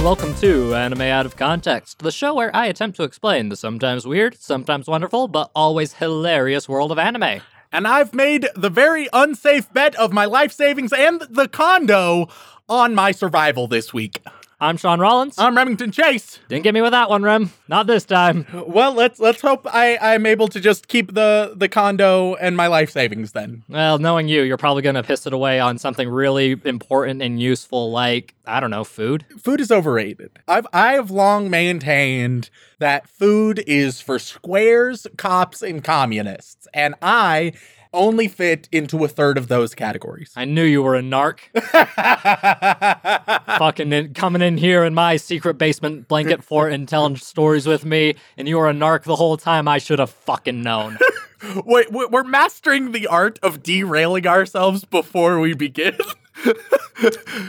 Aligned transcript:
And 0.00 0.06
welcome 0.06 0.34
to 0.36 0.74
Anime 0.74 1.02
Out 1.02 1.26
of 1.26 1.36
Context, 1.36 1.98
the 1.98 2.10
show 2.10 2.32
where 2.32 2.54
I 2.56 2.64
attempt 2.68 2.96
to 2.96 3.02
explain 3.02 3.50
the 3.50 3.56
sometimes 3.56 4.06
weird, 4.06 4.34
sometimes 4.40 4.86
wonderful, 4.86 5.28
but 5.28 5.50
always 5.54 5.92
hilarious 5.92 6.66
world 6.66 6.90
of 6.90 6.98
anime. 6.98 7.42
and 7.70 7.86
I've 7.86 8.14
made 8.14 8.48
the 8.56 8.70
very 8.70 9.10
unsafe 9.12 9.70
bet 9.74 9.94
of 9.96 10.10
my 10.10 10.24
life 10.24 10.52
savings 10.52 10.94
and 10.94 11.20
the 11.28 11.48
condo 11.48 12.28
on 12.66 12.94
my 12.94 13.12
survival 13.12 13.66
this 13.66 13.92
week. 13.92 14.22
I'm 14.62 14.76
Sean 14.76 15.00
Rollins. 15.00 15.36
I'm 15.38 15.56
Remington 15.56 15.90
Chase. 15.90 16.38
Didn't 16.48 16.64
get 16.64 16.74
me 16.74 16.82
with 16.82 16.90
that 16.90 17.08
one, 17.08 17.22
Rem. 17.22 17.50
Not 17.66 17.86
this 17.86 18.04
time. 18.04 18.46
Well, 18.70 18.92
let's 18.92 19.18
let's 19.18 19.40
hope 19.40 19.66
I 19.66 19.96
I'm 20.00 20.26
able 20.26 20.46
to 20.48 20.60
just 20.60 20.86
keep 20.86 21.14
the 21.14 21.54
the 21.56 21.68
condo 21.68 22.34
and 22.34 22.56
my 22.56 22.66
life 22.66 22.90
savings 22.90 23.32
then. 23.32 23.62
Well, 23.68 23.98
knowing 23.98 24.28
you, 24.28 24.42
you're 24.42 24.58
probably 24.58 24.82
gonna 24.82 25.02
piss 25.02 25.26
it 25.26 25.32
away 25.32 25.58
on 25.58 25.78
something 25.78 26.08
really 26.08 26.60
important 26.64 27.22
and 27.22 27.40
useful, 27.40 27.90
like 27.90 28.34
I 28.46 28.60
don't 28.60 28.70
know, 28.70 28.84
food. 28.84 29.24
Food 29.38 29.60
is 29.60 29.72
overrated. 29.72 30.30
I've 30.46 30.66
I've 30.72 31.10
long 31.10 31.48
maintained 31.48 32.50
that 32.78 33.08
food 33.08 33.64
is 33.66 34.00
for 34.00 34.18
squares, 34.18 35.06
cops, 35.16 35.62
and 35.62 35.82
communists, 35.82 36.68
and 36.74 36.94
I 37.00 37.52
only 37.92 38.28
fit 38.28 38.68
into 38.72 39.04
a 39.04 39.08
third 39.08 39.38
of 39.38 39.48
those 39.48 39.74
categories. 39.74 40.32
I 40.36 40.44
knew 40.44 40.64
you 40.64 40.82
were 40.82 40.96
a 40.96 41.02
narc. 41.02 41.40
Fucking 43.58 43.92
in, 43.92 44.14
coming 44.14 44.42
in 44.42 44.56
here 44.58 44.84
in 44.84 44.94
my 44.94 45.16
secret 45.16 45.54
basement 45.54 46.08
blanket 46.08 46.42
fort 46.44 46.72
and 46.72 46.88
telling 46.88 47.16
stories 47.16 47.66
with 47.66 47.84
me, 47.84 48.14
and 48.36 48.48
you 48.48 48.58
were 48.58 48.68
a 48.68 48.72
narc 48.72 49.04
the 49.04 49.16
whole 49.16 49.36
time. 49.36 49.68
I 49.68 49.78
should 49.78 49.98
have 49.98 50.10
fucking 50.10 50.62
known. 50.62 50.98
Wait, 51.64 51.90
we- 51.92 52.06
we're 52.06 52.24
mastering 52.24 52.92
the 52.92 53.06
art 53.06 53.38
of 53.42 53.62
derailing 53.62 54.26
ourselves 54.26 54.84
before 54.84 55.40
we 55.40 55.54
begin. 55.54 55.96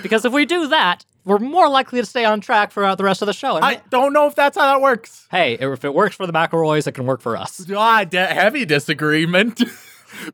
Because 0.02 0.24
if 0.26 0.32
we 0.32 0.46
do 0.46 0.68
that, 0.68 1.06
we're 1.26 1.38
more 1.40 1.68
likely 1.70 2.00
to 2.00 2.06
stay 2.06 2.24
on 2.24 2.40
track 2.40 2.72
throughout 2.72 2.98
the 2.98 3.04
rest 3.04 3.22
of 3.22 3.26
the 3.26 3.34
show. 3.34 3.56
I 3.62 3.82
don't 3.90 4.14
know 4.14 4.28
if 4.28 4.36
that's 4.36 4.58
how 4.58 4.64
that 4.66 4.82
works. 4.82 5.28
hey, 5.30 5.56
if 5.60 5.84
it 5.84 5.94
works 5.94 6.16
for 6.16 6.26
the 6.26 6.32
McElroys, 6.34 6.88
it 6.88 6.94
can 6.94 7.06
work 7.06 7.20
for 7.22 7.36
us. 7.36 7.66
Ah, 7.76 8.06
de- 8.06 8.26
heavy 8.26 8.64
disagreement. 8.66 9.62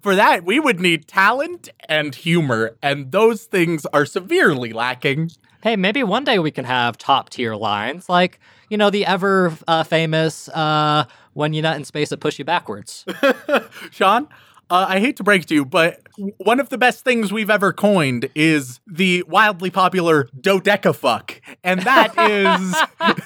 For 0.01 0.15
that, 0.15 0.43
we 0.43 0.59
would 0.59 0.79
need 0.79 1.07
talent 1.07 1.69
and 1.87 2.13
humor, 2.13 2.75
and 2.81 3.11
those 3.11 3.43
things 3.45 3.85
are 3.87 4.05
severely 4.05 4.73
lacking. 4.73 5.31
Hey, 5.61 5.75
maybe 5.75 6.03
one 6.03 6.23
day 6.23 6.39
we 6.39 6.51
can 6.51 6.65
have 6.65 6.97
top 6.97 7.29
tier 7.29 7.55
lines, 7.55 8.09
like 8.09 8.39
you 8.69 8.77
know 8.77 8.89
the 8.89 9.05
ever 9.05 9.53
uh, 9.67 9.83
famous 9.83 10.49
uh, 10.49 11.05
"When 11.33 11.53
you're 11.53 11.63
not 11.63 11.75
in 11.77 11.85
space, 11.85 12.11
it 12.11 12.19
push 12.19 12.39
you 12.39 12.45
backwards." 12.45 13.05
Sean, 13.91 14.27
uh, 14.69 14.85
I 14.89 14.99
hate 14.99 15.17
to 15.17 15.23
break 15.23 15.45
to 15.47 15.53
you, 15.53 15.65
but 15.65 16.01
one 16.37 16.59
of 16.59 16.69
the 16.69 16.77
best 16.77 17.03
things 17.03 17.31
we've 17.31 17.49
ever 17.49 17.71
coined 17.71 18.29
is 18.35 18.79
the 18.85 19.23
wildly 19.23 19.69
popular 19.69 20.25
dodecafuck, 20.39 21.39
and 21.63 21.81
that 21.81 22.17
is 22.17 22.75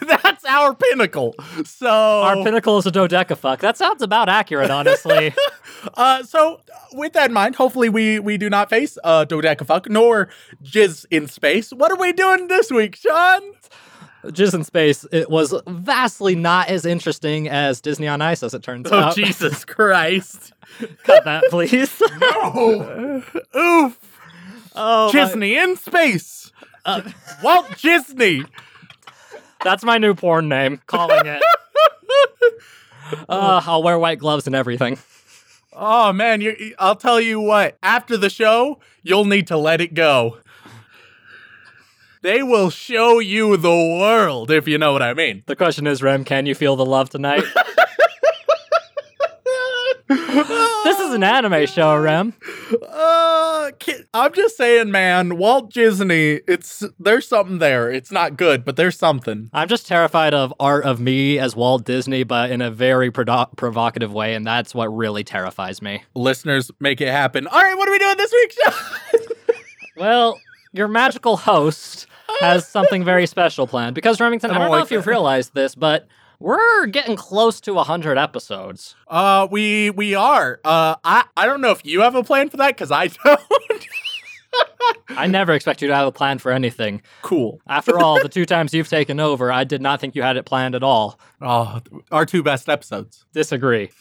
that's 0.07 0.45
our 0.45 0.75
pinnacle. 0.75 1.35
So 1.65 1.89
Our 1.89 2.43
pinnacle 2.43 2.77
is 2.77 2.85
a 2.85 2.91
dodecafuck. 2.91 3.59
That 3.59 3.77
sounds 3.77 4.01
about 4.01 4.29
accurate, 4.29 4.69
honestly. 4.69 5.33
Uh, 5.95 6.23
so 6.23 6.61
with 6.93 7.13
that 7.13 7.27
in 7.29 7.33
mind, 7.33 7.55
hopefully 7.55 7.89
we 7.89 8.19
we 8.19 8.37
do 8.37 8.49
not 8.49 8.69
face 8.69 8.97
uh 9.03 9.25
dodecafuck 9.25 9.89
nor 9.89 10.29
jizz 10.63 11.05
in 11.11 11.27
space. 11.27 11.71
What 11.71 11.91
are 11.91 11.97
we 11.97 12.13
doing 12.13 12.47
this 12.47 12.71
week, 12.71 12.95
Sean? 12.97 13.41
Jizz 14.25 14.53
in 14.53 14.63
space, 14.63 15.03
it 15.11 15.31
was 15.31 15.51
vastly 15.67 16.35
not 16.35 16.67
as 16.67 16.85
interesting 16.85 17.49
as 17.49 17.81
Disney 17.81 18.07
on 18.07 18.21
Ice, 18.21 18.43
as 18.43 18.53
it 18.53 18.61
turns 18.61 18.87
Oh 18.91 18.95
out. 18.95 19.11
Oh, 19.13 19.15
Jesus 19.15 19.65
Christ! 19.65 20.53
Cut 21.03 21.23
that, 21.25 21.45
please. 21.49 21.91
Oh, 22.21 23.23
oof! 23.55 23.97
oh, 24.75 25.05
my- 25.07 25.11
Disney 25.11 25.57
in 25.57 25.75
space. 25.75 26.51
uh, 26.85 27.01
Walt 27.43 27.65
Disney. 27.81 28.43
that's 29.63 29.83
my 29.83 29.97
new 29.97 30.13
porn 30.13 30.47
name. 30.49 30.79
Calling 30.85 31.25
it. 31.25 31.41
Uh, 33.27 33.61
I'll 33.65 33.81
wear 33.83 33.97
white 33.99 34.19
gloves 34.19 34.45
and 34.47 34.55
everything. 34.55 34.97
Oh 35.73 36.11
man, 36.11 36.41
you, 36.41 36.75
I'll 36.79 36.95
tell 36.95 37.19
you 37.19 37.39
what. 37.39 37.77
After 37.81 38.17
the 38.17 38.29
show, 38.29 38.79
you'll 39.03 39.25
need 39.25 39.47
to 39.47 39.57
let 39.57 39.79
it 39.79 39.93
go. 39.93 40.37
They 42.21 42.43
will 42.43 42.69
show 42.69 43.19
you 43.19 43.57
the 43.57 43.69
world, 43.69 44.51
if 44.51 44.67
you 44.67 44.77
know 44.77 44.93
what 44.93 45.01
I 45.01 45.13
mean. 45.13 45.43
The 45.47 45.55
question 45.55 45.87
is, 45.87 46.03
Rem, 46.03 46.23
can 46.23 46.45
you 46.45 46.53
feel 46.53 46.75
the 46.75 46.85
love 46.85 47.09
tonight? 47.09 47.43
is 51.11 51.15
an 51.15 51.23
anime 51.23 51.65
show, 51.67 51.95
Rem. 51.97 52.33
Uh, 52.87 53.71
I'm 54.13 54.33
just 54.33 54.57
saying, 54.57 54.91
man. 54.91 55.37
Walt 55.37 55.71
Disney, 55.73 56.41
it's 56.47 56.83
there's 56.99 57.27
something 57.27 57.59
there. 57.59 57.91
It's 57.91 58.11
not 58.11 58.37
good, 58.37 58.63
but 58.63 58.75
there's 58.75 58.97
something. 58.97 59.49
I'm 59.53 59.67
just 59.67 59.87
terrified 59.87 60.33
of 60.33 60.53
art 60.59 60.85
of 60.85 60.99
me 60.99 61.37
as 61.37 61.55
Walt 61.55 61.85
Disney, 61.85 62.23
but 62.23 62.51
in 62.51 62.61
a 62.61 62.71
very 62.71 63.11
provocative 63.11 64.13
way, 64.13 64.33
and 64.33 64.45
that's 64.47 64.73
what 64.73 64.87
really 64.87 65.23
terrifies 65.23 65.81
me. 65.81 66.03
Listeners, 66.15 66.71
make 66.79 67.01
it 67.01 67.09
happen. 67.09 67.47
All 67.47 67.61
right, 67.61 67.77
what 67.77 67.87
are 67.87 67.91
we 67.91 67.99
doing 67.99 68.17
this 68.17 68.31
week? 68.31 68.55
Well, 69.97 70.39
your 70.71 70.87
magical 70.87 71.37
host 71.37 72.07
has 72.39 72.67
something 72.67 73.03
very 73.03 73.27
special 73.27 73.67
planned 73.67 73.93
because 73.93 74.19
Remington. 74.19 74.49
I 74.49 74.53
I 74.53 74.57
don't, 74.57 74.61
don't 74.63 74.71
know 74.71 74.77
like 74.77 74.85
if 74.85 74.91
you've 74.91 75.05
realized 75.05 75.53
this, 75.53 75.75
but 75.75 76.07
we're 76.41 76.87
getting 76.87 77.15
close 77.15 77.61
to 77.61 77.73
100 77.75 78.17
episodes. 78.17 78.95
Uh, 79.07 79.47
we 79.49 79.91
we 79.91 80.15
are. 80.15 80.59
Uh, 80.65 80.95
I 81.03 81.25
I 81.37 81.45
don't 81.45 81.61
know 81.61 81.71
if 81.71 81.85
you 81.85 82.01
have 82.01 82.15
a 82.15 82.23
plan 82.23 82.49
for 82.49 82.57
that 82.57 82.69
because 82.75 82.91
I 82.91 83.07
don't. 83.23 83.39
I 85.09 85.27
never 85.27 85.53
expect 85.53 85.81
you 85.81 85.87
to 85.87 85.95
have 85.95 86.07
a 86.07 86.11
plan 86.11 86.39
for 86.39 86.51
anything. 86.51 87.01
cool. 87.21 87.61
After 87.67 87.97
all, 88.03 88.21
the 88.21 88.27
two 88.29 88.45
times 88.45 88.73
you've 88.73 88.89
taken 88.89 89.19
over, 89.19 89.51
I 89.51 89.63
did 89.63 89.81
not 89.81 90.01
think 90.01 90.15
you 90.15 90.23
had 90.23 90.35
it 90.35 90.45
planned 90.45 90.75
at 90.75 90.83
all. 90.83 91.19
Oh, 91.41 91.79
our 92.11 92.25
two 92.25 92.43
best 92.43 92.67
episodes. 92.67 93.23
Disagree. 93.33 93.91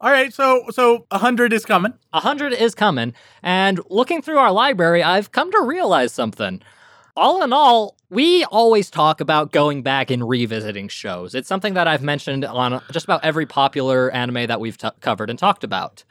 All 0.00 0.10
right, 0.10 0.34
so 0.34 0.64
so 0.70 1.06
a 1.12 1.18
hundred 1.18 1.52
is 1.52 1.64
coming. 1.64 1.92
A 2.12 2.18
hundred 2.18 2.52
is 2.52 2.74
coming, 2.74 3.14
and 3.40 3.78
looking 3.88 4.20
through 4.20 4.38
our 4.38 4.50
library, 4.50 5.00
I've 5.00 5.30
come 5.30 5.52
to 5.52 5.60
realize 5.60 6.12
something. 6.12 6.60
All 7.14 7.42
in 7.42 7.52
all, 7.52 7.96
we 8.08 8.44
always 8.44 8.90
talk 8.90 9.20
about 9.20 9.52
going 9.52 9.82
back 9.82 10.10
and 10.10 10.26
revisiting 10.26 10.88
shows. 10.88 11.34
It's 11.34 11.46
something 11.48 11.74
that 11.74 11.86
I've 11.86 12.02
mentioned 12.02 12.42
on 12.44 12.80
just 12.90 13.04
about 13.04 13.22
every 13.22 13.44
popular 13.44 14.10
anime 14.10 14.46
that 14.46 14.60
we've 14.60 14.78
t- 14.78 14.88
covered 15.00 15.28
and 15.28 15.38
talked 15.38 15.62
about. 15.62 16.04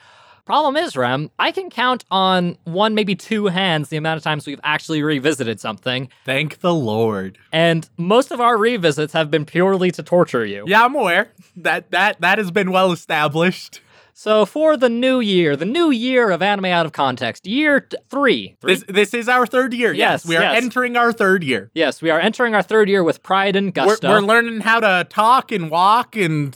Problem 0.45 0.75
is, 0.78 0.95
Rem, 0.95 1.31
I 1.40 1.51
can 1.51 1.72
count 1.72 2.03
on 2.11 2.57
one, 2.66 2.94
maybe 2.94 3.16
two 3.16 3.47
hands 3.47 3.90
the 3.90 3.97
amount 3.97 4.17
of 4.17 4.23
times 4.23 4.45
we've 4.45 4.59
actually 4.63 5.01
revisited 5.01 5.59
something, 5.59 6.09
Thank 6.25 6.59
the 6.59 6.73
Lord. 6.73 7.38
and 7.51 7.90
most 7.97 8.31
of 8.31 8.40
our 8.40 8.57
revisits 8.57 9.13
have 9.13 9.31
been 9.31 9.45
purely 9.45 9.90
to 9.91 10.03
torture 10.03 10.45
you. 10.45 10.66
Yeah, 10.67 10.84
I'm 10.85 10.95
aware 10.95 11.31
that 11.57 11.90
that 11.91 12.22
that 12.22 12.38
has 12.38 12.51
been 12.51 12.72
well 12.72 12.91
established. 12.91 13.81
So 14.13 14.45
for 14.45 14.77
the 14.77 14.89
new 14.89 15.19
year, 15.19 15.55
the 15.55 15.66
new 15.66 15.89
year 15.91 16.29
of 16.31 16.41
anime 16.41 16.66
out 16.66 16.85
of 16.85 16.91
context, 16.91 17.47
year 17.47 17.81
t- 17.81 17.97
three. 18.09 18.55
Three? 18.61 18.73
This 18.75 18.83
this 18.88 19.13
is 19.13 19.27
our 19.29 19.45
third 19.47 19.73
year. 19.73 19.94
Yes, 19.94 20.23
Yes, 20.23 20.25
we 20.27 20.35
are 20.38 20.41
yes. 20.41 20.63
entering 20.63 20.95
our 20.97 21.11
third 21.11 21.44
year. 21.44 21.72
Yes, 21.73 22.01
we 22.01 22.09
are 22.09 22.19
entering 22.19 22.53
our 22.55 22.61
third 22.63 22.89
year 22.89 23.03
with 23.03 23.23
pride 23.23 23.55
and 23.55 23.67
We're, 23.67 23.85
gusto. 23.85 24.09
we're 24.09 24.19
learning 24.22 24.61
how 24.61 24.79
to 24.79 25.05
talk 25.09 25.51
and 25.51 25.69
walk 25.72 26.16
and 26.16 26.55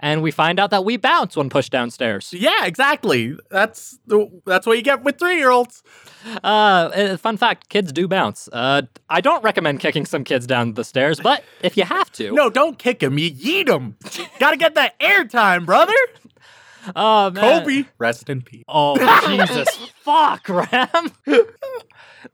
and 0.00 0.22
we 0.22 0.30
find 0.32 0.58
out 0.60 0.70
that 0.70 0.84
we 0.84 0.96
bounce 0.98 1.36
when 1.36 1.48
pushed 1.48 1.70
downstairs. 1.72 2.34
yeah, 2.36 2.64
exactly. 2.66 3.36
That's 3.50 3.98
the 4.06 4.28
that's 4.44 4.66
what 4.66 4.76
you 4.76 4.82
get 4.82 5.02
with 5.04 5.18
three 5.18 5.36
year 5.36 5.50
olds. 5.50 5.82
Uh, 6.42 6.46
uh, 6.46 7.16
fun 7.18 7.36
fact: 7.36 7.68
kids 7.68 7.92
do 7.92 8.08
bounce. 8.08 8.48
Uh, 8.52 8.82
I 9.10 9.20
don't 9.20 9.44
recommend 9.44 9.80
kicking 9.80 10.04
some 10.06 10.24
kids 10.24 10.46
down 10.46 10.74
the 10.74 10.84
stairs, 10.84 11.20
but 11.20 11.44
if 11.62 11.76
you 11.76 11.84
have 11.84 12.10
to, 12.12 12.32
No, 12.32 12.48
don't 12.50 12.78
kick 12.78 13.00
them. 13.00 13.18
You 13.18 13.30
yeet 13.30 13.66
them. 13.66 13.96
Gotta 14.40 14.56
get 14.56 14.74
that 14.74 14.94
air 15.00 15.24
time, 15.26 15.64
brother. 15.66 15.92
Oh 16.96 17.30
man. 17.30 17.62
Kobe, 17.62 17.84
rest 17.98 18.28
in 18.28 18.42
peace. 18.42 18.64
Oh 18.68 18.96
Jesus, 19.26 19.68
fuck, 20.00 20.48
Ram. 20.48 21.12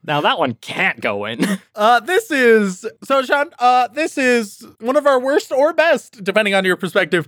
now 0.03 0.21
that 0.21 0.39
one 0.39 0.53
can't 0.55 0.99
go 0.99 1.25
in. 1.25 1.45
Uh, 1.73 1.99
this 2.01 2.29
is 2.29 2.85
so, 3.03 3.23
Sean. 3.23 3.49
Uh, 3.57 3.87
this 3.87 4.17
is 4.17 4.65
one 4.81 4.95
of 4.97 5.07
our 5.07 5.19
worst 5.19 5.51
or 5.51 5.73
best, 5.73 6.23
depending 6.23 6.53
on 6.53 6.63
your 6.65 6.75
perspective. 6.75 7.27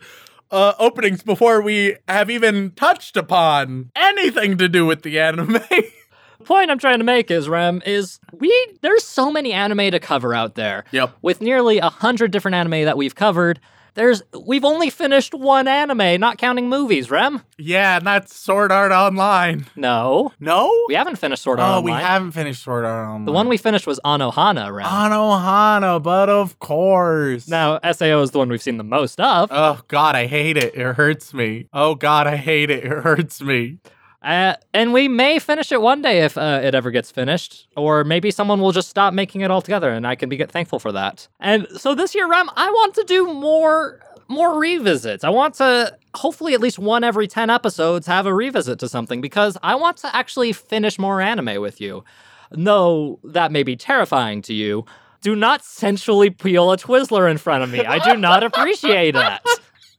Uh, 0.51 0.73
openings 0.77 1.23
before 1.23 1.61
we 1.61 1.95
have 2.07 2.29
even 2.29 2.71
touched 2.71 3.17
upon 3.17 3.89
anything 3.95 4.57
to 4.57 4.67
do 4.69 4.85
with 4.85 5.01
the 5.01 5.19
anime. 5.19 5.59
point 6.43 6.69
I'm 6.69 6.77
trying 6.77 6.99
to 6.99 7.03
make 7.05 7.31
is 7.31 7.49
Rem 7.49 7.81
is 7.85 8.19
we 8.33 8.51
there's 8.81 9.03
so 9.03 9.31
many 9.31 9.53
anime 9.53 9.91
to 9.91 9.99
cover 9.99 10.33
out 10.35 10.55
there. 10.55 10.83
Yep. 10.91 11.17
With 11.21 11.41
nearly 11.41 11.79
a 11.79 11.89
hundred 11.89 12.31
different 12.31 12.55
anime 12.55 12.83
that 12.85 12.97
we've 12.97 13.15
covered, 13.15 13.59
there's 13.95 14.23
we've 14.45 14.65
only 14.65 14.89
finished 14.89 15.33
one 15.33 15.67
anime, 15.67 16.19
not 16.19 16.37
counting 16.37 16.69
movies, 16.69 17.11
Rem. 17.11 17.41
Yeah, 17.57 17.97
and 17.97 18.07
that's 18.07 18.35
Sword 18.35 18.71
Art 18.71 18.91
Online. 18.91 19.65
No. 19.75 20.31
No? 20.39 20.85
We 20.87 20.95
haven't 20.95 21.17
finished 21.17 21.43
Sword 21.43 21.59
Art 21.59 21.69
oh, 21.69 21.77
Online. 21.77 21.83
oh, 21.83 21.93
Online. 21.93 21.99
we 21.99 22.03
haven't 22.03 22.31
finished 22.31 22.63
Sword 22.63 22.85
Art 22.85 23.07
Online. 23.07 23.25
The 23.25 23.31
one 23.31 23.47
we 23.49 23.57
finished 23.57 23.85
was 23.85 23.99
Anohana, 24.03 24.73
Rem. 24.73 24.85
Anohana, 24.87 26.01
but 26.01 26.29
of 26.29 26.59
course. 26.59 27.47
now, 27.47 27.79
SAO 27.91 28.21
is 28.21 28.31
the 28.31 28.39
one 28.39 28.49
we've 28.49 28.61
seen 28.61 28.77
the 28.77 28.83
most 28.83 29.19
of. 29.19 29.49
Oh 29.51 29.81
God, 29.87 30.15
I 30.15 30.25
hate 30.25 30.57
it. 30.57 30.75
It 30.75 30.95
hurts 30.95 31.33
me. 31.33 31.67
Oh 31.73 31.95
God, 31.95 32.27
I 32.27 32.35
hate 32.35 32.69
it. 32.69 32.83
It 32.83 32.91
hurts 32.91 33.41
me. 33.41 33.77
Uh, 34.23 34.55
and 34.73 34.93
we 34.93 35.07
may 35.07 35.37
finish 35.37 35.71
it 35.71 35.81
one 35.81 36.01
day 36.01 36.21
if 36.23 36.37
uh, 36.37 36.61
it 36.63 36.73
ever 36.73 36.91
gets 36.91 37.11
finished, 37.11 37.67
or 37.75 38.03
maybe 38.05 38.31
someone 38.31 38.61
will 38.61 38.71
just 38.71 38.89
stop 38.89 39.13
making 39.13 39.41
it 39.41 39.51
altogether, 39.51 39.89
and 39.89 40.07
I 40.07 40.15
can 40.15 40.29
be 40.29 40.37
thankful 40.37 40.79
for 40.79 40.93
that. 40.93 41.27
And 41.41 41.67
so 41.75 41.93
this 41.93 42.15
year, 42.15 42.27
Rem, 42.27 42.49
I 42.55 42.69
want 42.69 42.95
to 42.95 43.03
do 43.03 43.33
more 43.33 43.99
more 44.29 44.57
revisits. 44.57 45.25
I 45.25 45.29
want 45.29 45.55
to 45.55 45.95
hopefully 46.15 46.53
at 46.53 46.61
least 46.61 46.79
one 46.79 47.03
every 47.03 47.27
ten 47.27 47.49
episodes 47.49 48.07
have 48.07 48.25
a 48.25 48.33
revisit 48.33 48.79
to 48.79 48.87
something 48.87 49.19
because 49.19 49.57
I 49.61 49.75
want 49.75 49.97
to 49.97 50.15
actually 50.15 50.53
finish 50.53 50.97
more 50.97 51.19
anime 51.19 51.61
with 51.61 51.81
you. 51.81 52.05
No, 52.53 53.19
that 53.25 53.51
may 53.51 53.63
be 53.63 53.75
terrifying 53.75 54.41
to 54.43 54.53
you. 54.53 54.85
Do 55.21 55.35
not 55.35 55.65
sensually 55.65 56.29
peel 56.29 56.71
a 56.71 56.77
Twizzler 56.77 57.29
in 57.29 57.37
front 57.37 57.63
of 57.63 57.71
me. 57.71 57.79
I 57.85 57.99
do 57.99 58.17
not 58.17 58.43
appreciate 58.43 59.15
that. 59.15 59.43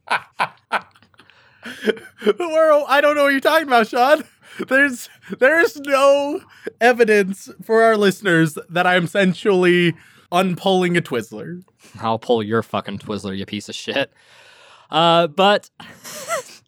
I 1.65 3.01
don't 3.01 3.17
know 3.17 3.25
what 3.25 3.33
you're 3.33 3.41
talking 3.41 3.67
about, 3.67 3.89
Sean. 3.89 4.25
There's 4.69 5.09
there's 5.39 5.77
no 5.81 6.41
evidence 6.81 7.51
for 7.65 7.83
our 7.83 7.97
listeners 7.97 8.57
that 8.69 8.87
I'm 8.87 9.07
sensually 9.07 9.95
unpulling 10.31 10.97
a 10.97 11.03
Twizzler. 11.03 11.63
I'll 12.01 12.19
pull 12.19 12.43
your 12.43 12.63
fucking 12.63 12.99
Twizzler, 12.99 13.37
you 13.37 13.47
piece 13.47 13.69
of 13.69 13.75
shit. 13.75 14.13
Uh, 14.91 15.27
but 15.27 15.71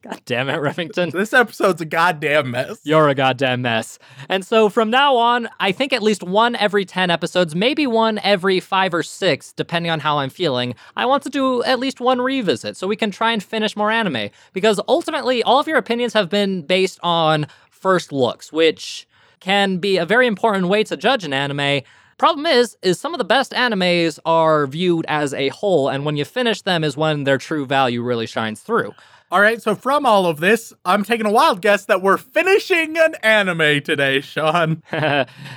God 0.09 0.23
damn 0.25 0.49
it, 0.49 0.59
Remington. 0.59 1.11
This 1.11 1.33
episode's 1.33 1.81
a 1.81 1.85
goddamn 1.85 2.53
mess. 2.53 2.79
You're 2.85 3.09
a 3.09 3.15
goddamn 3.15 3.63
mess. 3.63 3.99
And 4.29 4.47
so 4.47 4.69
from 4.69 4.89
now 4.89 5.17
on, 5.17 5.49
I 5.59 5.73
think 5.73 5.93
at 5.93 6.01
least 6.01 6.23
one 6.23 6.55
every 6.55 6.85
10 6.85 7.11
episodes, 7.11 7.57
maybe 7.57 7.89
one 7.89 8.21
every 8.23 8.61
five 8.61 8.95
or 8.95 9.03
six, 9.03 9.53
depending 9.53 9.91
on 9.91 9.99
how 9.99 10.19
I'm 10.19 10.31
feeling. 10.31 10.77
I 10.97 11.07
want 11.07 11.25
to 11.25 11.29
do 11.29 11.65
at 11.65 11.81
least 11.81 12.01
one 12.01 12.21
revisit 12.21 12.77
so 12.77 12.87
we 12.87 12.95
can 12.95 13.11
try 13.11 13.33
and 13.33 13.43
finish 13.43 13.75
more 13.75 13.91
anime. 13.91 14.31
Because 14.53 14.79
ultimately, 14.87 15.43
all 15.43 15.59
of 15.59 15.67
your 15.67 15.79
opinions 15.79 16.13
have 16.13 16.31
been 16.31 16.63
based 16.63 17.01
on 17.03 17.49
first 17.69 18.13
looks, 18.13 18.53
which 18.53 19.09
can 19.41 19.79
be 19.79 19.97
a 19.97 20.07
very 20.07 20.29
important 20.29 20.69
way 20.69 20.85
to 20.85 20.97
judge 20.97 21.25
an 21.25 21.33
anime. 21.33 21.83
Problem 22.17 22.47
is, 22.47 22.77
is 22.81 22.99
some 22.99 23.13
of 23.13 23.19
the 23.19 23.25
best 23.25 23.53
animes 23.53 24.21
are 24.25 24.67
viewed 24.69 25.05
as 25.07 25.35
a 25.35 25.49
whole, 25.49 25.89
and 25.89 26.05
when 26.05 26.17
you 26.17 26.25
finish 26.25 26.63
them 26.63 26.85
is 26.85 26.97
when 26.97 27.25
their 27.25 27.39
true 27.39 27.67
value 27.67 28.03
really 28.03 28.27
shines 28.27 28.61
through. 28.61 28.95
All 29.29 29.41
right, 29.41 29.61
so 29.61 29.75
from 29.75 30.07
all 30.07 30.27
of 30.27 30.39
this, 30.39 30.73
I'm 30.85 31.03
taking 31.03 31.27
a 31.27 31.33
wild 31.33 31.61
guess 31.61 31.87
that 31.87 32.01
we're 32.01 32.17
finishing 32.17 32.97
an 32.97 33.17
anime 33.25 33.83
today, 33.83 34.21
Sean. 34.21 34.85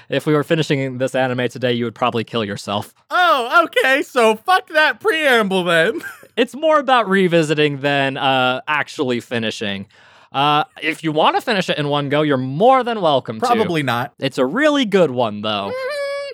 if 0.10 0.26
we 0.26 0.34
were 0.34 0.44
finishing 0.44 0.98
this 0.98 1.14
anime 1.14 1.48
today, 1.50 1.74
you 1.74 1.86
would 1.86 1.94
probably 1.94 2.24
kill 2.24 2.44
yourself. 2.44 2.96
Oh, 3.12 3.66
okay, 3.66 4.02
so 4.02 4.36
fuck 4.38 4.70
that 4.70 5.00
preamble 5.00 5.64
then. 5.64 6.02
It's 6.38 6.56
more 6.56 6.80
about 6.80 7.10
revisiting 7.10 7.82
than 7.82 8.16
uh, 8.16 8.62
actually 8.66 9.20
finishing. 9.20 9.88
Uh, 10.32 10.64
if 10.82 11.04
you 11.04 11.12
want 11.12 11.36
to 11.36 11.42
finish 11.42 11.70
it 11.70 11.78
in 11.78 11.90
one 11.90 12.08
go, 12.08 12.22
you're 12.22 12.38
more 12.38 12.82
than 12.82 13.02
welcome 13.02 13.42
to. 13.42 13.46
Probably 13.46 13.84
not. 13.84 14.14
It's 14.20 14.38
a 14.38 14.46
really 14.46 14.86
good 14.86 15.12
one, 15.12 15.42
though. 15.42 15.74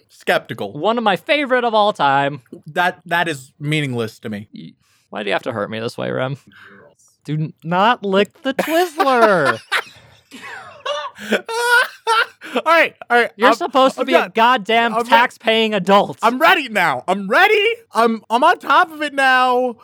Skeptical. 0.10 0.74
One 0.74 1.00
of 1.00 1.04
my 1.04 1.16
favorite 1.16 1.64
of 1.64 1.74
all 1.74 1.92
time. 1.92 2.44
That 2.68 3.02
that 3.08 3.28
is 3.28 3.52
meaningless 3.60 4.20
to 4.20 4.30
me. 4.30 4.76
Why 5.10 5.24
do 5.24 5.30
you 5.30 5.34
have 5.34 5.44
to 5.44 5.52
hurt 5.52 5.72
me 5.72 5.80
this 5.80 5.98
way, 5.98 6.12
Rem? 6.12 6.38
Do 7.26 7.52
not 7.64 8.04
lick 8.06 8.42
the 8.44 8.54
Twizzler. 8.54 9.60
all 12.56 12.62
right, 12.66 12.96
all 13.10 13.18
right. 13.22 13.32
You're 13.36 13.48
I'm- 13.50 13.56
supposed 13.56 13.96
to 13.96 14.02
I'm 14.02 14.08
be 14.08 14.14
a 14.14 14.30
goddamn 14.30 14.94
I'm 14.96 15.06
tax-paying 15.06 15.74
adult. 15.74 16.20
I'm 16.22 16.40
ready 16.40 16.70
now. 16.70 17.04
I'm 17.08 17.28
ready. 17.28 17.68
I'm 17.94 18.24
I'm 18.30 18.44
on 18.44 18.60
top 18.60 18.92
of 18.92 19.02
it 19.02 19.14
now. 19.14 19.78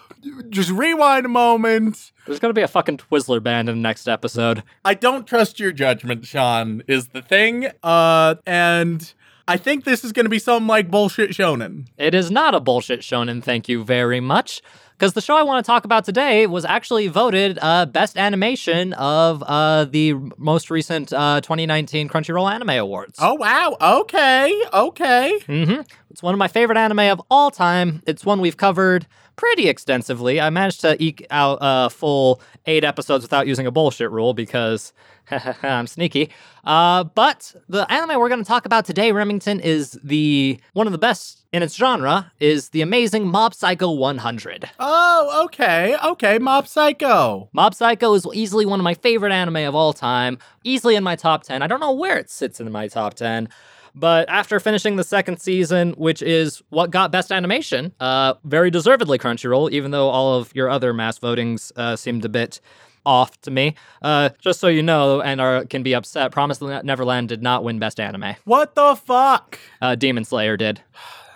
Just 0.50 0.70
rewind 0.70 1.26
a 1.26 1.30
moment. 1.30 2.12
There's 2.28 2.40
gonna 2.40 2.54
be 2.54 2.62
a 2.62 2.68
fucking 2.68 2.98
Twizzler 2.98 3.42
band 3.42 3.70
in 3.70 3.76
the 3.78 3.82
next 3.82 4.08
episode. 4.08 4.64
I 4.86 4.94
don't 4.94 5.26
trust 5.26 5.60
your 5.60 5.72
judgment, 5.72 6.26
Sean, 6.26 6.84
is 6.88 7.08
the 7.10 7.22
thing. 7.22 7.68
Uh 7.82 8.36
and 8.46 9.14
I 9.48 9.58
think 9.58 9.84
this 9.84 10.04
is 10.04 10.12
gonna 10.12 10.30
be 10.30 10.40
some 10.40 10.68
like 10.68 10.90
bullshit 10.90 11.32
shonen. 11.32 11.88
It 11.98 12.14
is 12.14 12.32
not 12.32 12.56
a 12.56 12.60
bullshit 12.60 13.02
shonen, 13.02 13.44
thank 13.44 13.68
you 13.68 13.84
very 13.84 14.20
much. 14.20 14.62
Because 14.98 15.14
the 15.14 15.22
show 15.22 15.36
I 15.36 15.42
want 15.42 15.66
to 15.66 15.68
talk 15.68 15.84
about 15.84 16.06
today 16.06 16.46
was 16.46 16.64
actually 16.64 17.08
voted 17.08 17.58
uh, 17.60 17.88
best 17.88 18.18
animation 18.20 18.94
of 18.94 19.42
uh, 19.48 19.86
the 19.86 20.14
most 20.38 20.70
recent 20.70 21.12
uh, 21.12 21.42
2019 21.42 22.08
Crunchyroll 22.08 22.52
Anime 22.52 22.70
Awards. 22.70 23.18
Oh 23.20 23.34
wow. 23.34 23.76
Okay. 23.82 24.64
Okay. 24.72 25.40
Mm-hmm. 25.48 25.82
It's 26.12 26.22
one 26.22 26.36
of 26.36 26.38
my 26.38 26.48
favorite 26.48 26.78
anime 26.78 27.00
of 27.00 27.20
all 27.32 27.50
time. 27.50 28.04
It's 28.06 28.24
one 28.24 28.42
we've 28.42 28.58
covered 28.58 29.08
pretty 29.42 29.68
extensively. 29.68 30.40
I 30.40 30.52
managed 30.52 30.82
to 30.82 30.96
eke 31.04 31.26
out 31.32 31.58
a 31.62 31.90
full 31.90 32.40
eight 32.68 32.84
episodes 32.84 33.24
without 33.24 33.48
using 33.48 33.66
a 33.66 33.72
bullshit 33.72 34.12
rule 34.12 34.36
because 34.36 34.94
I'm 35.64 35.88
sneaky. 35.88 36.30
Uh, 36.64 37.06
but 37.06 37.56
the 37.68 37.92
anime 37.92 38.20
we're 38.20 38.30
going 38.30 38.44
to 38.44 38.48
talk 38.48 38.68
about 38.68 38.86
today, 38.86 39.12
Remington, 39.12 39.60
is 39.60 40.00
the 40.04 40.60
one 40.74 40.86
of 40.86 40.94
the 40.94 41.00
best 41.00 41.44
in 41.52 41.64
its 41.64 41.74
genre. 41.74 42.32
Is 42.40 42.70
the 42.70 42.84
amazing 42.84 43.28
Mob 43.28 43.56
Psycho 43.56 43.90
100. 43.90 44.70
Oh, 44.78 45.42
okay. 45.46 45.98
Okay. 46.06 46.38
Mob 46.38 46.68
Psycho. 46.68 47.50
Mob 47.52 47.74
Psycho 47.74 48.14
is 48.14 48.28
easily 48.36 48.68
one 48.68 48.80
of 48.80 48.84
my 48.84 48.94
favorite 48.94 49.34
anime 49.34 49.68
of 49.68 49.74
all 49.74 49.92
time, 49.92 50.38
easily 50.64 50.96
in 50.96 51.04
my 51.04 51.16
top 51.16 51.42
10. 51.46 51.64
I 51.64 51.68
don't 51.68 51.80
know 51.80 51.94
where 51.94 52.18
it 52.18 52.30
sits 52.30 52.60
in 52.60 52.72
my 52.72 52.88
top 52.88 53.16
10, 53.16 53.50
but 53.96 54.30
after 54.30 54.60
finishing 54.60 54.96
the 54.96 55.04
second 55.04 55.40
season, 55.40 55.92
which 55.94 56.22
is 56.22 56.62
what 56.70 56.92
got 56.92 57.12
Best 57.12 57.32
Animation, 57.32 57.94
uh, 58.00 58.36
very 58.44 58.72
deservedly 58.72 59.18
Crunchyroll, 59.18 59.72
even 59.72 59.92
though 59.92 60.10
all 60.10 60.36
of 60.36 60.54
your 60.56 60.70
other 60.70 60.94
mass 60.94 61.20
votings 61.20 61.72
uh, 61.76 61.96
seemed 61.96 62.26
a 62.26 62.30
bit 62.30 62.62
off 63.06 63.40
to 63.42 63.52
me. 63.52 63.76
Uh, 64.02 64.30
just 64.40 64.60
so 64.60 64.68
you 64.68 64.84
know, 64.84 65.22
and 65.22 65.42
are, 65.42 65.66
can 65.66 65.84
be 65.84 65.94
upset, 65.94 66.32
Promised 66.32 66.62
Neverland 66.62 67.30
did 67.30 67.42
not 67.42 67.64
win 67.64 67.80
Best 67.80 68.00
Anime. 68.00 68.36
What 68.46 68.76
the 68.76 68.96
fuck? 68.96 69.60
Uh, 69.82 69.96
Demon 69.96 70.24
Slayer 70.24 70.58
did. 70.58 70.82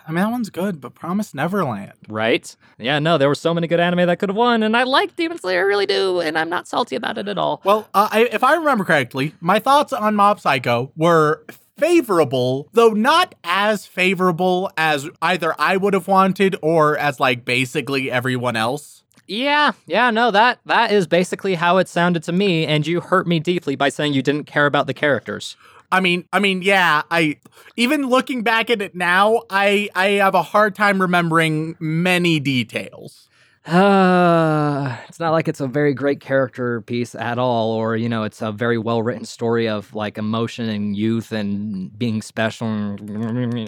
I 0.08 0.12
mean, 0.12 0.24
that 0.24 0.30
one's 0.30 0.52
good, 0.52 0.80
but 0.80 0.94
Promise 0.94 1.34
Neverland. 1.34 1.94
Right? 2.08 2.56
Yeah, 2.78 3.00
no, 3.00 3.18
there 3.18 3.28
were 3.28 3.34
so 3.34 3.56
many 3.56 3.68
good 3.68 3.80
anime 3.80 4.06
that 4.06 4.20
could 4.20 4.30
have 4.30 4.36
won, 4.36 4.62
and 4.62 4.78
I 4.78 4.84
like 4.84 5.16
Demon 5.16 5.40
Slayer, 5.40 5.62
I 5.62 5.64
really 5.64 5.88
do, 5.88 6.20
and 6.20 6.38
I'm 6.38 6.48
not 6.48 6.68
salty 6.68 6.96
about 6.96 7.18
it 7.18 7.28
at 7.28 7.40
all. 7.40 7.60
Well, 7.64 7.90
uh, 7.92 8.10
I, 8.12 8.26
if 8.32 8.44
I 8.44 8.54
remember 8.54 8.84
correctly, 8.84 9.34
my 9.42 9.58
thoughts 9.58 9.94
on 9.94 10.14
Mob 10.14 10.40
Psycho 10.40 10.92
were 10.96 11.44
favorable, 11.78 12.70
though 12.74 12.90
not 12.90 13.36
as 13.44 13.86
favorable 13.86 14.72
as 14.78 15.10
either 15.22 15.54
I 15.60 15.78
would 15.78 15.94
have 15.94 16.08
wanted 16.08 16.56
or 16.62 16.98
as 16.98 17.20
like 17.20 17.46
basically 17.46 18.10
everyone 18.12 18.56
else. 18.56 19.04
Yeah, 19.28 19.72
yeah, 19.88 20.12
no, 20.12 20.30
that 20.32 20.60
that 20.66 20.92
is 20.92 21.08
basically 21.08 21.56
how 21.56 21.78
it 21.78 21.88
sounded 21.88 22.24
to 22.24 22.32
me, 22.32 22.66
and 22.66 22.86
you 22.86 23.02
hurt 23.02 23.26
me 23.26 23.40
deeply 23.40 23.76
by 23.76 23.90
saying 23.90 24.14
you 24.14 24.22
didn't 24.22 24.46
care 24.46 24.68
about 24.68 24.88
the 24.88 24.94
characters. 24.94 25.58
I 25.92 26.00
mean, 26.00 26.26
I 26.32 26.40
mean, 26.40 26.62
yeah, 26.62 27.04
I 27.10 27.38
even 27.76 28.08
looking 28.08 28.44
back 28.44 28.70
at 28.70 28.82
it 28.82 28.94
now, 28.96 29.42
I 29.50 29.90
I 29.96 30.08
have 30.10 30.36
a 30.36 30.44
hard 30.44 30.76
time 30.76 31.02
remembering 31.02 31.76
many 31.80 32.40
details. 32.40 33.28
Uh, 33.66 34.96
it's 35.10 35.20
not 35.20 35.32
like 35.32 35.48
it's 35.48 35.60
a 35.60 35.68
very 35.68 35.94
great 35.94 36.20
character 36.20 36.82
piece 36.82 37.16
at 37.16 37.40
all, 37.40 37.72
or 37.72 37.96
you 37.96 38.08
know, 38.08 38.24
it's 38.24 38.42
a 38.42 38.52
very 38.52 38.78
well 38.78 39.02
written 39.02 39.26
story 39.26 39.68
of 39.68 39.94
like 39.96 40.18
emotion 40.18 40.70
and 40.70 40.96
youth 40.96 41.32
and 41.32 41.98
being 41.98 42.22
special. 42.22 42.96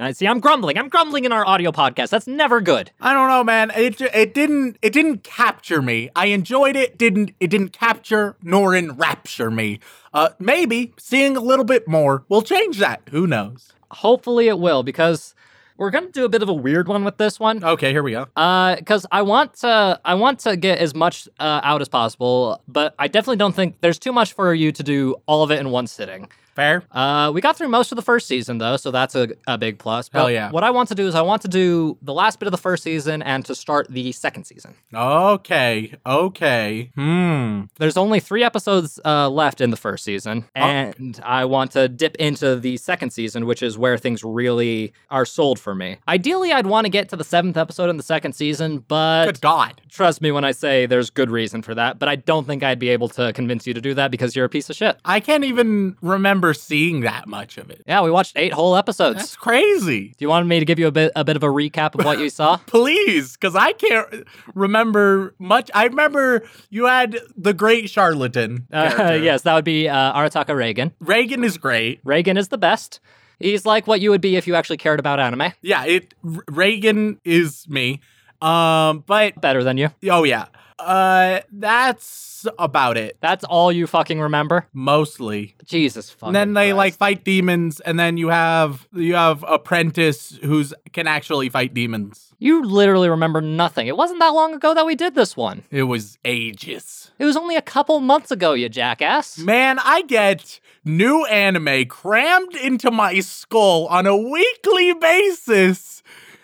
I 0.01 0.12
see. 0.12 0.27
I'm 0.27 0.39
grumbling. 0.39 0.77
I'm 0.77 0.89
grumbling 0.89 1.25
in 1.25 1.32
our 1.32 1.46
audio 1.48 1.72
podcast. 1.72 2.10
That's 2.10 2.27
never 2.27 2.62
good. 2.62 2.92
I 3.01 3.13
don't 3.13 3.30
know, 3.30 3.44
man. 3.44 3.72
It 3.75 4.00
it 4.01 4.34
didn't 4.34 4.77
it 4.82 4.94
didn't 4.94 5.24
capture 5.24 5.82
me. 5.82 6.10
I 6.16 6.27
enjoyed 6.27 6.75
it. 6.75 6.98
Didn't 6.98 7.32
it 7.39 7.50
didn't 7.50 7.74
capture 7.74 8.36
nor 8.44 8.75
enrapture 8.75 9.50
me. 9.50 9.80
Uh, 10.13 10.30
maybe 10.39 10.94
seeing 10.98 11.36
a 11.36 11.42
little 11.42 11.66
bit 11.66 11.88
more 11.88 12.24
will 12.30 12.42
change 12.42 12.77
that. 12.80 13.01
Who 13.10 13.27
knows? 13.27 13.74
Hopefully, 13.92 14.48
it 14.48 14.60
will 14.60 14.84
because 14.84 15.34
we're 15.77 15.91
gonna 15.91 16.10
do 16.10 16.25
a 16.25 16.29
bit 16.29 16.41
of 16.41 16.50
a 16.50 16.53
weird 16.53 16.88
one 16.88 17.03
with 17.03 17.17
this 17.17 17.39
one. 17.39 17.63
Okay, 17.63 17.91
here 17.91 18.03
we 18.03 18.12
go. 18.12 18.27
Uh, 18.36 18.75
because 18.75 19.05
I 19.12 19.22
want 19.22 19.53
to, 19.55 20.00
I 20.03 20.15
want 20.15 20.39
to 20.39 20.57
get 20.57 20.79
as 20.79 20.93
much 20.93 21.27
uh, 21.39 21.62
out 21.63 21.81
as 21.81 21.88
possible, 21.88 22.62
but 22.67 22.96
I 23.00 23.07
definitely 23.07 23.38
don't 23.38 23.55
think 23.55 23.79
there's 23.81 24.00
too 24.00 24.12
much 24.12 24.34
for 24.34 24.53
you 24.53 24.72
to 24.72 24.84
do 24.84 25.15
all 25.25 25.43
of 25.43 25.51
it 25.51 25.60
in 25.60 25.69
one 25.69 25.88
sitting. 25.88 26.29
Fair. 26.57 26.81
Uh, 26.91 27.29
we 27.31 27.39
got 27.39 27.55
through 27.55 27.67
most 27.67 27.91
of 27.91 27.97
the 27.97 28.01
first 28.01 28.25
season 28.27 28.57
though, 28.57 28.77
so 28.77 28.89
that's 28.89 29.13
a, 29.13 29.29
a 29.45 29.59
big 29.59 29.77
plus. 29.77 30.09
But 30.09 30.17
Hell 30.17 30.31
yeah. 30.31 30.49
What 30.49 30.63
I 30.63 30.71
want 30.71 30.89
to 30.89 30.95
do 30.95 31.05
is 31.05 31.13
I 31.13 31.21
want 31.21 31.43
to 31.43 31.47
do 31.47 31.99
the 32.01 32.15
last 32.15 32.39
bit 32.39 32.47
of 32.47 32.51
the 32.51 32.57
first 32.57 32.81
season 32.81 33.21
and 33.21 33.45
to 33.45 33.53
start 33.53 33.85
the 33.91 34.11
second 34.11 34.45
season. 34.45 34.73
Okay. 34.91 35.93
Okay. 36.03 36.89
Hmm. 36.95 37.65
There's 37.77 37.95
only 37.95 38.19
three 38.19 38.43
episodes 38.43 38.99
uh, 39.05 39.29
left 39.29 39.61
in 39.61 39.69
the 39.69 39.77
first 39.77 40.03
season, 40.03 40.45
and 40.55 41.19
I 41.23 41.45
want 41.45 41.73
to 41.73 41.87
dip 41.87 42.15
into 42.15 42.55
the 42.55 42.77
second 42.77 43.11
season, 43.11 43.45
which 43.45 43.61
is 43.61 43.77
where 43.77 43.95
things 43.99 44.23
really 44.23 44.93
are 45.11 45.25
sold 45.25 45.59
for 45.59 45.75
me. 45.75 45.97
Ideally, 46.07 46.51
I'd 46.51 46.65
want 46.65 46.85
to 46.85 46.89
get 46.89 47.07
to 47.09 47.15
the 47.15 47.23
seventh 47.23 47.55
episode 47.57 47.91
in 47.91 47.97
the 47.97 48.03
second 48.03 48.33
season, 48.33 48.79
but 48.87 49.25
Good 49.25 49.41
God. 49.41 49.79
trust 49.89 50.23
me 50.23 50.31
when 50.31 50.43
I 50.43 50.53
say 50.53 50.87
there's 50.87 51.11
good 51.11 51.29
reason 51.29 51.61
for 51.61 51.75
that. 51.75 51.99
But 51.99 52.09
I 52.09 52.15
don't 52.15 52.47
think 52.47 52.63
I'd 52.63 52.79
be 52.79 52.89
able 52.89 53.09
to 53.09 53.31
convince 53.33 53.67
you 53.67 53.75
to 53.75 53.81
do 53.81 53.93
that 53.93 54.09
because 54.09 54.35
you're 54.35 54.45
a 54.45 54.49
piece 54.49 54.71
of 54.71 54.75
shit. 54.75 54.97
I 55.05 55.19
can't 55.19 55.43
even 55.43 55.95
remember 56.01 56.47
seeing 56.54 57.01
that 57.01 57.27
much 57.27 57.58
of 57.58 57.70
it. 57.70 57.82
Yeah, 57.88 58.01
we 58.01 58.12
watched 58.12 58.34
eight 58.38 58.54
whole 58.54 58.75
episodes. 58.75 59.18
That's 59.18 59.36
crazy. 59.36 60.10
Do 60.10 60.16
you 60.20 60.30
want 60.30 60.48
me 60.48 60.60
to 60.60 60.66
give 60.66 60.80
you 60.80 60.88
a 60.88 60.92
bit 60.92 61.12
a 61.16 61.24
bit 61.24 61.36
of 61.36 61.44
a 61.44 61.48
recap 61.48 61.98
of 61.98 62.06
what 62.06 62.20
you 62.20 62.30
saw? 62.30 62.58
Please, 62.68 63.34
because 63.34 63.56
I 63.56 63.74
can't 63.74 64.25
remember 64.56 65.34
much. 65.39 65.70
I 65.74 65.86
remember 65.86 66.48
you 66.70 66.86
had 66.86 67.18
the 67.36 67.54
great 67.54 67.89
charlatan. 67.89 68.68
Uh, 68.72 69.18
yes, 69.22 69.44
that 69.44 69.54
would 69.56 69.66
be 69.66 69.88
uh, 69.88 70.13
Arataka 70.13 70.48
Reigen. 70.56 70.92
Reigen 71.04 71.44
is 71.44 71.58
great. 71.58 72.04
Reigen 72.04 72.38
is 72.38 72.48
the 72.50 72.58
best. 72.58 73.00
He's 73.39 73.66
like 73.66 73.86
what 73.88 74.01
you 74.01 74.10
would 74.10 74.22
be 74.22 74.36
if 74.36 74.48
you 74.48 74.56
actually 74.56 74.77
cared 74.77 75.00
about 75.00 75.20
anime. 75.20 75.54
Yeah, 75.62 75.86
it 75.86 76.13
R- 76.25 76.44
Reigen 76.50 77.20
is 77.24 77.68
me. 77.70 78.00
Um, 78.42 79.04
but 79.08 79.39
Better 79.42 79.63
than 79.63 79.77
you. 79.77 79.89
oh 80.10 80.24
yeah. 80.24 80.46
Uh, 80.79 81.41
that's 81.51 82.46
about 82.60 82.98
it. 82.98 83.17
That's 83.19 83.43
all 83.43 83.72
you 83.72 83.88
fucking 83.88 84.19
remember. 84.19 84.67
Mostly. 84.74 85.55
Jesus 85.65 86.10
fucking. 86.12 86.27
And 86.27 86.36
then 86.36 86.53
they 86.53 86.67
Christ. 86.67 86.77
like 86.77 86.93
fight 86.96 87.24
demons, 87.24 87.79
and 87.79 88.00
then 88.00 88.17
you 88.17 88.29
have 88.29 88.88
you 88.93 89.15
have 89.15 89.43
apprentice 89.48 90.38
who's 90.43 90.74
can 90.93 91.07
actually 91.07 91.50
fight 91.50 91.74
demons. 91.74 92.34
You 92.39 92.63
literally 92.63 93.10
remember 93.10 93.41
nothing. 93.41 93.88
It 93.88 93.98
wasn't 93.98 94.19
that 94.19 94.29
long 94.29 94.53
ago 94.53 94.75
that 94.75 94.86
we 94.86 94.93
did 94.93 95.15
this 95.15 95.36
one. 95.36 95.63
It 95.72 95.84
was 95.84 96.19
ages. 96.24 97.10
It 97.17 97.25
was 97.25 97.36
only 97.36 97.55
a 97.55 97.62
couple 97.63 98.00
months 98.00 98.29
ago, 98.29 98.53
you 98.53 98.69
jackass. 98.69 99.39
Man, 99.39 99.79
I 99.79 100.03
get 100.03 100.60
new 100.86 101.25
anime 101.25 101.86
crammed 101.88 102.55
into 102.55 102.91
my 102.91 103.19
skull 103.22 103.88
on 103.88 104.05
a 104.05 104.15
weekly 104.15 104.93
basis. 104.93 105.97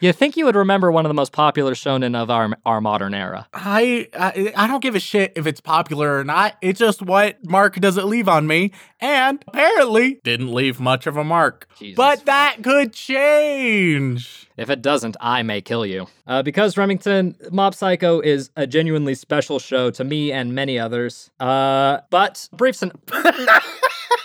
You 0.04 0.12
think 0.12 0.36
you 0.36 0.44
would 0.44 0.58
remember 0.58 0.92
one 0.92 1.06
of 1.06 1.10
the 1.10 1.14
most 1.14 1.32
popular 1.32 1.76
shonen 1.76 2.14
of 2.14 2.30
our 2.30 2.58
our 2.66 2.82
modern 2.82 3.14
era? 3.14 3.48
I, 3.54 4.10
I 4.14 4.52
I 4.54 4.68
don't 4.68 4.82
give 4.82 4.96
a 4.96 5.00
shit 5.00 5.32
if 5.38 5.48
it's 5.48 5.62
popular 5.62 6.20
or 6.20 6.26
not. 6.26 6.58
It's 6.62 6.78
just 6.78 7.02
what 7.02 7.38
mark 7.46 7.76
does 7.80 7.96
it 7.96 8.04
leave 8.04 8.28
on 8.28 8.46
me, 8.46 8.74
and 9.00 9.42
apparently 9.48 10.16
didn't 10.26 10.54
leave 10.54 10.82
much 10.82 11.08
of 11.08 11.16
a 11.16 11.24
mark. 11.24 11.70
Jesus 11.80 11.96
but 11.96 12.18
fuck. 12.18 12.26
that 12.26 12.58
could 12.64 12.92
change. 12.92 14.50
If 14.58 14.70
it 14.70 14.82
doesn't, 14.82 15.16
I 15.22 15.42
may 15.42 15.62
kill 15.62 15.86
you. 15.86 16.08
Uh, 16.28 16.44
because 16.44 16.78
Remington, 16.78 17.38
Mob 17.50 17.74
Psycho 17.74 18.20
is 18.20 18.50
a 18.58 18.68
genuinely 18.68 19.16
special 19.16 19.58
show 19.58 19.90
to 19.92 20.04
me 20.04 20.34
and 20.34 20.54
many 20.54 20.78
others. 20.78 21.32
Uh, 21.40 22.00
but 22.10 22.50
brief 22.52 22.76
syn- 22.76 22.92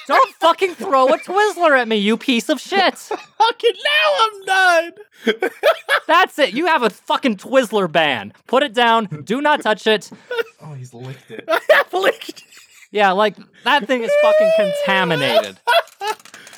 Don't 0.08 0.34
fucking 0.36 0.74
throw 0.74 1.06
a 1.08 1.18
Twizzler 1.18 1.78
at 1.78 1.86
me, 1.86 1.96
you 1.96 2.16
piece 2.16 2.48
of 2.48 2.60
shit. 2.60 3.08
Okay, 3.50 3.72
now 3.72 4.16
I'm 4.20 4.44
done. 4.44 4.92
That's 6.06 6.38
it. 6.38 6.54
You 6.54 6.66
have 6.66 6.82
a 6.82 6.90
fucking 6.90 7.36
Twizzler 7.36 7.90
ban. 7.90 8.32
Put 8.46 8.62
it 8.64 8.74
down. 8.74 9.04
Do 9.24 9.40
not 9.40 9.62
touch 9.62 9.86
it. 9.86 10.10
Oh, 10.60 10.74
he's 10.74 10.92
licked 10.92 11.30
it. 11.30 11.44
I 11.48 11.60
have 11.70 11.92
licked. 11.92 12.42
Yeah, 12.90 13.12
like 13.12 13.36
that 13.62 13.86
thing 13.86 14.02
is 14.02 14.10
fucking 14.20 14.52
contaminated. 14.56 15.58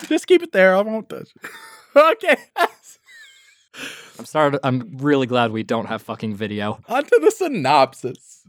Just 0.09 0.27
keep 0.27 0.43
it 0.43 0.53
there. 0.53 0.75
I 0.75 0.81
won't 0.81 1.09
touch 1.09 1.29
it. 1.37 1.51
Okay. 1.95 2.37
I'm 4.19 4.25
sorry. 4.25 4.59
I'm 4.65 4.97
really 4.97 5.27
glad 5.27 5.53
we 5.53 5.63
don't 5.63 5.87
have 5.87 6.01
fucking 6.03 6.35
video. 6.35 6.81
Onto 6.89 7.21
the 7.21 7.31
synopsis. 7.31 8.43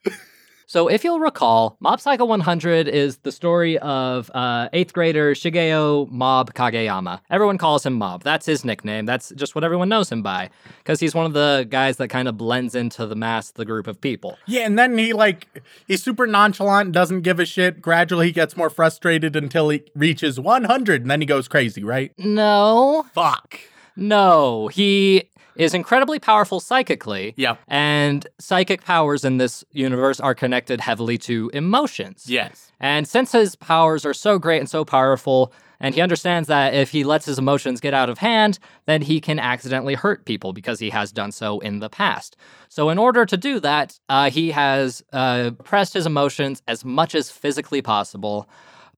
So, 0.72 0.88
if 0.88 1.04
you'll 1.04 1.20
recall, 1.20 1.76
Mob 1.82 2.00
Psycho 2.00 2.24
100 2.24 2.88
is 2.88 3.18
the 3.18 3.32
story 3.34 3.78
of 3.80 4.32
uh, 4.34 4.70
eighth 4.72 4.94
grader 4.94 5.36
Shigeo 5.36 6.10
Mob 6.10 6.54
Kageyama. 6.54 7.20
Everyone 7.30 7.58
calls 7.58 7.86
him 7.86 7.96
Mob. 7.96 8.24
That's 8.24 8.46
his 8.46 8.64
nickname. 8.64 9.06
That's 9.06 9.34
just 9.36 9.54
what 9.54 9.66
everyone 9.66 9.90
knows 9.90 10.10
him 10.10 10.22
by, 10.24 10.50
because 10.78 11.02
he's 11.02 11.14
one 11.14 11.26
of 11.26 11.34
the 11.34 11.68
guys 11.70 11.98
that 11.98 12.08
kind 12.08 12.30
of 12.30 12.38
blends 12.38 12.74
into 12.74 13.06
the 13.06 13.18
mass, 13.18 13.52
the 13.52 13.66
group 13.66 13.86
of 13.86 14.00
people. 14.00 14.38
Yeah, 14.46 14.62
and 14.62 14.80
then 14.80 14.98
he 14.98 15.12
like 15.12 15.62
he's 15.90 16.02
super 16.02 16.26
nonchalant, 16.26 16.94
doesn't 16.94 17.24
give 17.24 17.42
a 17.42 17.46
shit. 17.46 17.82
Gradually, 17.82 18.28
he 18.28 18.32
gets 18.32 18.56
more 18.56 18.70
frustrated 18.70 19.36
until 19.36 19.68
he 19.68 19.84
reaches 19.94 20.40
100, 20.40 21.02
and 21.02 21.12
then 21.12 21.20
he 21.20 21.28
goes 21.28 21.50
crazy. 21.50 21.84
Right? 21.84 22.14
No, 22.18 23.08
Fuck. 23.14 23.60
no, 23.98 24.70
he 24.70 25.32
is 25.56 25.74
incredibly 25.74 26.20
powerful 26.20 26.60
psychically. 26.60 27.34
Yep. 27.38 27.60
And 27.68 28.28
psychic 28.40 28.84
powers 28.84 29.26
in 29.26 29.38
this 29.38 29.64
universe 29.72 30.20
are 30.20 30.36
connected 30.36 30.82
heavily 30.82 31.18
to 31.20 31.50
emotions. 31.54 32.26
Yes. 32.28 32.72
And 32.80 33.08
since 33.08 33.32
his 33.32 33.56
powers 33.56 34.06
are 34.06 34.14
so 34.14 34.40
great 34.40 34.60
and 34.60 34.70
so 34.70 34.86
powerful, 34.86 35.54
and 35.82 35.96
he 35.96 36.02
understands 36.02 36.48
that 36.48 36.76
if 36.76 36.92
he 36.92 37.04
lets 37.04 37.26
his 37.26 37.40
emotions 37.40 37.82
get 37.82 37.94
out 37.94 38.08
of 38.08 38.20
hand, 38.20 38.60
then 38.86 39.02
he 39.02 39.20
can 39.20 39.40
accidentally 39.40 39.96
hurt 39.96 40.26
people 40.26 40.54
because 40.54 40.80
he 40.80 40.92
has 40.92 41.12
done 41.12 41.32
so 41.32 41.60
in 41.60 41.80
the 41.80 41.90
past. 41.90 42.38
So, 42.70 42.90
in 42.90 43.00
order 43.00 43.26
to 43.26 43.36
do 43.36 43.60
that, 43.60 44.00
uh, 44.08 44.30
he 44.30 44.52
has 44.52 45.04
uh, 45.12 45.52
pressed 45.64 45.96
his 45.96 46.06
emotions 46.06 46.62
as 46.68 46.86
much 46.86 47.16
as 47.16 47.32
physically 47.32 47.82
possible. 47.82 48.48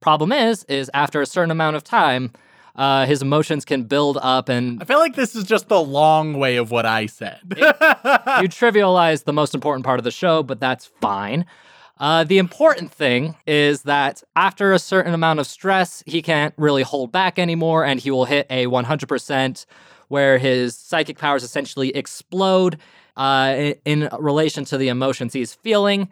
Problem 0.01 0.33
is, 0.33 0.65
is 0.65 0.91
after 0.93 1.21
a 1.21 1.25
certain 1.25 1.51
amount 1.51 1.77
of 1.77 1.83
time, 1.85 2.33
uh, 2.75 3.05
his 3.05 3.21
emotions 3.21 3.65
can 3.65 3.83
build 3.83 4.17
up 4.21 4.49
and 4.49 4.81
I 4.81 4.85
feel 4.85 4.99
like 4.99 5.15
this 5.15 5.35
is 5.35 5.43
just 5.43 5.67
the 5.67 5.81
long 5.81 6.33
way 6.39 6.57
of 6.57 6.71
what 6.71 6.85
I 6.85 7.05
said. 7.05 7.39
you 7.49 7.55
trivialize 8.49 9.25
the 9.25 9.33
most 9.33 9.53
important 9.53 9.85
part 9.85 9.99
of 9.99 10.03
the 10.03 10.11
show, 10.11 10.43
but 10.43 10.59
that's 10.59 10.87
fine. 11.01 11.45
Uh, 11.99 12.23
the 12.23 12.37
important 12.37 12.91
thing 12.91 13.35
is 13.45 13.83
that 13.83 14.23
after 14.35 14.73
a 14.73 14.79
certain 14.79 15.13
amount 15.13 15.39
of 15.39 15.47
stress, 15.47 16.03
he 16.05 16.21
can't 16.21 16.53
really 16.57 16.81
hold 16.81 17.11
back 17.11 17.37
anymore, 17.37 17.85
and 17.85 17.99
he 17.99 18.09
will 18.09 18.25
hit 18.25 18.47
a 18.49 18.65
100% 18.65 19.65
where 20.07 20.37
his 20.37 20.75
psychic 20.75 21.17
powers 21.17 21.43
essentially 21.43 21.95
explode 21.95 22.77
uh, 23.15 23.73
in 23.85 24.09
relation 24.19 24.65
to 24.65 24.77
the 24.77 24.89
emotions 24.89 25.33
he's 25.33 25.53
feeling. 25.53 26.09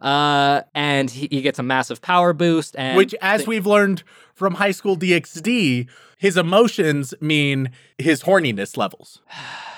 Uh, 0.00 0.62
and 0.74 1.10
he, 1.10 1.28
he 1.30 1.42
gets 1.42 1.58
a 1.58 1.62
massive 1.62 2.02
power 2.02 2.32
boost. 2.32 2.76
And 2.76 2.96
Which, 2.96 3.14
as 3.22 3.46
we've 3.46 3.66
learned 3.66 4.02
from 4.34 4.54
High 4.54 4.72
School 4.72 4.96
DxD, 4.96 5.88
his 6.18 6.36
emotions 6.36 7.14
mean 7.20 7.70
his 7.98 8.22
horniness 8.22 8.76
levels. 8.76 9.20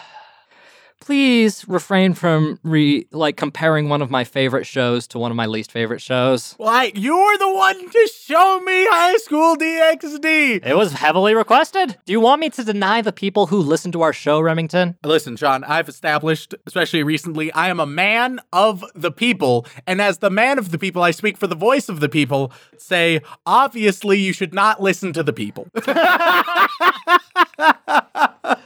please 1.07 1.65
refrain 1.69 2.15
from 2.15 2.59
re 2.65 3.07
like 3.13 3.37
comparing 3.37 3.89
one 3.89 4.03
of 4.03 4.11
my 4.11 4.25
favorite 4.25 4.67
shows 4.67 5.07
to 5.07 5.21
one 5.21 5.31
of 5.31 5.37
my 5.37 5.47
least 5.47 5.71
favorite 5.71 6.01
shows. 6.01 6.57
Well, 6.59 6.69
I, 6.69 6.91
you 6.97 7.17
were 7.17 7.39
the 7.39 7.55
one 7.55 7.89
to 7.89 8.11
show 8.13 8.61
me 8.61 8.87
High 8.91 9.17
School 9.19 9.57
DxD. 9.57 10.67
It 10.67 10.77
was 10.77 10.95
heavily 10.95 11.33
requested. 11.33 11.97
Do 12.07 12.13
you 12.13 12.19
want 12.19 12.41
me 12.41 12.51
to 12.51 12.65
deny 12.65 13.03
the 13.03 13.13
people 13.13 13.47
who 13.47 13.59
listen 13.59 13.93
to 13.93 14.03
our 14.03 14.13
show, 14.13 14.41
Remington? 14.41 14.97
Listen, 15.05 15.37
Sean, 15.37 15.63
I've 15.63 15.89
established, 15.89 16.57
especially 16.67 17.05
recently, 17.05 17.53
I 17.53 17.69
am 17.69 17.79
a 17.79 17.87
man 17.87 18.41
of 18.53 18.85
the 18.97 19.13
people. 19.13 19.65
And 19.87 20.03
as 20.03 20.19
the 20.19 20.31
man 20.31 20.59
of 20.59 20.73
the 20.73 20.79
people, 20.79 21.05
I 21.05 21.13
speak 21.13 21.37
for 21.37 21.47
the 21.47 21.55
voice 21.55 21.89
of 21.89 22.01
the 22.01 22.09
people. 22.09 22.51
Say, 22.79 23.21
obviously, 23.47 24.19
you 24.19 24.33
should 24.33 24.53
not 24.53 24.83
listen 24.83 25.13
to 25.13 25.23
the 25.23 25.33
people. 25.33 25.69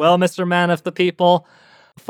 Well, 0.00 0.16
Mr. 0.16 0.48
Man 0.48 0.70
of 0.70 0.82
the 0.82 0.92
People, 0.92 1.46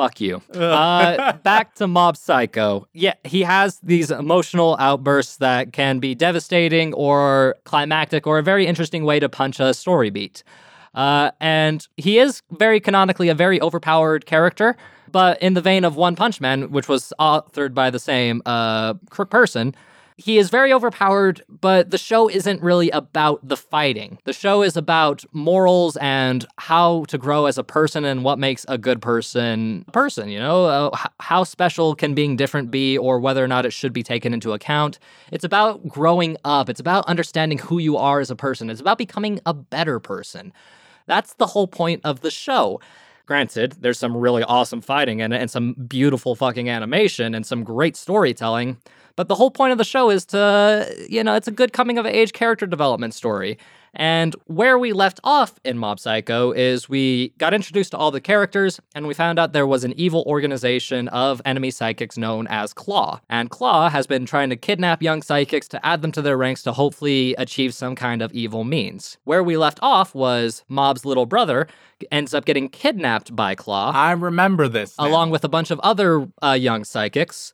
fuck 0.01 0.21
you. 0.21 0.43
Uh, 0.71 1.33
back 1.43 1.75
to 1.75 1.87
Mob 1.87 2.17
Psycho. 2.17 2.87
Yeah, 2.93 3.15
he 3.25 3.43
has 3.43 3.81
these 3.81 4.11
emotional 4.11 4.77
outbursts 4.79 5.37
that 5.39 5.73
can 5.73 5.99
be 5.99 6.15
devastating 6.15 6.95
or 6.95 7.57
climactic 7.65 8.27
or 8.27 8.39
a 8.39 8.43
very 8.43 8.67
interesting 8.67 9.05
way 9.05 9.19
to 9.21 9.29
punch 9.29 9.59
a 9.59 9.75
story 9.75 10.11
beat. 10.11 10.43
Uh, 10.95 11.31
and 11.41 11.87
he 11.97 12.19
is 12.19 12.43
very 12.53 12.79
canonically 12.81 13.29
a 13.29 13.35
very 13.35 13.61
overpowered 13.61 14.27
character, 14.27 14.77
but 15.11 15.41
in 15.43 15.55
the 15.55 15.61
vein 15.61 15.85
of 15.85 15.97
One 15.97 16.15
Punch 16.15 16.41
Man, 16.41 16.71
which 16.71 16.89
was 16.89 17.13
authored 17.19 17.75
by 17.75 17.91
the 17.91 17.99
same 17.99 18.43
uh, 18.47 18.95
person, 19.31 19.75
he 20.21 20.37
is 20.37 20.51
very 20.51 20.71
overpowered, 20.71 21.43
but 21.49 21.91
the 21.91 21.97
show 21.97 22.29
isn't 22.29 22.63
really 22.63 22.91
about 22.91 23.41
the 23.43 23.57
fighting. 23.57 24.19
The 24.25 24.35
show 24.35 24.63
is 24.63 24.77
about 24.77 25.25
morals 25.33 25.97
and 25.97 26.45
how 26.59 27.05
to 27.09 27.17
grow 27.17 27.47
as 27.47 27.57
a 27.57 27.65
person 27.65 28.05
and 28.05 28.23
what 28.23 28.39
makes 28.39 28.67
a 28.69 28.77
good 28.77 29.01
person 29.01 29.83
a 29.89 29.91
person, 29.91 30.29
you 30.29 30.39
know? 30.39 30.67
Uh, 30.67 30.97
how 31.21 31.43
special 31.43 31.95
can 31.95 32.13
being 32.13 32.37
different 32.37 32.71
be 32.71 32.99
or 32.99 33.19
whether 33.19 33.43
or 33.43 33.49
not 33.49 33.65
it 33.65 33.73
should 33.73 33.95
be 33.95 34.03
taken 34.03 34.35
into 34.35 34.53
account. 34.53 34.99
It's 35.33 35.45
about 35.45 35.89
growing 35.89 36.37
up, 36.45 36.69
it's 36.69 36.81
about 36.81 37.07
understanding 37.07 37.57
who 37.57 37.79
you 37.79 37.97
are 37.97 38.21
as 38.21 38.31
a 38.31 38.37
person, 38.37 38.69
it's 38.69 38.81
about 38.81 38.99
becoming 38.99 39.41
a 39.47 39.55
better 39.55 39.99
person. 40.01 40.53
That's 41.07 41.33
the 41.35 41.47
whole 41.47 41.67
point 41.67 42.03
of 42.05 42.21
the 42.21 42.31
show. 42.31 42.79
Granted, 43.25 43.77
there's 43.81 43.99
some 43.99 44.17
really 44.17 44.43
awesome 44.43 44.83
fighting 44.83 45.23
and, 45.23 45.33
and 45.33 45.51
some 45.51 45.73
beautiful 45.75 46.35
fucking 46.35 46.69
animation 46.69 47.35
and 47.35 47.47
some 47.47 47.65
great 47.65 47.97
storytelling, 47.97 48.77
But 49.17 49.29
the 49.29 49.35
whole 49.35 49.51
point 49.51 49.73
of 49.73 49.79
the 49.79 49.85
show 49.85 50.11
is 50.11 50.25
to, 50.27 51.07
you 51.09 51.23
know, 51.25 51.35
it's 51.35 51.49
a 51.49 51.53
good 51.53 51.73
coming 51.73 51.99
of 51.99 52.07
age 52.07 52.33
character 52.33 52.67
development 52.67 53.15
story. 53.15 53.59
And 53.95 54.37
where 54.47 54.79
we 54.79 54.93
left 54.93 55.19
off 55.25 55.59
in 55.65 55.79
Mob 55.79 55.99
Psycho 55.99 56.53
is 56.53 56.89
we 56.89 57.31
got 57.39 57.53
introduced 57.53 57.91
to 57.91 57.97
all 57.97 58.11
the 58.11 58.21
characters 58.21 58.81
and 58.95 59.07
we 59.07 59.15
found 59.15 59.39
out 59.39 59.53
there 59.53 59.67
was 59.67 59.85
an 59.85 59.93
evil 59.97 60.23
organization 60.27 61.09
of 61.09 61.43
enemy 61.45 61.71
psychics 61.71 62.17
known 62.17 62.47
as 62.49 62.73
Claw. 62.73 63.21
And 63.29 63.51
Claw 63.51 63.89
has 63.91 64.07
been 64.07 64.27
trying 64.27 64.51
to 64.51 64.57
kidnap 64.57 65.03
young 65.03 65.23
psychics 65.23 65.67
to 65.69 65.85
add 65.85 66.03
them 66.03 66.13
to 66.13 66.23
their 66.23 66.37
ranks 66.37 66.63
to 66.65 66.73
hopefully 66.73 67.35
achieve 67.37 67.75
some 67.75 67.97
kind 67.97 68.23
of 68.23 68.33
evil 68.33 68.65
means. 68.65 69.19
Where 69.25 69.43
we 69.43 69.57
left 69.57 69.81
off 69.83 70.15
was 70.15 70.65
Mob's 70.69 71.05
little 71.05 71.27
brother 71.27 71.67
ends 72.11 72.33
up 72.33 72.45
getting 72.45 72.69
kidnapped 72.69 73.35
by 73.35 73.55
Claw 73.55 73.93
I 73.93 74.13
remember 74.13 74.69
this. 74.69 74.97
now. 74.99 75.09
along 75.09 75.31
with 75.31 75.45
a 75.45 75.49
bunch 75.49 75.71
of 75.71 75.81
other 75.81 76.29
uh, 76.43 76.53
young 76.53 76.85
psychics. 76.85 77.53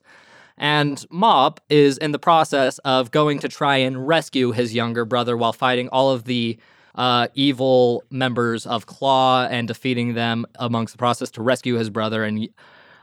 And 0.57 1.05
Mob 1.11 1.59
is 1.69 1.97
in 1.97 2.11
the 2.11 2.19
process 2.19 2.79
of 2.79 3.11
going 3.11 3.39
to 3.39 3.47
try 3.47 3.77
and 3.77 4.07
rescue 4.07 4.51
his 4.51 4.73
younger 4.73 5.05
brother 5.05 5.37
while 5.37 5.53
fighting 5.53 5.87
all 5.89 6.11
of 6.11 6.23
the 6.23 6.57
uh, 6.95 7.27
evil 7.35 8.03
members 8.09 8.65
of 8.65 8.87
Claw 8.87 9.45
and 9.45 9.67
defeating 9.67 10.15
them 10.15 10.45
amongst 10.55 10.93
the 10.93 10.97
process 10.97 11.29
to 11.31 11.43
rescue 11.43 11.75
his 11.75 11.91
brother 11.91 12.23
and 12.23 12.49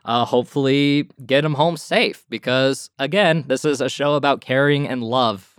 uh, 0.04 0.24
hopefully 0.24 1.08
get 1.24 1.44
him 1.44 1.54
home 1.54 1.76
safe. 1.76 2.24
Because, 2.28 2.90
again, 2.98 3.44
this 3.46 3.64
is 3.64 3.80
a 3.80 3.88
show 3.88 4.14
about 4.14 4.40
caring 4.40 4.88
and 4.88 5.02
love 5.02 5.53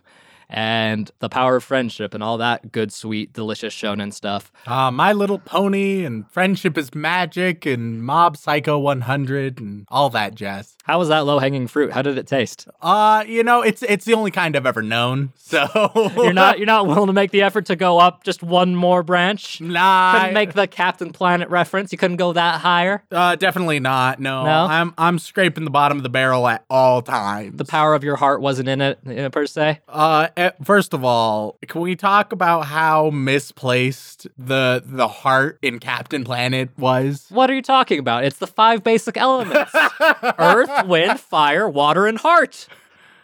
and 0.49 1.11
the 1.19 1.29
power 1.29 1.55
of 1.57 1.63
friendship 1.63 2.13
and 2.13 2.23
all 2.23 2.37
that 2.37 2.71
good, 2.71 2.91
sweet, 2.93 3.33
delicious 3.33 3.73
shonen 3.73 4.13
stuff. 4.13 4.51
Uh, 4.67 4.91
My 4.91 5.13
Little 5.13 5.39
Pony 5.39 6.05
and 6.05 6.29
Friendship 6.31 6.77
is 6.77 6.93
Magic 6.95 7.65
and 7.65 8.03
Mob 8.03 8.37
Psycho 8.37 8.77
100 8.79 9.59
and 9.59 9.85
all 9.89 10.09
that 10.11 10.35
jazz. 10.35 10.75
How 10.83 10.99
was 10.99 11.09
that 11.09 11.19
low 11.25 11.39
hanging 11.39 11.67
fruit? 11.67 11.91
How 11.91 12.01
did 12.01 12.17
it 12.17 12.27
taste? 12.27 12.67
Uh, 12.81 13.23
you 13.27 13.43
know, 13.43 13.61
it's 13.63 13.81
it's 13.83 14.05
the 14.05 14.13
only 14.13 14.29
kind 14.31 14.55
I've 14.55 14.65
ever 14.67 14.83
known. 14.83 15.31
So 15.35 15.65
You're 16.15 16.33
not 16.33 16.59
you're 16.59 16.67
not 16.67 16.85
willing 16.87 17.07
to 17.07 17.13
make 17.13 17.31
the 17.31 17.41
effort 17.41 17.65
to 17.67 17.75
go 17.75 17.97
up 17.99 18.23
just 18.23 18.43
one 18.43 18.75
more 18.75 19.01
branch. 19.03 19.59
Nah, 19.61 20.13
Couldn't 20.19 20.33
make 20.35 20.53
the 20.53 20.67
Captain 20.67 21.11
Planet 21.11 21.49
reference. 21.49 21.91
You 21.91 21.97
couldn't 21.97 22.17
go 22.17 22.33
that 22.33 22.61
higher. 22.61 23.03
uh, 23.11 23.35
definitely 23.35 23.79
not. 23.79 24.19
No, 24.19 24.43
No? 24.43 24.65
I'm 24.65 24.93
I'm 24.97 25.17
scraping 25.19 25.63
the 25.63 25.71
bottom 25.71 25.97
of 25.97 26.03
the 26.03 26.09
barrel 26.09 26.47
at 26.47 26.65
all 26.69 27.01
times. 27.01 27.57
The 27.57 27.65
power 27.65 27.95
of 27.95 28.03
your 28.03 28.15
heart 28.15 28.41
wasn't 28.41 28.69
in 28.69 28.81
it 28.81 29.31
per 29.31 29.47
se. 29.47 29.79
Uh, 29.89 30.27
first 30.63 30.93
of 30.93 31.03
all, 31.03 31.57
can 31.67 31.81
we 31.81 31.95
talk 31.95 32.31
about 32.31 32.61
how 32.65 33.09
misplaced 33.09 34.27
the 34.37 34.83
the 34.85 35.07
heart 35.07 35.59
in 35.61 35.79
Captain 35.79 36.23
Planet 36.23 36.69
was? 36.77 37.25
What 37.29 37.49
are 37.49 37.53
you 37.53 37.61
talking 37.61 37.99
about? 37.99 38.23
It's 38.25 38.37
the 38.37 38.47
five 38.47 38.83
basic 38.83 39.17
elements: 39.17 39.71
earth, 40.39 40.85
wind, 40.87 41.19
fire, 41.19 41.67
water, 41.69 42.07
and 42.07 42.17
heart. 42.17 42.67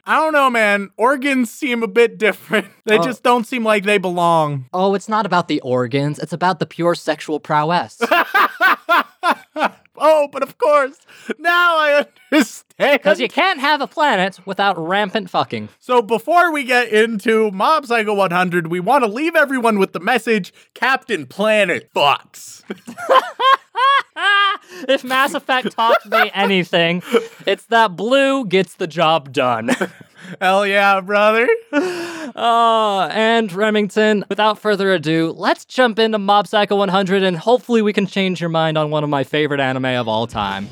I 0.06 0.16
don't 0.16 0.34
know, 0.34 0.50
man. 0.50 0.90
Organs 0.98 1.52
seem 1.52 1.84
a 1.84 1.88
bit 1.88 2.18
different. 2.18 2.68
They 2.86 2.98
Oh. 2.98 3.04
just 3.04 3.22
don't 3.22 3.46
seem 3.46 3.64
like 3.64 3.84
they 3.84 4.00
belong. 4.00 4.66
Oh, 4.74 4.96
it's 4.96 5.08
not 5.08 5.28
about 5.28 5.48
the 5.48 5.62
organs. 5.62 6.18
It's 6.18 6.34
about 6.34 6.58
the 6.60 6.66
pure 6.66 6.96
sexual 6.96 7.40
prowess. 7.40 8.02
Oh, 10.04 10.28
but 10.32 10.42
of 10.42 10.58
course, 10.58 10.98
now 11.38 11.78
I 11.78 12.08
understand. 12.32 12.66
Because 12.94 13.20
you 13.20 13.28
can't 13.28 13.60
have 13.60 13.82
a 13.82 13.88
planet 13.88 14.40
without 14.48 14.76
rampant 14.80 15.30
fucking. 15.30 15.70
So 15.80 16.02
before 16.02 16.52
we 16.52 16.64
get 16.64 16.90
into 16.90 17.52
Mob 17.52 17.86
Psycho 17.86 18.16
100, 18.16 18.68
we 18.68 18.80
want 18.80 19.04
to 19.04 19.08
leave 19.10 19.36
everyone 19.36 19.78
with 19.78 19.94
the 19.94 20.00
message 20.00 20.52
Captain 20.74 21.28
Planet 21.28 21.94
fucks. 21.94 22.64
if 24.90 25.04
Mass 25.04 25.36
Effect 25.36 25.72
taught 25.74 26.04
me 26.10 26.32
anything, 26.34 27.04
it's 27.46 27.66
that 27.66 27.96
blue 27.96 28.46
gets 28.46 28.74
the 28.74 28.88
job 28.88 29.32
done. 29.32 29.70
Hell 30.40 30.66
yeah, 30.66 31.02
brother. 31.02 31.48
Oh, 31.74 33.10
and 33.12 33.52
Remington, 33.52 34.24
without 34.30 34.58
further 34.60 34.94
ado, 34.94 35.34
let's 35.36 35.66
jump 35.66 36.00
into 36.00 36.18
Mob 36.18 36.48
Psycho 36.48 36.76
100 36.76 37.24
and 37.24 37.38
hopefully 37.38 37.82
we 37.82 37.92
can 37.94 38.06
change 38.06 38.40
your 38.40 38.50
mind 38.50 38.78
on 38.78 38.90
one 38.90 39.04
of 39.04 39.10
my 39.10 39.24
favorite 39.24 39.60
anime 39.60 39.86
of 39.86 40.08
all 40.08 40.28
time. 40.28 40.70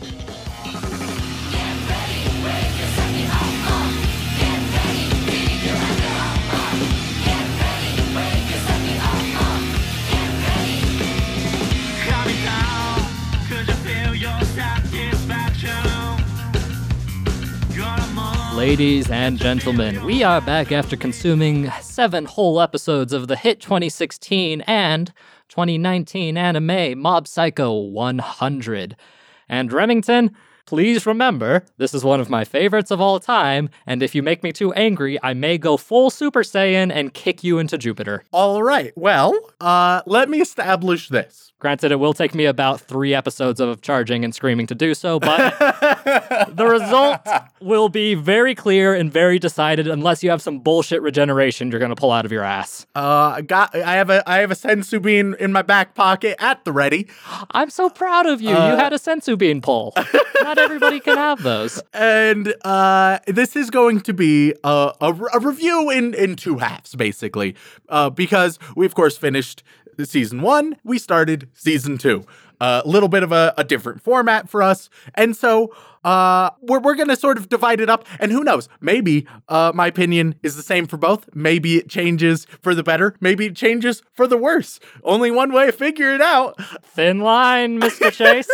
Ladies 18.60 19.10
and 19.10 19.38
gentlemen, 19.38 20.04
we 20.04 20.22
are 20.22 20.42
back 20.42 20.74
after 20.74 20.98
consuming 20.98 21.72
seven 21.80 22.26
whole 22.26 22.60
episodes 22.60 23.14
of 23.14 23.30
the 23.30 23.38
hit 23.38 23.62
2016 23.62 24.60
and 24.68 25.14
2019 25.48 26.36
anime 26.36 27.00
Mob 27.00 27.26
Psycho 27.26 27.74
100. 27.74 28.98
And 29.48 29.72
Remington, 29.72 30.36
please 30.66 31.06
remember, 31.06 31.64
this 31.78 31.94
is 31.94 32.04
one 32.04 32.20
of 32.20 32.30
my 32.30 32.44
favorites 32.44 32.92
of 32.92 33.00
all 33.00 33.22
time, 33.22 33.70
and 33.88 34.04
if 34.04 34.14
you 34.14 34.22
make 34.22 34.44
me 34.44 34.52
too 34.52 34.74
angry, 34.74 35.18
I 35.24 35.34
may 35.34 35.58
go 35.58 35.78
full 35.78 36.10
Super 36.10 36.44
Saiyan 36.44 36.92
and 36.94 37.14
kick 37.14 37.46
you 37.46 37.60
into 37.60 37.78
Jupiter. 37.78 38.26
All 38.34 38.62
right. 38.62 38.92
Well, 38.98 39.40
uh, 39.62 40.02
let 40.06 40.30
me 40.30 40.42
establish 40.42 41.08
this. 41.08 41.49
Granted, 41.60 41.92
it 41.92 41.98
will 41.98 42.14
take 42.14 42.34
me 42.34 42.46
about 42.46 42.80
three 42.80 43.14
episodes 43.14 43.60
of 43.60 43.82
charging 43.82 44.24
and 44.24 44.34
screaming 44.34 44.66
to 44.68 44.76
do 44.76 44.94
so, 44.94 45.20
but 45.20 45.58
the 46.56 46.66
result 46.66 47.20
will 47.62 47.90
be 47.90 48.16
very 48.16 48.56
clear 48.56 48.94
and 48.94 49.12
very 49.12 49.38
decided 49.38 49.86
unless 49.86 50.24
you 50.24 50.30
have 50.30 50.42
some 50.42 50.60
bullshit 50.60 51.02
regeneration 51.02 51.70
you're 51.70 51.80
going 51.80 51.90
to 51.90 51.96
pull 51.96 52.12
out 52.12 52.26
of 52.26 52.32
your 52.32 52.44
ass. 52.44 52.88
Uh, 52.96 53.34
I 53.36 53.42
got. 53.42 53.76
I 53.76 53.96
have 53.96 54.10
a. 54.10 54.28
I 54.30 54.38
have 54.38 54.52
a 54.52 54.56
senzu 54.56 55.02
bean 55.02 55.36
in 55.40 55.52
my 55.52 55.62
back 55.62 55.96
pocket 55.96 56.38
at 56.40 56.64
the 56.64 56.72
ready, 56.72 57.08
I'm 57.52 57.70
so 57.70 57.90
proud 57.90 58.26
of 58.26 58.42
you. 58.42 58.56
Uh, 58.56 58.72
you 58.72 58.78
had 58.78 58.94
a 58.94 58.98
senzu 58.98 59.38
bean 59.38 59.62
pull. 59.62 59.94
Not 60.42 60.58
everybody 60.58 61.00
can 61.00 61.18
have 61.18 61.44
those. 61.44 61.82
and 61.94 62.54
uh, 62.64 63.20
this 63.28 63.56
is 63.56 63.70
going 63.70 64.02
to 64.02 64.14
be 64.14 64.54
a, 64.64 64.94
a, 65.02 65.14
a 65.34 65.40
review 65.40 65.90
in 65.90 66.14
in 66.14 66.36
two 66.36 66.58
halves, 66.58 66.96
basically, 66.96 67.56
uh, 67.90 68.10
because 68.10 68.60
we 68.76 68.86
of 68.86 68.96
course 68.96 69.18
finished 69.18 69.64
season 70.06 70.42
one. 70.42 70.78
We 70.84 70.98
started 71.00 71.50
season 71.54 71.98
two. 71.98 72.26
A 72.62 72.84
little 72.86 73.10
bit 73.10 73.24
of 73.24 73.32
a, 73.32 73.54
a 73.58 73.64
different 73.64 74.02
format 74.02 74.50
for 74.50 74.62
us, 74.62 74.90
and 75.16 75.36
so 75.36 75.74
uh, 76.04 76.50
we're 76.62 76.80
we're 76.80 76.96
gonna 76.96 77.16
sort 77.16 77.38
of 77.38 77.50
divide 77.50 77.80
it 77.82 77.90
up. 77.90 78.06
And 78.20 78.32
who 78.32 78.44
knows? 78.44 78.70
Maybe 78.82 79.28
uh, 79.48 79.72
my 79.76 79.88
opinion 79.88 80.36
is 80.44 80.56
the 80.56 80.64
same 80.64 80.88
for 80.88 80.98
both. 80.98 81.28
Maybe 81.34 81.78
it 81.78 81.90
changes 81.90 82.46
for 82.62 82.74
the 82.76 82.84
better. 82.84 83.16
Maybe 83.20 83.46
it 83.48 83.56
changes 83.56 84.02
for 84.14 84.28
the 84.28 84.38
worse. 84.38 84.80
Only 85.04 85.32
one 85.32 85.52
way 85.52 85.66
to 85.66 85.72
figure 85.72 86.14
it 86.14 86.22
out. 86.22 86.56
Thin 86.84 87.20
line, 87.20 87.80
Mr. 87.80 88.12
Chase. 88.20 88.50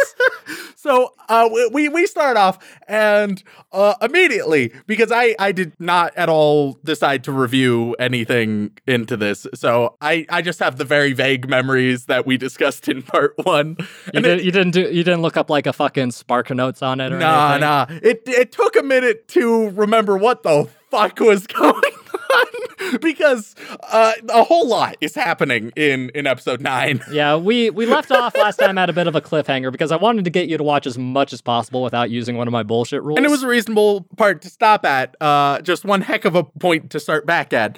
So 0.76 1.14
uh, 1.30 1.50
we- 1.72 1.90
we 1.90 2.06
start 2.08 2.36
off 2.38 2.58
and 2.88 3.42
uh, 3.72 3.94
immediately 4.02 4.72
because 4.88 5.12
I 5.12 5.36
I 5.40 5.52
did 5.52 5.74
not 5.80 6.16
at 6.16 6.30
all 6.30 6.78
decide 6.84 7.24
to 7.26 7.32
review 7.32 7.96
anything 8.00 8.72
into 8.88 9.16
this. 9.18 9.48
So 9.54 9.96
I 10.02 10.26
I 10.30 10.42
just 10.42 10.60
have 10.60 10.78
the 10.78 10.86
very 10.86 11.14
vague 11.14 11.48
memories 11.50 12.06
that 12.06 12.26
we 12.26 12.38
discussed 12.38 12.88
in 12.88 13.02
part 13.02 13.34
one. 13.44 13.76
You, 13.80 13.86
And 14.16 14.24
did, 14.24 14.40
it- 14.40 14.46
you 14.46 14.52
didn't 14.52 14.72
do. 14.72 14.82
You 14.82 15.04
didn't 15.04 15.22
look 15.22 15.38
up 15.38 15.50
like 15.50 15.66
a 15.68 15.74
fucking 15.74 16.12
spark 16.12 16.50
notes 16.52 16.82
on 16.82 17.00
it 17.00 17.12
or 17.12 17.20
nah 17.36 17.58
nah. 17.58 17.86
It 18.02 18.24
it 18.26 18.52
took 18.52 18.76
a 18.76 18.84
minute 18.84 19.28
to 19.30 19.70
remember 19.70 20.18
what 20.18 20.44
the 20.44 20.68
fuck 20.90 21.20
was 21.20 21.48
going 21.48 21.74
on 21.74 23.00
because 23.02 23.56
uh, 23.92 24.14
a 24.30 24.44
whole 24.44 24.68
lot 24.68 24.96
is 25.02 25.16
happening 25.16 25.72
in 25.76 26.10
in 26.10 26.28
episode 26.28 26.62
nine. 26.62 27.02
Yeah, 27.12 27.38
we 27.38 27.70
we 27.70 27.86
left 27.86 28.12
off 28.12 28.36
last 28.36 28.58
time 28.58 28.78
at 28.78 28.90
a 28.90 28.94
bit 28.94 29.08
of 29.08 29.16
a 29.16 29.22
cliffhanger 29.22 29.72
because 29.72 29.92
I 29.92 29.96
wanted 29.96 30.26
to 30.26 30.32
get 30.32 30.50
you 30.50 30.58
to 30.58 30.64
watch 30.64 30.86
as 30.86 30.98
much 30.98 31.32
as 31.34 31.42
possible 31.42 31.82
without 31.82 32.10
using 32.10 32.36
one 32.36 32.48
of 32.48 32.52
my 32.52 32.64
bullshit 32.64 33.04
rules. 33.04 33.18
And 33.18 33.26
it 33.26 33.30
was 33.30 33.44
a 33.44 33.48
reasonable 33.48 34.06
part 34.18 34.42
to 34.42 34.50
stop 34.50 34.86
at. 34.86 35.16
Uh, 35.22 35.62
just 35.62 35.86
one 35.86 36.02
heck 36.02 36.26
of 36.26 36.36
a 36.36 36.44
point 36.44 36.90
to 36.92 37.00
start 37.00 37.26
back 37.26 37.54
at. 37.54 37.78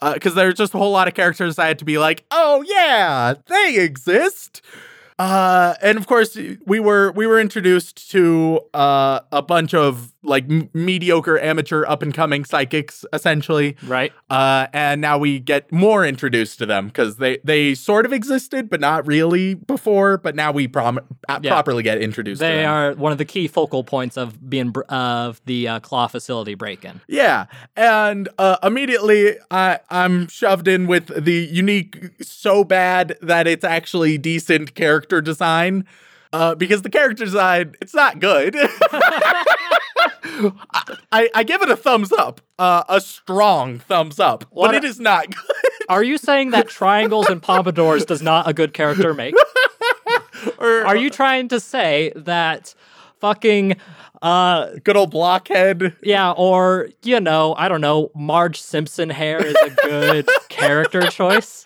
Because 0.00 0.34
there's 0.34 0.54
just 0.54 0.74
a 0.74 0.78
whole 0.78 0.90
lot 0.90 1.06
of 1.06 1.14
characters 1.14 1.60
I 1.60 1.68
had 1.68 1.78
to 1.78 1.84
be 1.84 1.96
like, 1.98 2.24
oh 2.32 2.64
yeah, 2.66 3.34
they 3.46 3.76
exist. 3.78 4.62
Uh, 5.22 5.76
and 5.80 5.98
of 5.98 6.08
course, 6.08 6.36
we 6.66 6.80
were 6.80 7.12
we 7.12 7.28
were 7.28 7.38
introduced 7.38 8.10
to 8.10 8.60
uh, 8.74 9.20
a 9.30 9.40
bunch 9.40 9.72
of 9.72 10.11
like 10.24 10.44
m- 10.50 10.70
mediocre 10.72 11.38
amateur 11.38 11.84
up 11.86 12.02
and 12.02 12.14
coming 12.14 12.44
psychics, 12.44 13.04
essentially. 13.12 13.76
right. 13.84 14.12
Uh, 14.30 14.66
and 14.72 15.00
now 15.00 15.18
we 15.18 15.40
get 15.40 15.70
more 15.72 16.06
introduced 16.06 16.58
to 16.58 16.66
them 16.66 16.86
because 16.86 17.16
they 17.16 17.38
they 17.44 17.74
sort 17.74 18.06
of 18.06 18.12
existed, 18.12 18.70
but 18.70 18.80
not 18.80 19.06
really 19.06 19.54
before. 19.54 20.16
But 20.18 20.34
now 20.36 20.52
we 20.52 20.68
prom- 20.68 21.00
uh, 21.28 21.40
Yeah. 21.42 21.50
properly 21.50 21.82
get 21.82 22.00
introduced. 22.00 22.40
to 22.40 22.46
They 22.46 22.64
are 22.64 22.92
one 22.94 23.12
of 23.12 23.18
the 23.18 23.24
key 23.24 23.48
focal 23.48 23.82
points 23.84 24.16
of 24.16 24.48
being 24.48 24.70
br- 24.70 24.82
of 24.88 25.40
the 25.46 25.66
uh, 25.68 25.80
claw 25.80 26.06
facility 26.06 26.54
break-in. 26.54 27.00
Yeah, 27.08 27.46
and 27.76 28.28
uh, 28.38 28.56
immediately 28.62 29.36
I 29.50 29.80
I'm 29.90 30.28
shoved 30.28 30.68
in 30.68 30.86
with 30.86 31.06
the 31.24 31.48
unique 31.50 32.10
so 32.22 32.64
bad 32.64 33.16
that 33.22 33.46
it's 33.46 33.64
actually 33.64 34.18
decent 34.18 34.74
character 34.74 35.20
design. 35.20 35.84
Uh, 36.32 36.54
because 36.54 36.82
the 36.82 36.88
character 36.90 37.24
design, 37.24 37.74
it's 37.80 37.94
not 37.94 38.18
good. 38.18 38.56
I, 41.12 41.28
I 41.34 41.42
give 41.44 41.62
it 41.62 41.70
a 41.70 41.76
thumbs 41.76 42.10
up, 42.10 42.40
uh, 42.58 42.84
a 42.88 43.00
strong 43.00 43.78
thumbs 43.80 44.18
up, 44.18 44.44
What 44.50 44.68
but 44.68 44.76
it 44.76 44.84
is 44.84 44.98
not 44.98 45.26
good. 45.30 45.56
Are 45.88 46.02
you 46.02 46.16
saying 46.16 46.52
that 46.52 46.68
triangles 46.68 47.28
and 47.28 47.42
pompadours 47.42 48.06
does 48.06 48.22
not 48.22 48.48
a 48.48 48.54
good 48.54 48.72
character 48.72 49.12
make? 49.14 49.34
or 50.58 50.86
Are 50.86 50.96
you 50.96 51.10
trying 51.10 51.48
to 51.48 51.60
say 51.60 52.12
that 52.16 52.74
fucking 53.20 53.76
uh 54.22 54.70
good 54.84 54.96
old 54.96 55.10
blockhead? 55.10 55.96
yeah, 56.02 56.32
or 56.32 56.88
you 57.02 57.20
know, 57.20 57.54
I 57.58 57.68
don't 57.68 57.80
know, 57.80 58.10
Marge 58.14 58.60
Simpson 58.60 59.10
hair 59.10 59.44
is 59.44 59.56
a 59.56 59.70
good 59.70 60.28
character 60.48 61.02
choice? 61.08 61.64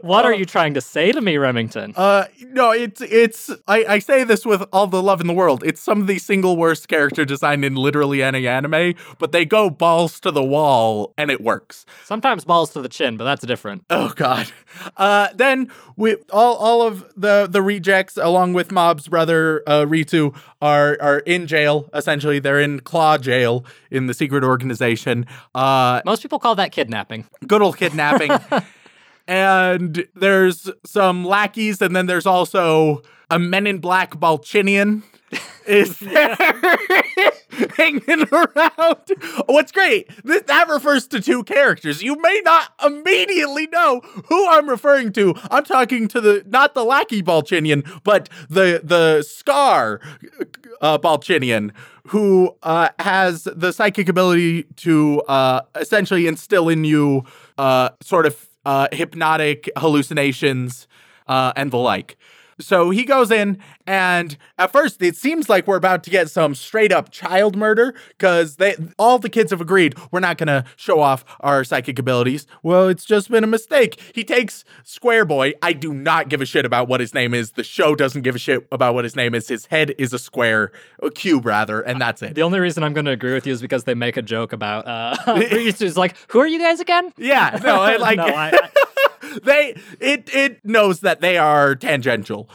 What 0.00 0.24
are 0.24 0.32
you 0.32 0.44
trying 0.44 0.74
to 0.74 0.80
say 0.80 1.12
to 1.12 1.20
me, 1.20 1.36
Remington? 1.36 1.92
Uh, 1.96 2.24
no, 2.48 2.70
it's 2.70 3.00
it's. 3.00 3.50
I, 3.66 3.84
I 3.84 3.98
say 3.98 4.24
this 4.24 4.46
with 4.46 4.62
all 4.72 4.86
the 4.86 5.02
love 5.02 5.20
in 5.20 5.26
the 5.26 5.32
world. 5.34 5.62
It's 5.64 5.80
some 5.80 6.00
of 6.00 6.06
the 6.06 6.18
single 6.18 6.56
worst 6.56 6.88
character 6.88 7.24
design 7.24 7.62
in 7.64 7.74
literally 7.74 8.22
any 8.22 8.48
anime, 8.48 8.94
but 9.18 9.32
they 9.32 9.44
go 9.44 9.68
balls 9.70 10.20
to 10.20 10.30
the 10.30 10.42
wall 10.42 11.12
and 11.18 11.30
it 11.30 11.40
works. 11.42 11.84
Sometimes 12.04 12.44
balls 12.44 12.72
to 12.72 12.80
the 12.82 12.88
chin, 12.88 13.16
but 13.16 13.24
that's 13.24 13.44
different. 13.44 13.84
Oh 13.90 14.12
God. 14.16 14.50
Uh, 14.96 15.28
then 15.34 15.70
we 15.96 16.16
all 16.32 16.56
all 16.56 16.82
of 16.82 17.04
the 17.16 17.46
the 17.50 17.60
rejects, 17.62 18.16
along 18.16 18.54
with 18.54 18.72
Mob's 18.72 19.08
brother 19.08 19.62
uh, 19.66 19.84
Ritsu, 19.84 20.34
are 20.62 20.96
are 21.00 21.18
in 21.20 21.46
jail. 21.46 21.57
Essentially, 21.94 22.38
they're 22.38 22.60
in 22.60 22.80
Claw 22.80 23.18
jail 23.18 23.64
in 23.90 24.06
the 24.06 24.14
secret 24.14 24.44
organization. 24.44 25.26
Uh, 25.54 26.00
Most 26.04 26.22
people 26.22 26.38
call 26.38 26.54
that 26.56 26.72
kidnapping. 26.72 27.26
good 27.46 27.62
old 27.62 27.76
kidnapping. 27.76 28.30
and 29.26 30.06
there's 30.14 30.70
some 30.86 31.24
lackeys, 31.24 31.82
and 31.82 31.94
then 31.94 32.06
there's 32.06 32.26
also 32.26 33.02
a 33.30 33.38
Men 33.38 33.66
in 33.66 33.78
Black 33.78 34.12
Balchinian. 34.12 35.02
Is 35.66 35.98
there 36.00 36.36
hanging 37.76 38.26
around? 38.32 39.12
What's 39.46 39.72
great, 39.72 40.08
this, 40.24 40.42
that 40.42 40.68
refers 40.68 41.06
to 41.08 41.20
two 41.20 41.44
characters. 41.44 42.02
You 42.02 42.20
may 42.20 42.40
not 42.44 42.72
immediately 42.84 43.66
know 43.66 44.00
who 44.28 44.48
I'm 44.48 44.68
referring 44.68 45.12
to. 45.12 45.34
I'm 45.50 45.64
talking 45.64 46.08
to 46.08 46.20
the 46.20 46.42
not 46.46 46.74
the 46.74 46.84
lackey 46.84 47.22
Balchinian, 47.22 47.86
but 48.04 48.28
the 48.48 48.80
the 48.82 49.22
Scar 49.22 50.00
uh, 50.80 50.98
Balchinian, 50.98 51.72
who 52.06 52.56
uh, 52.62 52.88
has 52.98 53.44
the 53.44 53.72
psychic 53.72 54.08
ability 54.08 54.64
to 54.76 55.20
uh, 55.28 55.62
essentially 55.74 56.26
instill 56.26 56.68
in 56.68 56.84
you 56.84 57.24
uh, 57.58 57.90
sort 58.00 58.24
of 58.24 58.48
uh, 58.64 58.88
hypnotic 58.92 59.68
hallucinations 59.76 60.86
uh, 61.26 61.52
and 61.56 61.70
the 61.70 61.78
like. 61.78 62.16
So 62.60 62.90
he 62.90 63.04
goes 63.04 63.30
in, 63.30 63.58
and 63.86 64.36
at 64.58 64.72
first 64.72 65.00
it 65.02 65.16
seems 65.16 65.48
like 65.48 65.66
we're 65.66 65.76
about 65.76 66.02
to 66.04 66.10
get 66.10 66.30
some 66.30 66.54
straight 66.54 66.92
up 66.92 67.10
child 67.10 67.56
murder 67.56 67.94
because 68.08 68.56
they 68.56 68.76
all 68.98 69.18
the 69.18 69.28
kids 69.28 69.50
have 69.50 69.60
agreed 69.60 69.94
we're 70.10 70.20
not 70.20 70.38
gonna 70.38 70.64
show 70.76 71.00
off 71.00 71.24
our 71.40 71.64
psychic 71.64 71.98
abilities. 71.98 72.46
Well, 72.62 72.88
it's 72.88 73.04
just 73.04 73.30
been 73.30 73.44
a 73.44 73.48
mistake. 73.48 74.00
He 74.14 74.24
takes 74.24 74.64
Square 74.84 75.26
Boy. 75.26 75.52
I 75.62 75.72
do 75.72 75.92
not 75.92 76.28
give 76.28 76.40
a 76.40 76.46
shit 76.46 76.64
about 76.64 76.88
what 76.88 77.00
his 77.00 77.14
name 77.14 77.34
is. 77.34 77.52
The 77.52 77.64
show 77.64 77.94
doesn't 77.94 78.22
give 78.22 78.34
a 78.34 78.38
shit 78.38 78.66
about 78.72 78.94
what 78.94 79.04
his 79.04 79.16
name 79.16 79.34
is. 79.34 79.48
His 79.48 79.66
head 79.66 79.94
is 79.98 80.12
a 80.12 80.18
square, 80.18 80.72
a 81.02 81.10
cube 81.10 81.46
rather, 81.46 81.80
and 81.80 82.00
that's 82.00 82.22
it. 82.22 82.34
The 82.34 82.42
only 82.42 82.60
reason 82.60 82.82
I'm 82.82 82.92
going 82.92 83.06
to 83.06 83.12
agree 83.12 83.34
with 83.34 83.46
you 83.46 83.52
is 83.52 83.60
because 83.60 83.84
they 83.84 83.94
make 83.94 84.16
a 84.16 84.22
joke 84.22 84.52
about 84.52 84.86
uh 84.86 85.16
Ryusu's 85.26 85.96
like, 85.96 86.16
"Who 86.30 86.40
are 86.40 86.46
you 86.46 86.58
guys 86.58 86.80
again?" 86.80 87.12
Yeah, 87.16 87.58
no, 87.62 87.76
I 87.76 87.96
like 88.08 88.16
no, 88.16 88.26
I, 88.26 88.50
I, 88.52 89.38
they 89.42 89.76
it 90.00 90.30
it 90.34 90.64
knows 90.64 91.00
that 91.00 91.20
they 91.20 91.36
are 91.36 91.74
tangential. 91.74 92.47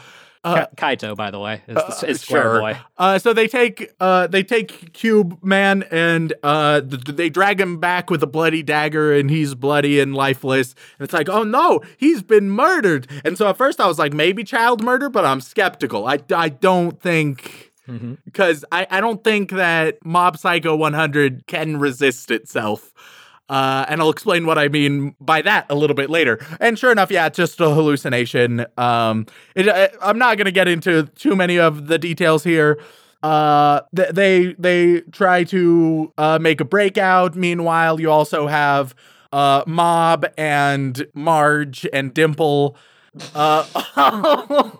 Uh, 0.44 0.66
Ka- 0.66 0.94
Kaito, 0.94 1.16
by 1.16 1.30
the 1.30 1.40
way, 1.40 1.62
is, 1.66 2.02
is 2.02 2.20
Square 2.20 2.42
sure. 2.42 2.60
Boy. 2.60 2.78
Uh, 2.98 3.18
so 3.18 3.32
they 3.32 3.48
take 3.48 3.90
uh, 3.98 4.26
they 4.26 4.42
take 4.42 4.92
Cube 4.92 5.38
Man 5.42 5.84
and 5.90 6.34
uh, 6.42 6.82
th- 6.82 7.02
th- 7.02 7.16
they 7.16 7.30
drag 7.30 7.58
him 7.58 7.78
back 7.80 8.10
with 8.10 8.22
a 8.22 8.26
bloody 8.26 8.62
dagger, 8.62 9.14
and 9.14 9.30
he's 9.30 9.54
bloody 9.54 10.00
and 10.00 10.14
lifeless. 10.14 10.74
And 10.98 11.04
it's 11.04 11.14
like, 11.14 11.30
oh 11.30 11.44
no, 11.44 11.80
he's 11.96 12.22
been 12.22 12.50
murdered. 12.50 13.06
And 13.24 13.38
so 13.38 13.48
at 13.48 13.56
first 13.56 13.80
I 13.80 13.86
was 13.86 13.98
like, 13.98 14.12
maybe 14.12 14.44
child 14.44 14.84
murder, 14.84 15.08
but 15.08 15.24
I'm 15.24 15.40
skeptical. 15.40 16.06
I 16.06 16.18
I 16.34 16.50
don't 16.50 17.00
think. 17.00 17.72
Mm-hmm. 17.88 18.14
Because 18.24 18.64
I, 18.72 18.86
I 18.90 19.02
don't 19.02 19.22
think 19.22 19.50
that 19.50 20.04
Mob 20.06 20.38
Psycho 20.38 20.74
100 20.74 21.46
can 21.46 21.76
resist 21.78 22.30
itself. 22.30 22.94
Uh, 23.48 23.84
and 23.88 24.00
I'll 24.00 24.10
explain 24.10 24.46
what 24.46 24.58
I 24.58 24.68
mean 24.68 25.14
by 25.20 25.42
that 25.42 25.66
a 25.68 25.74
little 25.74 25.94
bit 25.94 26.08
later. 26.08 26.44
And 26.60 26.78
sure 26.78 26.90
enough, 26.90 27.10
yeah, 27.10 27.26
it's 27.26 27.36
just 27.36 27.60
a 27.60 27.70
hallucination. 27.70 28.64
Um, 28.78 29.26
it, 29.54 29.68
I, 29.68 29.90
I'm 30.00 30.18
not 30.18 30.38
going 30.38 30.46
to 30.46 30.52
get 30.52 30.66
into 30.66 31.04
too 31.14 31.36
many 31.36 31.58
of 31.58 31.86
the 31.88 31.98
details 31.98 32.42
here. 32.44 32.78
Uh, 33.22 33.80
th- 33.94 34.10
they 34.10 34.54
they 34.58 35.00
try 35.12 35.44
to 35.44 36.12
uh, 36.18 36.38
make 36.40 36.60
a 36.60 36.64
breakout. 36.64 37.34
Meanwhile, 37.34 38.00
you 38.00 38.10
also 38.10 38.46
have 38.46 38.94
uh, 39.32 39.62
Mob 39.66 40.26
and 40.36 41.06
Marge 41.14 41.86
and 41.92 42.12
Dimple. 42.14 42.76
Uh, 43.34 43.64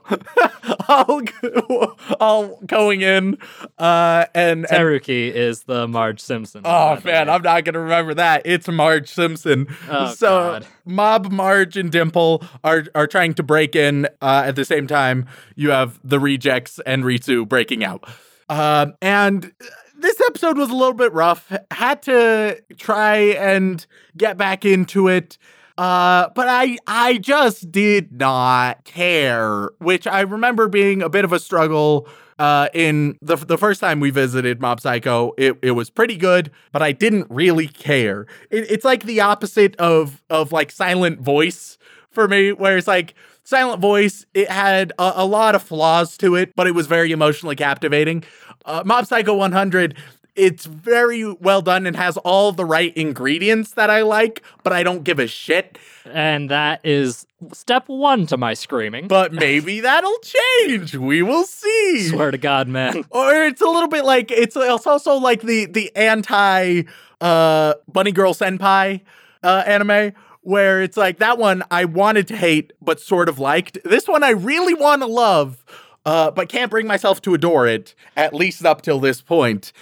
all, 0.88 1.99
all 2.20 2.61
going 2.66 3.03
in, 3.03 3.38
uh, 3.79 4.27
and, 4.35 4.66
and 4.66 4.66
Teruki 4.66 5.33
is 5.33 5.64
the 5.64 5.87
Marge 5.87 6.20
Simpson. 6.20 6.62
Oh 6.64 6.99
man. 7.05 7.31
I'm 7.31 7.42
not 7.42 7.64
gonna 7.64 7.81
remember 7.81 8.14
that. 8.14 8.42
It's 8.44 8.66
Marge 8.68 9.09
Simpson. 9.09 9.68
Oh, 9.88 10.12
so 10.12 10.29
God. 10.29 10.66
Mob, 10.85 11.31
Marge, 11.31 11.77
and 11.77 11.92
Dimple 11.92 12.44
are 12.64 12.85
are 12.94 13.07
trying 13.07 13.35
to 13.35 13.42
break 13.42 13.77
in. 13.77 14.07
Uh, 14.20 14.42
at 14.47 14.57
the 14.57 14.64
same 14.64 14.87
time, 14.87 15.27
you 15.55 15.70
have 15.70 16.01
the 16.03 16.18
rejects 16.18 16.81
and 16.85 17.05
Ritsu 17.05 17.49
breaking 17.49 17.85
out. 17.85 18.09
Um, 18.49 18.94
and 19.01 19.53
this 19.97 20.20
episode 20.27 20.59
was 20.59 20.70
a 20.70 20.75
little 20.75 20.94
bit 20.94 21.12
rough. 21.12 21.53
Had 21.70 22.03
to 22.03 22.61
try 22.77 23.16
and 23.16 23.85
get 24.16 24.37
back 24.37 24.64
into 24.64 25.09
it. 25.09 25.38
Uh, 25.76 26.28
but 26.34 26.46
I 26.48 26.78
I 26.87 27.18
just 27.18 27.72
did 27.72 28.12
not 28.12 28.84
care, 28.84 29.70
which 29.78 30.06
I 30.06 30.20
remember 30.20 30.68
being 30.68 31.02
a 31.02 31.08
bit 31.08 31.24
of 31.24 31.32
a 31.32 31.38
struggle. 31.38 32.08
Uh, 32.37 32.68
in 32.74 33.16
the 33.22 33.37
the 33.37 33.56
first 33.58 33.80
time 33.80 34.00
we 34.00 34.10
visited 34.10 34.60
Mob 34.60 34.80
Psycho, 34.80 35.32
it, 35.38 35.56
it 35.62 35.70
was 35.72 35.88
pretty 35.88 36.16
good, 36.16 36.50
but 36.72 36.82
I 36.82 36.90
didn't 36.92 37.26
really 37.30 37.68
care. 37.68 38.26
It, 38.50 38.70
it's 38.70 38.84
like 38.84 39.04
the 39.04 39.20
opposite 39.20 39.76
of 39.76 40.22
of 40.30 40.50
like 40.52 40.70
Silent 40.72 41.20
Voice 41.20 41.78
for 42.10 42.26
me, 42.28 42.52
where 42.52 42.76
it's 42.76 42.88
like 42.88 43.14
Silent 43.44 43.80
Voice, 43.80 44.24
it 44.34 44.50
had 44.50 44.92
a, 44.98 45.12
a 45.16 45.26
lot 45.26 45.54
of 45.54 45.62
flaws 45.62 46.16
to 46.18 46.34
it, 46.34 46.54
but 46.56 46.66
it 46.66 46.72
was 46.72 46.87
very 46.87 47.12
emotionally 47.12 47.56
captivating. 47.56 48.24
Uh, 48.64 48.82
Mob 48.84 49.06
Psycho 49.06 49.34
100, 49.34 49.96
it's 50.37 50.64
very 50.66 51.25
well 51.35 51.62
done 51.62 51.87
and 51.87 51.97
has 51.97 52.16
all 52.18 52.53
the 52.53 52.64
right 52.64 52.97
ingredients 52.97 53.73
that 53.73 53.90
I 53.90 54.03
like, 54.03 54.42
but 54.62 54.73
I 54.73 54.83
don't 54.83 55.05
give 55.05 55.18
a 55.18 55.27
shit. 55.27 55.79
and 56.07 56.51
that 56.51 56.81
is 56.85 57.27
step 57.53 57.85
one 57.88 58.27
to 58.27 58.37
my 58.37 58.55
screaming. 58.55 59.07
But 59.09 59.33
maybe 59.33 59.81
that'll 59.88 60.18
change. 60.18 60.97
We 60.97 61.23
will 61.23 61.44
see. 61.44 62.09
Swear 62.09 62.31
to 62.31 62.38
God, 62.38 62.68
man. 62.68 63.05
Or 63.11 63.33
it's 63.44 63.61
a 63.61 63.66
little 63.66 63.88
bit 63.88 64.05
like 64.05 64.31
it's, 64.31 64.57
it's 64.57 64.87
also 64.87 65.14
like 65.14 65.42
the 65.42 65.66
the 65.66 65.94
anti 65.97 66.83
uh 67.20 67.75
bunny 67.87 68.11
girl 68.12 68.35
senpai 68.35 69.01
uh 69.42 69.62
anime 69.66 70.12
where 70.42 70.83
it's 70.83 70.97
like 70.97 71.18
that 71.20 71.38
one 71.38 71.62
I 71.70 71.85
wanted 71.85 72.27
to 72.29 72.37
hate 72.37 72.73
but 72.83 73.01
sort 73.01 73.29
of 73.29 73.38
liked. 73.38 73.79
This 73.85 74.09
one 74.09 74.23
I 74.25 74.31
really 74.31 74.75
want 74.75 75.03
to 75.03 75.07
love 75.07 75.64
uh 76.05 76.31
but 76.33 76.49
can't 76.49 76.70
bring 76.70 76.87
myself 76.87 77.23
to 77.23 77.35
adore 77.35 77.66
it 77.66 77.94
at 78.16 78.35
least 78.35 78.64
up 78.66 78.83
till 78.83 78.99
this 79.01 79.20
point. 79.20 79.73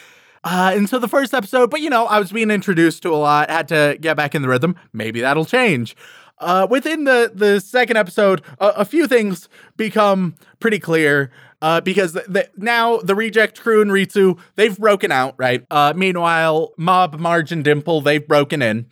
Uh, 0.44 0.72
and 0.74 0.88
so 0.88 0.98
the 0.98 1.08
first 1.08 1.34
episode, 1.34 1.70
but 1.70 1.80
you 1.80 1.88
know, 1.90 2.06
I 2.06 2.18
was 2.18 2.32
being 2.32 2.50
introduced 2.50 3.02
to 3.04 3.10
a 3.10 3.16
lot, 3.16 3.48
had 3.48 3.68
to 3.68 3.96
get 4.00 4.16
back 4.16 4.34
in 4.34 4.42
the 4.42 4.48
rhythm. 4.48 4.74
Maybe 4.92 5.20
that'll 5.20 5.44
change. 5.44 5.96
Uh, 6.38 6.66
within 6.68 7.04
the 7.04 7.30
the 7.32 7.60
second 7.60 7.96
episode, 7.96 8.42
a, 8.58 8.68
a 8.68 8.84
few 8.84 9.06
things 9.06 9.48
become 9.76 10.34
pretty 10.58 10.78
clear. 10.78 11.30
Uh, 11.60 11.80
because 11.80 12.18
now 12.56 12.96
the 12.96 13.14
reject 13.14 13.60
crew 13.60 13.80
and 13.82 13.92
Ritsu 13.92 14.36
they've 14.56 14.76
broken 14.76 15.12
out, 15.12 15.36
right? 15.38 15.64
Uh, 15.70 15.92
meanwhile, 15.94 16.72
Mob, 16.76 17.20
Marge, 17.20 17.52
and 17.52 17.62
Dimple 17.62 18.00
they've 18.00 18.26
broken 18.26 18.60
in, 18.62 18.86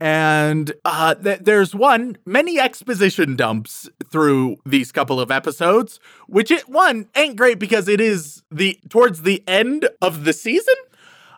and 0.00 0.72
uh, 0.84 1.14
th- 1.14 1.40
there's 1.42 1.74
one 1.74 2.16
many 2.24 2.58
exposition 2.58 3.36
dumps 3.36 3.88
through 4.10 4.56
these 4.64 4.90
couple 4.90 5.20
of 5.20 5.30
episodes, 5.30 6.00
which 6.26 6.50
it 6.50 6.68
one 6.68 7.08
ain't 7.14 7.36
great 7.36 7.58
because 7.58 7.86
it 7.86 8.00
is 8.00 8.42
the 8.50 8.78
towards 8.88 9.22
the 9.22 9.44
end 9.46 9.88
of 10.00 10.24
the 10.24 10.32
season, 10.32 10.74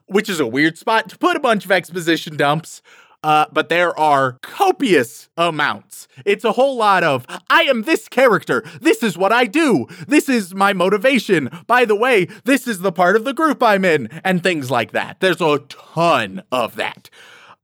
which 0.07 0.29
is 0.29 0.39
a 0.41 0.47
weird 0.47 0.79
spot 0.79 1.09
to 1.11 1.19
put 1.19 1.37
a 1.37 1.41
bunch 1.41 1.65
of 1.65 1.73
exposition 1.73 2.37
dumps. 2.37 2.83
Uh, 3.25 3.47
but 3.53 3.69
there 3.69 3.97
are 3.97 4.33
copious 4.43 5.29
amounts. 5.37 6.09
It's 6.25 6.45
a 6.45 6.51
whole 6.51 6.77
lot 6.77 7.05
of, 7.05 7.25
I 7.49 7.63
am 7.63 7.83
this 7.83 8.09
character. 8.09 8.65
This 8.81 9.01
is 9.05 9.17
what 9.17 9.31
I 9.31 9.45
do. 9.45 9.87
This 10.09 10.29
is 10.29 10.57
my 10.57 10.73
motivation. 10.73 11.49
By 11.69 11.85
the 11.85 11.95
way, 11.95 12.27
this 12.43 12.67
is 12.67 12.81
the 12.81 12.91
part 12.91 13.15
of 13.15 13.23
the 13.25 13.33
group 13.33 13.63
I'm 13.63 13.85
in, 13.85 14.09
and 14.25 14.43
things 14.43 14.73
like 14.73 14.91
that. 14.91 15.21
There's 15.21 15.41
a 15.41 15.61
ton 15.69 16.43
of 16.51 16.75
that. 16.75 17.11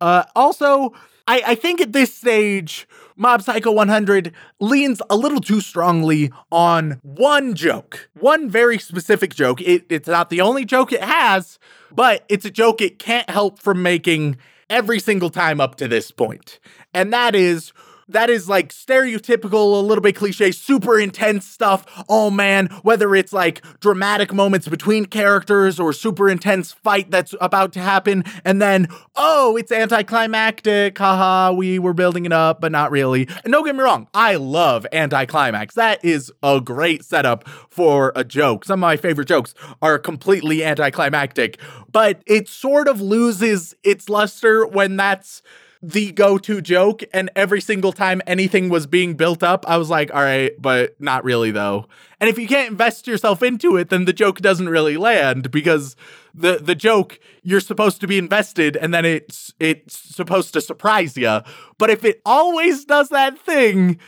Uh, 0.01 0.25
also, 0.37 0.93
I, 1.27 1.43
I 1.49 1.55
think 1.55 1.81
at 1.81 1.93
this 1.93 2.15
stage, 2.15 2.87
Mob 3.17 3.43
Psycho 3.43 3.73
100 3.73 4.33
leans 4.61 5.03
a 5.11 5.17
little 5.17 5.41
too 5.41 5.61
strongly 5.61 6.33
on 6.51 7.01
one 7.03 7.55
joke, 7.55 8.09
one 8.15 8.49
very 8.49 8.79
specific 8.79 9.35
joke. 9.35 9.61
It, 9.61 9.87
it's 9.89 10.09
not 10.09 10.31
the 10.31 10.41
only 10.41 10.65
joke 10.65 10.93
it 10.93 11.03
has, 11.03 11.59
but 11.91 12.25
it's 12.29 12.45
a 12.45 12.51
joke 12.51 12.81
it 12.81 12.99
can't 12.99 13.29
help 13.29 13.59
from 13.59 13.83
making 13.83 14.37
every 14.71 15.01
single 15.01 15.31
time 15.31 15.61
up 15.61 15.75
to 15.77 15.89
this 15.89 16.11
point. 16.11 16.61
And 16.95 17.13
that 17.13 17.35
is 17.35 17.73
that 18.09 18.31
is 18.31 18.49
like 18.49 18.73
stereotypical, 18.73 19.79
a 19.79 19.87
little 19.87 20.03
bit 20.03 20.16
cliche, 20.16 20.51
super 20.51 20.99
intense 20.99 21.47
stuff. 21.47 21.85
Oh 22.09 22.31
man, 22.31 22.66
whether 22.83 23.14
it's 23.14 23.33
like 23.33 23.62
dramatic 23.81 24.33
moments 24.33 24.68
between 24.68 25.05
characters 25.05 25.79
or 25.79 25.92
super 25.92 26.29
intense 26.29 26.73
fight 26.73 27.11
that's 27.11 27.35
about 27.40 27.73
to 27.75 27.81
happen, 27.81 28.25
and 28.44 28.61
then, 28.61 28.88
oh, 29.16 29.57
it's 29.57 29.73
anticlimactic. 29.73 30.99
Haha, 30.99 31.53
we 31.53 31.79
were 31.79 31.94
building 31.94 32.25
it 32.25 32.33
up, 32.33 32.61
but 32.61 32.73
not 32.73 32.90
really. 32.90 33.29
And 33.44 33.53
don't 33.53 33.64
get 33.64 33.77
me 33.77 33.83
wrong, 33.83 34.09
I 34.14 34.37
love 34.37 34.87
anticlimax. 34.92 35.75
That 35.75 36.05
is 36.05 36.33
a 36.42 36.61
great 36.61 37.05
setup 37.05 37.49
for 37.49 38.12
a 38.16 38.25
joke. 38.25 38.64
Some 38.64 38.81
of 38.81 38.88
my 38.88 38.97
favorite 38.97 39.29
jokes 39.29 39.55
are 39.83 39.99
completely 39.99 40.64
anticlimactic, 40.64 41.59
but 41.90 42.23
it 42.27 42.49
sort 42.49 42.88
of 42.88 43.01
loses 43.01 43.75
its 43.83 44.09
luster 44.09 44.66
when 44.66 44.97
that's 44.97 45.42
the 45.83 46.11
go-to 46.12 46.61
joke 46.61 47.05
and 47.12 47.31
every 47.37 47.61
single 47.61 47.93
time 47.93 48.21
anything 48.27 48.69
was 48.69 48.87
being 48.87 49.14
built 49.14 49.43
up 49.43 49.64
i 49.69 49.77
was 49.77 49.88
like 49.88 50.12
all 50.12 50.23
right 50.23 50.61
but 50.61 51.01
not 51.01 51.25
really 51.25 51.51
though. 51.51 51.87
And 52.21 52.29
if 52.29 52.37
you 52.37 52.49
can't 52.49 52.73
invest 52.73 53.07
yourself 53.07 53.43
into 53.43 53.77
it 53.77 53.91
then 53.91 54.05
the 54.05 54.12
joke 54.12 54.41
doesn't 54.41 54.69
really 54.69 54.97
land 54.97 55.51
because 55.51 55.95
the 56.35 56.59
the 56.59 56.75
joke 56.75 57.21
you're 57.43 57.61
supposed 57.61 58.01
to 58.01 58.09
be 58.09 58.19
invested 58.19 58.77
and 58.77 58.93
then 58.93 59.05
it's 59.05 59.55
it's 59.61 59.97
supposed 59.97 60.53
to 60.55 60.61
surprise 60.61 61.17
you 61.17 61.41
but 61.79 61.91
if 61.91 62.05
it 62.05 62.21
always 62.27 62.85
does 62.85 63.09
that 63.11 63.38
thing 63.38 63.99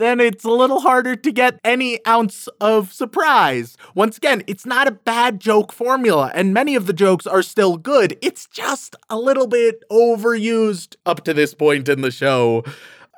then 0.00 0.18
it's 0.20 0.44
a 0.44 0.50
little 0.50 0.80
harder 0.80 1.14
to 1.14 1.32
get 1.32 1.60
any 1.62 2.04
ounce 2.06 2.48
of 2.60 2.92
surprise. 2.92 3.76
Once 3.94 4.16
again, 4.16 4.42
it's 4.46 4.66
not 4.66 4.88
a 4.88 4.92
bad 4.92 5.40
joke 5.40 5.72
formula, 5.72 6.30
and 6.34 6.54
many 6.54 6.74
of 6.74 6.86
the 6.86 6.92
jokes 6.92 7.26
are 7.26 7.42
still 7.42 7.76
good. 7.76 8.16
It's 8.22 8.46
just 8.46 8.96
a 9.08 9.18
little 9.18 9.46
bit 9.46 9.82
overused 9.90 10.96
up 11.06 11.24
to 11.24 11.34
this 11.34 11.54
point 11.54 11.88
in 11.88 12.00
the 12.00 12.10
show. 12.10 12.64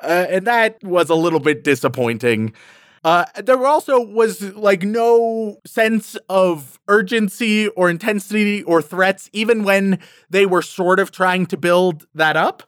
Uh, 0.03 0.27
and 0.29 0.47
that 0.47 0.83
was 0.83 1.09
a 1.09 1.15
little 1.15 1.39
bit 1.39 1.63
disappointing. 1.63 2.53
Uh, 3.05 3.25
there 3.43 3.65
also 3.67 4.01
was 4.01 4.43
like 4.55 4.83
no 4.83 5.61
sense 5.67 6.17
of 6.29 6.79
urgency 6.89 7.69
or 7.69 7.91
intensity 7.91 8.63
or 8.63 8.81
threats, 8.81 9.29
even 9.33 9.65
when 9.65 9.99
they 10.31 10.47
were 10.47 10.63
sort 10.63 11.01
of 11.01 11.11
trying 11.11 11.47
to 11.47 11.57
build 11.57 12.07
that 12.15 12.37
up. 12.37 12.63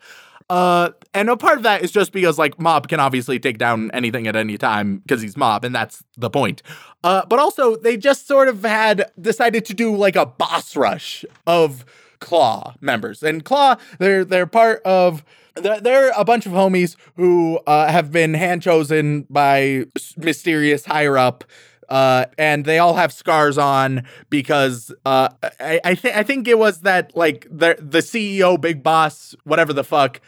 Uh, 0.51 0.91
and 1.15 1.31
a 1.31 1.37
part 1.37 1.57
of 1.57 1.63
that 1.63 1.83
is 1.83 1.91
just 1.91 2.13
because 2.13 2.39
like 2.39 2.61
Mob 2.61 2.89
can 2.89 3.01
obviously 3.01 3.39
take 3.39 3.57
down 3.57 3.91
anything 3.93 4.27
at 4.27 4.37
any 4.37 4.59
time 4.59 4.99
because 4.99 5.23
he's 5.23 5.37
Mob, 5.37 5.65
and 5.65 5.75
that's 5.75 6.05
the 6.17 6.29
point. 6.29 6.63
Uh, 7.03 7.25
but 7.27 7.39
also 7.39 7.77
they 7.77 7.97
just 7.97 8.27
sort 8.27 8.49
of 8.49 8.63
had 8.63 9.11
decided 9.21 9.65
to 9.67 9.75
do 9.75 9.97
like 9.97 10.17
a 10.17 10.27
boss 10.27 10.77
rush 10.77 11.25
of 11.47 11.85
Claw 12.21 12.75
members, 12.81 13.23
and 13.23 13.45
Claw 13.45 13.77
they're 13.99 14.25
they're 14.25 14.47
part 14.47 14.83
of. 14.83 15.25
They're, 15.57 16.11
a 16.17 16.25
bunch 16.25 16.47
of 16.47 16.53
homies 16.53 16.97
who 17.15 17.61
uh, 17.65 17.87
have 17.87 18.11
been 18.11 18.35
hand 18.35 18.61
chosen 18.63 19.25
by 19.31 19.85
mysterious 20.17 20.85
higher 20.85 21.17
up 21.17 21.45
uh, 21.95 22.27
and 22.37 22.65
they 22.65 22.81
all 22.81 22.95
have 22.95 23.13
scars 23.13 23.57
on 23.57 24.03
because 24.29 24.93
uh, 25.07 25.29
I 25.61 25.81
I, 25.85 25.95
th- 25.95 26.13
I 26.13 26.25
think 26.25 26.49
it 26.49 26.59
was 26.59 26.81
that 26.81 27.17
like 27.17 27.47
the 27.49 27.77
the 27.79 28.01
CEO, 28.01 28.61
big 28.61 28.83
boss, 28.83 29.37
whatever 29.45 29.73
the 29.73 29.85
fuck, 29.85 30.21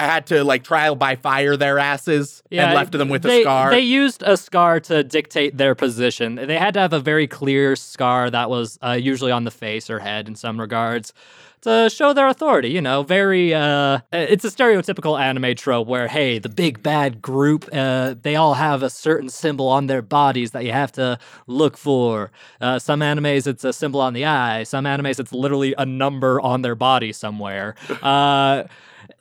had 0.00 0.26
to 0.26 0.42
like 0.42 0.64
trial 0.64 0.96
by 0.96 1.14
fire 1.14 1.56
their 1.56 1.78
asses 1.78 2.42
and 2.50 2.74
left 2.74 2.90
them 2.90 3.08
with 3.08 3.22
they, 3.22 3.42
a 3.42 3.44
scar. 3.44 3.70
They 3.70 3.82
used 3.82 4.24
a 4.24 4.36
scar 4.36 4.80
to 4.80 5.04
dictate 5.04 5.56
their 5.56 5.76
position. 5.76 6.34
They 6.34 6.58
had 6.58 6.74
to 6.74 6.80
have 6.80 6.92
a 6.92 7.00
very 7.00 7.28
clear 7.28 7.76
scar 7.76 8.28
that 8.28 8.50
was 8.50 8.80
uh, 8.82 8.98
usually 9.00 9.30
on 9.30 9.44
the 9.44 9.52
face 9.52 9.90
or 9.90 10.00
head 10.00 10.26
in 10.26 10.34
some 10.34 10.58
regards 10.58 11.12
to 11.62 11.88
show 11.90 12.12
their 12.12 12.28
authority. 12.28 12.68
You 12.70 12.80
know, 12.80 13.02
very. 13.02 13.54
Uh, 13.54 14.00
it's 14.12 14.44
a 14.44 14.48
stereotypical 14.48 15.20
anime 15.20 15.54
trope 15.54 15.88
where, 15.88 16.08
hey, 16.08 16.38
the 16.38 16.48
big 16.48 16.82
bad 16.82 17.22
group, 17.22 17.68
uh, 17.72 18.14
they 18.20 18.36
all 18.36 18.54
have 18.54 18.82
a 18.82 18.90
certain 18.90 19.28
symbol 19.28 19.68
on 19.68 19.86
their 19.86 20.02
bodies 20.02 20.50
that 20.52 20.64
you 20.64 20.72
have 20.72 20.92
to 20.92 21.18
look 21.46 21.76
for. 21.76 22.30
Uh, 22.60 22.78
some 22.78 23.00
animes, 23.00 23.46
it's 23.46 23.64
a 23.64 23.72
symbol 23.72 24.00
on 24.00 24.12
the 24.12 24.24
eye. 24.24 24.62
Some 24.64 24.84
animes, 24.84 25.18
it's 25.18 25.32
literally 25.32 25.74
a 25.78 25.86
number 25.86 26.40
on 26.40 26.62
their 26.62 26.74
body 26.74 27.12
somewhere. 27.12 27.74
Uh, 28.02 28.66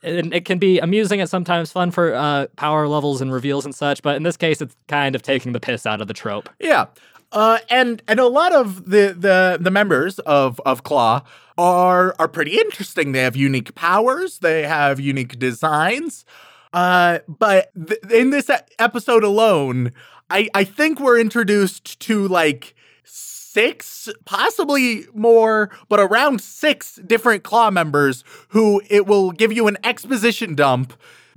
and 0.03 0.33
it 0.33 0.45
can 0.45 0.57
be 0.57 0.79
amusing 0.79 1.21
and 1.21 1.29
sometimes 1.29 1.71
fun 1.71 1.91
for 1.91 2.13
uh, 2.13 2.47
power 2.55 2.87
levels 2.87 3.21
and 3.21 3.31
reveals 3.31 3.65
and 3.65 3.75
such, 3.75 4.01
but 4.01 4.15
in 4.15 4.23
this 4.23 4.35
case, 4.35 4.61
it's 4.61 4.75
kind 4.87 5.15
of 5.15 5.21
taking 5.21 5.51
the 5.51 5.59
piss 5.59 5.85
out 5.85 6.01
of 6.01 6.07
the 6.07 6.13
trope. 6.13 6.49
Yeah. 6.59 6.87
Uh, 7.31 7.59
and 7.69 8.01
and 8.07 8.19
a 8.19 8.27
lot 8.27 8.53
of 8.53 8.89
the 8.89 9.15
the 9.17 9.57
the 9.59 9.71
members 9.71 10.19
of 10.19 10.59
of 10.65 10.83
Claw 10.83 11.21
are 11.57 12.15
are 12.19 12.27
pretty 12.27 12.59
interesting. 12.59 13.11
They 13.11 13.21
have 13.21 13.35
unique 13.35 13.75
powers. 13.75 14.39
They 14.39 14.63
have 14.63 14.99
unique 14.99 15.39
designs. 15.39 16.25
Uh, 16.73 17.19
but 17.27 17.71
th- 17.75 17.99
in 18.11 18.29
this 18.29 18.49
episode 18.79 19.23
alone, 19.23 19.91
I 20.29 20.49
I 20.53 20.63
think 20.63 20.99
we're 20.99 21.19
introduced 21.19 21.99
to 22.01 22.27
like 22.27 22.75
six, 23.03 24.07
possibly 24.23 25.05
more, 25.13 25.69
but 25.89 25.99
around 25.99 26.39
six 26.39 26.95
different 27.05 27.43
Claw 27.43 27.69
members 27.69 28.23
who 28.49 28.81
it 28.89 29.05
will 29.05 29.31
give 29.31 29.51
you 29.51 29.67
an 29.67 29.77
exposition 29.83 30.55
dump 30.55 30.93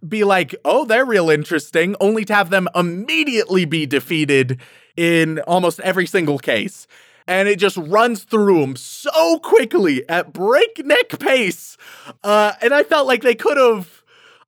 be 0.07 0.23
like, 0.23 0.55
oh, 0.65 0.85
they're 0.85 1.05
real 1.05 1.31
interesting, 1.31 1.97
only 2.01 2.25
to 2.27 2.35
have 2.35 2.51
them 2.51 2.69
immediately 2.75 3.65
be 3.65 3.87
defeated 3.87 4.61
in 4.97 5.41
almost 5.41 5.81
every 5.81 6.07
single 6.07 6.39
case. 6.39 6.87
And 7.27 7.49
it 7.49 7.59
just 7.59 7.77
runs 7.79 8.25
through 8.25 8.61
them 8.61 8.77
so 8.77 9.39
quickly 9.39 10.07
at 10.09 10.33
breakneck 10.33 11.19
pace. 11.19 11.77
Uh, 12.23 12.53
and 12.61 12.75
I 12.75 12.83
felt 12.83 13.07
like 13.07 13.23
they 13.23 13.35
could 13.35 13.57
have. 13.57 14.03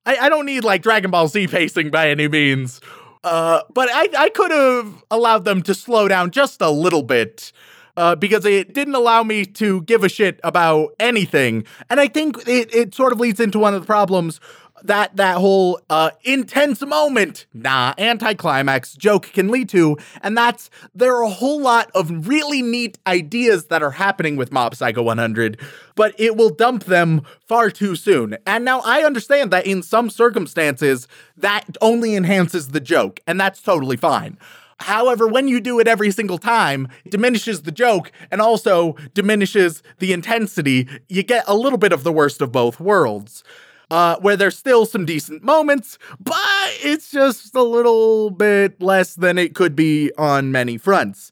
I, 0.05 0.17
I 0.17 0.29
don't 0.29 0.45
need 0.45 0.63
like 0.63 0.83
Dragon 0.83 1.11
Ball 1.11 1.27
Z 1.27 1.47
pacing 1.47 1.89
by 1.89 2.09
any 2.09 2.27
means. 2.27 2.79
Uh, 3.23 3.61
but 3.73 3.89
I, 3.91 4.09
I 4.17 4.29
could 4.29 4.51
have 4.51 5.03
allowed 5.09 5.43
them 5.43 5.61
to 5.63 5.73
slow 5.73 6.07
down 6.07 6.31
just 6.31 6.61
a 6.61 6.69
little 6.69 7.03
bit. 7.03 7.51
Uh, 7.97 8.13
because 8.13 8.45
it 8.45 8.75
didn't 8.75 8.93
allow 8.93 9.23
me 9.23 9.43
to 9.43 9.81
give 9.81 10.03
a 10.03 10.09
shit 10.09 10.39
about 10.43 10.93
anything. 10.99 11.65
And 11.89 11.99
I 11.99 12.07
think 12.07 12.37
it, 12.47 12.71
it 12.71 12.93
sort 12.93 13.11
of 13.11 13.19
leads 13.19 13.39
into 13.39 13.57
one 13.57 13.73
of 13.73 13.81
the 13.81 13.87
problems 13.87 14.39
that 14.83 15.15
that 15.15 15.37
whole 15.37 15.79
uh, 15.89 16.11
intense 16.23 16.81
moment, 16.81 17.45
nah, 17.53 17.93
anticlimax 17.97 18.93
joke 18.93 19.23
can 19.33 19.49
lead 19.49 19.69
to, 19.69 19.97
and 20.21 20.37
that's 20.37 20.69
there 20.93 21.15
are 21.15 21.23
a 21.23 21.29
whole 21.29 21.59
lot 21.59 21.89
of 21.95 22.27
really 22.27 22.61
neat 22.61 22.97
ideas 23.07 23.65
that 23.65 23.81
are 23.81 23.91
happening 23.91 24.35
with 24.35 24.51
Mob 24.51 24.75
Psycho 24.75 25.01
100, 25.01 25.59
but 25.95 26.13
it 26.19 26.35
will 26.35 26.49
dump 26.49 26.85
them 26.85 27.21
far 27.39 27.69
too 27.69 27.95
soon. 27.95 28.37
And 28.45 28.63
now 28.63 28.81
I 28.81 29.03
understand 29.03 29.51
that 29.51 29.65
in 29.65 29.81
some 29.83 30.09
circumstances 30.09 31.07
that 31.35 31.65
only 31.81 32.15
enhances 32.15 32.69
the 32.69 32.79
joke, 32.79 33.19
and 33.25 33.39
that's 33.39 33.61
totally 33.61 33.97
fine. 33.97 34.37
However, 34.79 35.27
when 35.27 35.47
you 35.47 35.59
do 35.59 35.79
it 35.79 35.87
every 35.87 36.11
single 36.11 36.37
time, 36.37 36.87
it 37.03 37.11
diminishes 37.11 37.63
the 37.63 37.71
joke 37.71 38.11
and 38.29 38.39
also 38.41 38.95
diminishes 39.15 39.81
the 39.97 40.13
intensity. 40.13 40.87
You 41.09 41.23
get 41.23 41.45
a 41.47 41.55
little 41.55 41.79
bit 41.79 41.91
of 41.91 42.03
the 42.03 42.11
worst 42.11 42.41
of 42.41 42.51
both 42.51 42.79
worlds 42.79 43.43
uh, 43.91 44.17
where 44.19 44.35
there's 44.35 44.57
still 44.57 44.85
some 44.85 45.05
decent 45.05 45.43
moments, 45.43 45.97
but 46.19 46.35
it's 46.83 47.11
just 47.11 47.55
a 47.55 47.63
little 47.63 48.29
bit 48.29 48.81
less 48.81 49.15
than 49.15 49.37
it 49.37 49.55
could 49.55 49.75
be 49.75 50.11
on 50.17 50.51
many 50.51 50.77
fronts. 50.77 51.31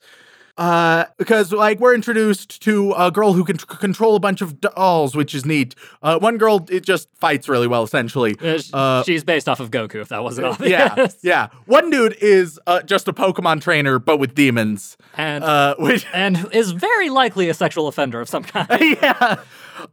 Uh, 0.58 1.04
because 1.18 1.52
like 1.52 1.82
we're 1.82 1.94
introduced 1.94 2.62
to 2.62 2.94
a 2.98 3.12
girl 3.12 3.34
who 3.34 3.44
can 3.44 3.60
c- 3.60 3.66
control 3.68 4.16
a 4.16 4.22
bunch 4.22 4.42
of 4.42 4.62
dolls, 4.62 5.14
which 5.14 5.36
is 5.36 5.46
neat. 5.46 5.76
Uh, 6.02 6.18
one 6.18 6.38
girl 6.38 6.66
it 6.70 6.80
just 6.86 7.10
fights 7.18 7.50
really 7.50 7.68
well, 7.68 7.84
essentially. 7.84 8.38
Uh, 8.42 8.60
Uh, 8.72 9.04
She's 9.04 9.26
based 9.26 9.50
off 9.50 9.60
of 9.60 9.70
Goku, 9.70 9.96
if 9.96 10.08
that 10.08 10.24
wasn't 10.24 10.48
obvious. 10.48 10.70
yeah, 10.72 11.08
yeah. 11.22 11.48
One 11.66 11.90
dude 11.90 12.16
is 12.22 12.58
uh, 12.68 12.82
just 12.84 13.10
a 13.10 13.12
Pokemon 13.14 13.60
trainer, 13.64 14.00
but 14.00 14.16
with 14.18 14.34
demons. 14.34 14.96
And 15.18 15.44
Uh, 15.44 15.76
which 15.78 16.06
and 16.14 16.48
is 16.54 16.72
very 16.72 17.10
likely 17.10 17.50
a 17.50 17.54
sexual 17.54 17.90
offender 17.90 18.22
of 18.22 18.30
some 18.30 18.44
kind. 18.46 18.70
yeah. 19.02 19.36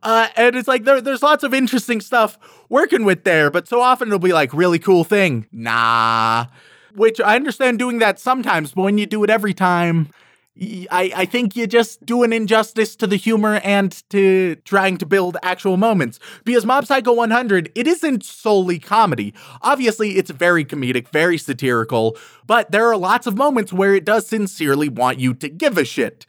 Uh, 0.02 0.28
and 0.36 0.56
it's 0.56 0.68
like 0.68 0.84
there, 0.84 1.00
there's 1.00 1.22
lots 1.22 1.44
of 1.44 1.54
interesting 1.54 2.00
stuff 2.00 2.38
working 2.68 3.04
with 3.04 3.24
there, 3.24 3.50
but 3.50 3.68
so 3.68 3.80
often 3.80 4.08
it'll 4.08 4.18
be 4.18 4.32
like 4.32 4.52
really 4.52 4.78
cool 4.78 5.04
thing. 5.04 5.46
Nah. 5.52 6.46
Which 6.94 7.20
I 7.20 7.36
understand 7.36 7.78
doing 7.78 7.98
that 8.00 8.18
sometimes, 8.18 8.72
but 8.72 8.82
when 8.82 8.98
you 8.98 9.06
do 9.06 9.24
it 9.24 9.30
every 9.30 9.54
time, 9.54 10.10
I, 10.60 11.10
I 11.16 11.24
think 11.24 11.56
you 11.56 11.66
just 11.66 12.04
do 12.04 12.22
an 12.22 12.32
injustice 12.32 12.94
to 12.96 13.06
the 13.06 13.16
humor 13.16 13.60
and 13.64 13.90
to 14.10 14.56
trying 14.56 14.98
to 14.98 15.06
build 15.06 15.38
actual 15.42 15.78
moments. 15.78 16.20
Because 16.44 16.66
Mob 16.66 16.86
Psycho 16.86 17.14
100, 17.14 17.72
it 17.74 17.86
isn't 17.86 18.22
solely 18.22 18.78
comedy. 18.78 19.32
Obviously, 19.62 20.18
it's 20.18 20.30
very 20.30 20.64
comedic, 20.64 21.08
very 21.08 21.38
satirical, 21.38 22.18
but 22.46 22.70
there 22.70 22.86
are 22.86 22.96
lots 22.98 23.26
of 23.26 23.36
moments 23.36 23.72
where 23.72 23.94
it 23.94 24.04
does 24.04 24.26
sincerely 24.26 24.90
want 24.90 25.18
you 25.18 25.32
to 25.32 25.48
give 25.48 25.78
a 25.78 25.84
shit. 25.84 26.26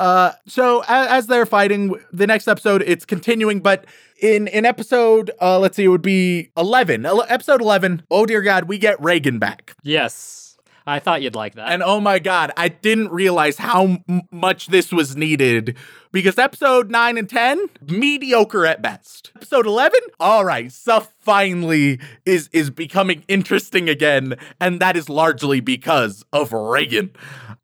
Uh, 0.00 0.32
so 0.46 0.82
as, 0.88 1.08
as 1.08 1.26
they're 1.26 1.44
fighting, 1.44 1.94
the 2.10 2.26
next 2.26 2.48
episode 2.48 2.82
it's 2.86 3.04
continuing, 3.04 3.60
but 3.60 3.84
in 4.22 4.48
in 4.48 4.64
episode 4.64 5.30
uh, 5.42 5.58
let's 5.58 5.76
see, 5.76 5.84
it 5.84 5.88
would 5.88 6.00
be 6.00 6.50
eleven. 6.56 7.04
Ele- 7.04 7.26
episode 7.28 7.60
eleven. 7.60 8.02
Oh 8.10 8.24
dear 8.24 8.40
God, 8.40 8.64
we 8.64 8.78
get 8.78 8.98
Reigen 8.98 9.38
back. 9.38 9.76
Yes. 9.82 10.39
I 10.86 10.98
thought 10.98 11.22
you'd 11.22 11.34
like 11.34 11.54
that. 11.54 11.70
And 11.70 11.82
oh 11.82 12.00
my 12.00 12.18
God, 12.18 12.52
I 12.56 12.68
didn't 12.68 13.10
realize 13.10 13.58
how 13.58 14.00
m- 14.08 14.22
much 14.30 14.68
this 14.68 14.92
was 14.92 15.16
needed 15.16 15.76
because 16.12 16.38
episode 16.38 16.90
9 16.90 17.18
and 17.18 17.28
10, 17.28 17.66
mediocre 17.86 18.66
at 18.66 18.82
best. 18.82 19.30
Episode 19.36 19.66
11, 19.66 20.00
all 20.18 20.44
right, 20.44 20.72
stuff 20.72 21.12
finally 21.20 22.00
is, 22.26 22.48
is 22.52 22.70
becoming 22.70 23.24
interesting 23.28 23.88
again. 23.88 24.34
And 24.60 24.80
that 24.80 24.96
is 24.96 25.08
largely 25.08 25.60
because 25.60 26.24
of 26.32 26.50
Reigen. 26.50 27.10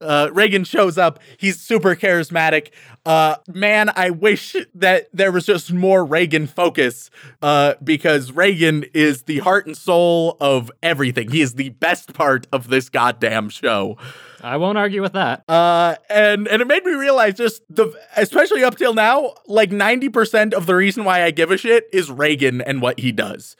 Uh, 0.01 0.29
Reigen 0.29 0.67
shows 0.67 0.99
up. 0.99 1.19
He's 1.39 1.59
super 1.59 1.97
charismatic. 1.97 2.71
Uh, 3.07 3.37
man, 3.47 3.89
I 3.95 4.11
wish 4.11 4.57
that 4.75 5.09
there 5.13 5.31
was 5.31 5.47
just 5.47 5.73
more 5.73 6.05
Reigen 6.05 6.49
focus 6.49 7.09
uh, 7.41 7.75
because 7.83 8.33
Reigen 8.33 8.91
is 8.93 9.23
the 9.23 9.39
heart 9.39 9.67
and 9.67 9.77
soul 9.77 10.37
of 10.41 10.73
everything. 10.83 11.31
He 11.31 11.41
is 11.41 11.55
the 11.55 11.69
best 11.69 12.15
part 12.15 12.49
of 12.53 12.69
this 12.69 12.89
goddamn 12.89 13.49
show. 13.49 13.97
I 14.43 14.57
won't 14.57 14.77
argue 14.77 15.03
with 15.03 15.13
that. 15.13 15.45
Uh, 15.49 15.95
and 16.11 16.49
and 16.49 16.61
it 16.61 16.67
made 16.67 16.85
me 16.85 16.95
realize 16.95 17.35
just 17.35 17.63
the 17.71 17.93
especially 18.17 18.65
up 18.65 18.77
till 18.77 18.93
now, 18.93 19.35
like 19.47 19.71
ninety 19.71 20.09
percent 20.09 20.53
of 20.53 20.67
the 20.67 20.75
reason 20.75 21.05
why 21.05 21.23
I 21.23 21.31
give 21.31 21.53
a 21.53 21.57
shit 21.57 21.89
is 21.93 22.11
Reigen 22.11 22.61
and 22.67 22.83
what 22.83 22.99
he 22.99 23.13
does. 23.13 23.57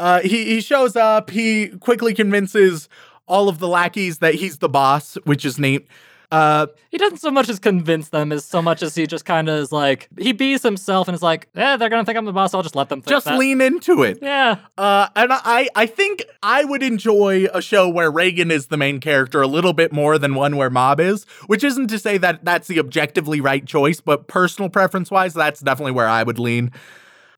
Uh, 0.00 0.20
he 0.20 0.46
he 0.46 0.60
shows 0.62 0.96
up. 0.96 1.28
He 1.28 1.68
quickly 1.68 2.14
convinces 2.14 2.88
all 3.26 3.50
of 3.50 3.58
the 3.58 3.68
lackeys 3.68 4.18
that 4.18 4.36
he's 4.36 4.58
the 4.58 4.68
boss, 4.68 5.16
which 5.24 5.44
is 5.44 5.58
neat. 5.58 5.86
Uh, 6.30 6.66
He 6.90 6.98
doesn't 6.98 7.18
so 7.18 7.30
much 7.30 7.48
as 7.48 7.58
convince 7.58 8.10
them 8.10 8.32
as 8.32 8.44
so 8.44 8.60
much 8.60 8.82
as 8.82 8.94
he 8.94 9.06
just 9.06 9.24
kind 9.24 9.48
of 9.48 9.58
is 9.60 9.72
like 9.72 10.08
he 10.18 10.32
bees 10.32 10.62
himself 10.62 11.08
and 11.08 11.14
is 11.14 11.22
like, 11.22 11.48
yeah, 11.54 11.76
they're 11.78 11.88
gonna 11.88 12.04
think 12.04 12.18
I'm 12.18 12.26
the 12.26 12.32
boss. 12.34 12.52
I'll 12.52 12.62
just 12.62 12.76
let 12.76 12.90
them 12.90 13.00
think 13.00 13.08
just 13.08 13.24
that. 13.24 13.38
lean 13.38 13.62
into 13.62 14.02
it. 14.02 14.18
Yeah, 14.20 14.56
Uh, 14.76 15.08
and 15.16 15.32
I, 15.32 15.68
I 15.74 15.86
think 15.86 16.22
I 16.42 16.64
would 16.64 16.82
enjoy 16.82 17.46
a 17.54 17.62
show 17.62 17.88
where 17.88 18.12
Reigen 18.12 18.50
is 18.50 18.66
the 18.66 18.76
main 18.76 19.00
character 19.00 19.40
a 19.40 19.46
little 19.46 19.72
bit 19.72 19.90
more 19.90 20.18
than 20.18 20.34
one 20.34 20.56
where 20.58 20.68
Mob 20.68 21.00
is, 21.00 21.24
which 21.46 21.64
isn't 21.64 21.88
to 21.88 21.98
say 21.98 22.18
that 22.18 22.44
that's 22.44 22.68
the 22.68 22.78
objectively 22.78 23.40
right 23.40 23.64
choice, 23.64 24.00
but 24.02 24.28
personal 24.28 24.68
preference 24.68 25.10
wise, 25.10 25.32
that's 25.32 25.60
definitely 25.60 25.92
where 25.92 26.08
I 26.08 26.24
would 26.24 26.38
lean. 26.38 26.72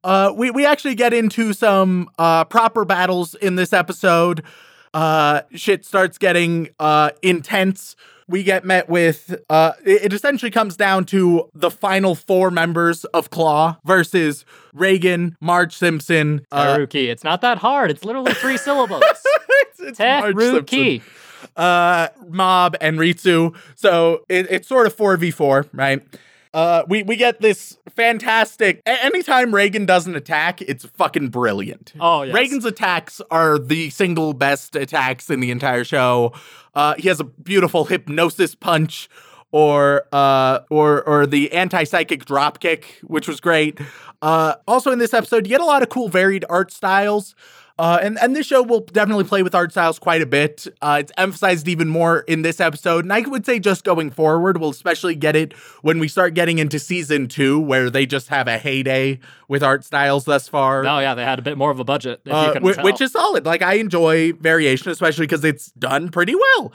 Uh, 0.03 0.33
we, 0.35 0.51
we 0.51 0.65
actually 0.65 0.95
get 0.95 1.13
into 1.13 1.53
some 1.53 2.09
uh, 2.19 2.43
proper 2.43 2.83
battles 2.83 3.35
in 3.35 3.55
this 3.55 3.71
episode. 3.71 4.43
Uh, 4.93 5.43
shit 5.53 5.85
starts 5.85 6.17
getting 6.17 6.67
uh, 6.79 7.11
intense. 7.21 7.95
We 8.31 8.43
get 8.43 8.65
met 8.65 8.89
with, 8.89 9.35
uh, 9.49 9.73
it 9.85 10.11
essentially 10.13 10.49
comes 10.51 10.75
down 10.77 11.05
to 11.05 11.49
the 11.53 11.69
final 11.69 12.15
four 12.15 12.49
members 12.49 13.03
of 13.05 13.29
Claw 13.29 13.77
versus 13.85 14.45
Reigen, 14.75 15.35
Marge 15.41 15.75
Simpson, 15.75 16.45
uh, 16.51 16.77
Teruki. 16.77 17.09
It's 17.09 17.23
not 17.23 17.41
that 17.41 17.59
hard. 17.59 17.91
It's 17.91 18.03
literally 18.05 18.33
three 18.33 18.57
syllables. 18.67 19.03
it's, 19.05 19.79
it's 19.81 19.99
Teruki. 19.99 21.01
uh, 21.55 22.07
Mob, 22.29 22.75
and 22.81 22.97
Ritsu. 22.97 23.55
So 23.75 24.25
it, 24.29 24.47
it's 24.49 24.67
sort 24.67 24.87
of 24.87 24.95
4v4, 24.95 25.69
right? 25.73 26.01
Uh, 26.53 26.83
we, 26.87 27.01
we 27.03 27.15
get 27.15 27.39
this 27.39 27.77
fantastic. 27.95 28.81
a- 28.85 29.05
anytime 29.05 29.51
Reigen 29.51 29.85
does 29.85 30.05
an 30.05 30.15
attack, 30.15 30.61
it's 30.61 30.85
fucking 30.85 31.29
brilliant. 31.29 31.93
Oh 31.99 32.23
yes. 32.23 32.35
Reigen's 32.35 32.65
attacks 32.65 33.21
are 33.31 33.57
the 33.57 33.89
single 33.89 34.33
best 34.33 34.75
attacks 34.75 35.29
in 35.29 35.39
the 35.39 35.49
entire 35.49 35.85
show. 35.85 36.33
Uh, 36.73 36.95
he 36.97 37.07
has 37.07 37.19
a 37.19 37.23
beautiful 37.23 37.85
hypnosis 37.85 38.55
punch, 38.55 39.09
or 39.51 40.05
uh, 40.11 40.59
or 40.69 41.03
or 41.03 41.25
the 41.25 41.51
anti 41.51 41.83
psychic 41.83 42.25
drop 42.25 42.59
kick, 42.59 42.99
which 43.03 43.27
was 43.27 43.39
great. 43.39 43.79
Uh, 44.21 44.55
also 44.67 44.91
in 44.91 44.99
this 44.99 45.13
episode, 45.13 45.45
you 45.45 45.49
get 45.49 45.61
a 45.61 45.65
lot 45.65 45.81
of 45.81 45.89
cool 45.89 46.09
varied 46.09 46.45
art 46.49 46.71
styles. 46.71 47.35
Uh, 47.81 47.97
and, 48.03 48.19
and 48.19 48.35
this 48.35 48.45
show 48.45 48.61
will 48.61 48.81
definitely 48.81 49.23
play 49.23 49.41
with 49.41 49.55
art 49.55 49.71
styles 49.71 49.97
quite 49.97 50.21
a 50.21 50.25
bit. 50.27 50.67
Uh, 50.83 50.97
it's 50.99 51.11
emphasized 51.17 51.67
even 51.67 51.87
more 51.89 52.19
in 52.27 52.43
this 52.43 52.59
episode. 52.59 53.05
And 53.05 53.11
I 53.11 53.21
would 53.21 53.43
say 53.43 53.57
just 53.57 53.83
going 53.83 54.11
forward, 54.11 54.59
we'll 54.59 54.69
especially 54.69 55.15
get 55.15 55.35
it 55.35 55.53
when 55.81 55.97
we 55.97 56.07
start 56.07 56.35
getting 56.35 56.59
into 56.59 56.77
season 56.77 57.27
two, 57.27 57.59
where 57.59 57.89
they 57.89 58.05
just 58.05 58.27
have 58.27 58.47
a 58.47 58.59
heyday 58.59 59.19
with 59.47 59.63
art 59.63 59.83
styles 59.83 60.25
thus 60.25 60.47
far. 60.47 60.85
Oh 60.85 60.99
yeah, 60.99 61.15
they 61.15 61.23
had 61.23 61.39
a 61.39 61.41
bit 61.41 61.57
more 61.57 61.71
of 61.71 61.79
a 61.79 61.83
budget. 61.83 62.21
If 62.23 62.31
Uh, 62.31 62.45
you 62.47 62.53
can 62.61 62.73
tell. 62.75 62.83
which 62.85 63.01
is 63.01 63.13
solid. 63.13 63.47
Like 63.47 63.63
I 63.63 63.73
enjoy 63.75 64.33
variation, 64.33 64.91
especially 64.91 65.25
because 65.25 65.43
it's 65.43 65.71
done 65.71 66.09
pretty 66.09 66.35
well. 66.35 66.71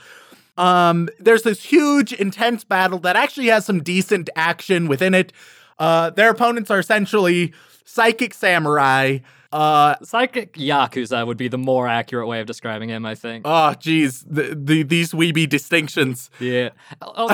Um, 0.57 1.07
there's 1.19 1.43
this 1.43 1.63
huge, 1.63 2.11
intense 2.11 2.65
battle 2.65 2.99
that 2.99 3.15
actually 3.15 3.47
has 3.47 3.65
some 3.65 3.81
decent 3.81 4.29
action 4.35 4.89
within 4.89 5.13
it. 5.13 5.31
Uh, 5.79 6.09
their 6.09 6.31
opponents 6.31 6.69
are 6.69 6.79
essentially 6.79 7.53
psychic 7.85 8.33
samurai. 8.33 9.19
Uh, 9.57 9.95
psychic 10.03 10.53
yakuza 10.53 11.25
would 11.25 11.35
be 11.37 11.47
the 11.47 11.57
more 11.57 11.87
accurate 11.87 12.27
way 12.27 12.39
of 12.39 12.45
describing 12.45 12.89
him. 12.89 13.07
I 13.07 13.15
think. 13.15 13.41
oh, 13.43 13.73
geez, 13.79 14.23
the, 14.29 14.55
the 14.55 14.83
these 14.83 15.13
weeby 15.13 15.49
distinctions. 15.49 16.29
yeah. 16.39 16.69
Oh, 17.01 17.27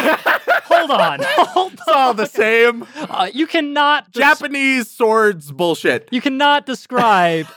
hold 0.66 0.92
on. 0.92 1.20
Hold 1.22 1.74
It's 1.74 1.88
all 1.88 2.14
the 2.14 2.26
same. 2.26 2.86
Uh, 2.96 3.30
you 3.34 3.46
cannot 3.46 4.12
des- 4.14 4.22
Japanese 4.22 4.90
swords 4.90 5.52
bullshit. 5.52 6.08
You 6.12 6.22
cannot 6.22 6.66
describe 6.66 7.48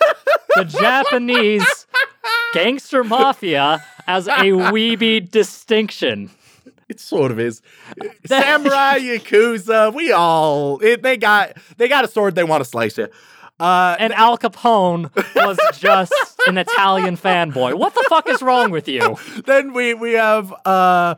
the 0.57 0.64
Japanese 0.81 1.87
gangster 2.52 3.05
mafia 3.05 3.85
as 4.09 4.26
a 4.26 4.50
weeby 4.72 5.31
distinction. 5.31 6.31
It 6.88 6.98
sort 7.00 7.31
of 7.31 7.38
is. 7.38 7.62
Samurai, 8.26 8.98
yakuza, 9.00 9.94
we 9.94 10.11
all 10.11 10.79
it, 10.81 11.02
they 11.02 11.16
got 11.16 11.57
they 11.76 11.88
got 11.88 12.05
a 12.05 12.09
sword. 12.09 12.35
They 12.35 12.44
want 12.44 12.64
to 12.64 12.68
slice 12.68 12.98
you. 12.98 13.09
Uh, 13.58 13.96
And 13.98 14.12
Al 14.12 14.36
Capone 14.38 15.10
was 15.34 15.58
just 15.78 16.12
an 16.46 16.58
Italian 16.58 17.16
fanboy. 17.16 17.74
What 17.74 17.94
the 17.94 18.04
fuck 18.08 18.28
is 18.28 18.42
wrong 18.42 18.70
with 18.70 18.88
you? 18.88 19.16
then 19.46 19.72
we 19.72 19.94
we 19.94 20.12
have 20.12 20.52
uh 20.64 21.14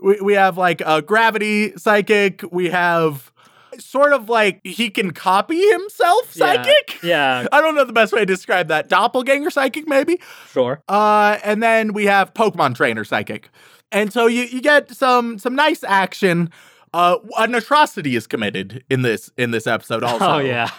we, 0.00 0.20
we 0.20 0.34
have 0.34 0.58
like 0.58 0.82
a 0.84 1.00
gravity 1.02 1.72
psychic. 1.76 2.42
We 2.52 2.70
have 2.70 3.32
sort 3.78 4.12
of 4.12 4.28
like 4.28 4.60
he 4.64 4.90
can 4.90 5.12
copy 5.12 5.60
himself 5.70 6.32
psychic? 6.32 6.98
Yeah, 7.02 7.46
i 7.52 7.60
don't 7.60 7.74
know 7.76 7.84
the 7.84 7.92
best 7.92 8.12
way 8.12 8.20
to 8.20 8.26
describe 8.26 8.68
that. 8.68 8.88
Doppelganger 8.88 9.50
psychic 9.50 9.86
maybe? 9.88 10.20
Sure. 10.50 10.82
uh 10.88 11.38
and 11.44 11.62
then 11.62 11.92
we 11.92 12.06
have 12.06 12.34
pokemon 12.34 12.74
trainer 12.74 13.04
psychic. 13.04 13.50
And 13.90 14.12
so 14.12 14.26
you, 14.26 14.42
you 14.44 14.60
get 14.60 14.90
some 14.90 15.38
some 15.38 15.54
nice 15.54 15.82
action 15.84 16.50
uh 16.94 17.16
an 17.38 17.54
atrocity 17.54 18.16
is 18.16 18.26
committed 18.26 18.84
in 18.88 19.02
this 19.02 19.30
in 19.36 19.50
this 19.50 19.66
episode 19.66 20.02
also 20.02 20.24
Oh 20.24 20.38
yeah. 20.38 20.70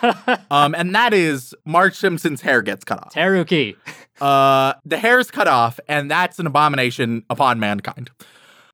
um 0.52 0.74
and 0.76 0.94
that 0.96 1.14
is 1.14 1.54
marge 1.66 1.96
simpson's 1.96 2.42
hair 2.42 2.62
gets 2.62 2.84
cut 2.84 3.00
off 3.00 3.14
Teruki. 3.14 3.76
uh, 4.22 4.74
the 4.86 4.98
hair 4.98 5.20
is 5.20 5.32
cut 5.32 5.48
off, 5.48 5.80
and 5.88 6.10
that's 6.10 6.40
an 6.40 6.48
abomination 6.48 7.24
upon 7.30 7.60
mankind. 7.60 8.10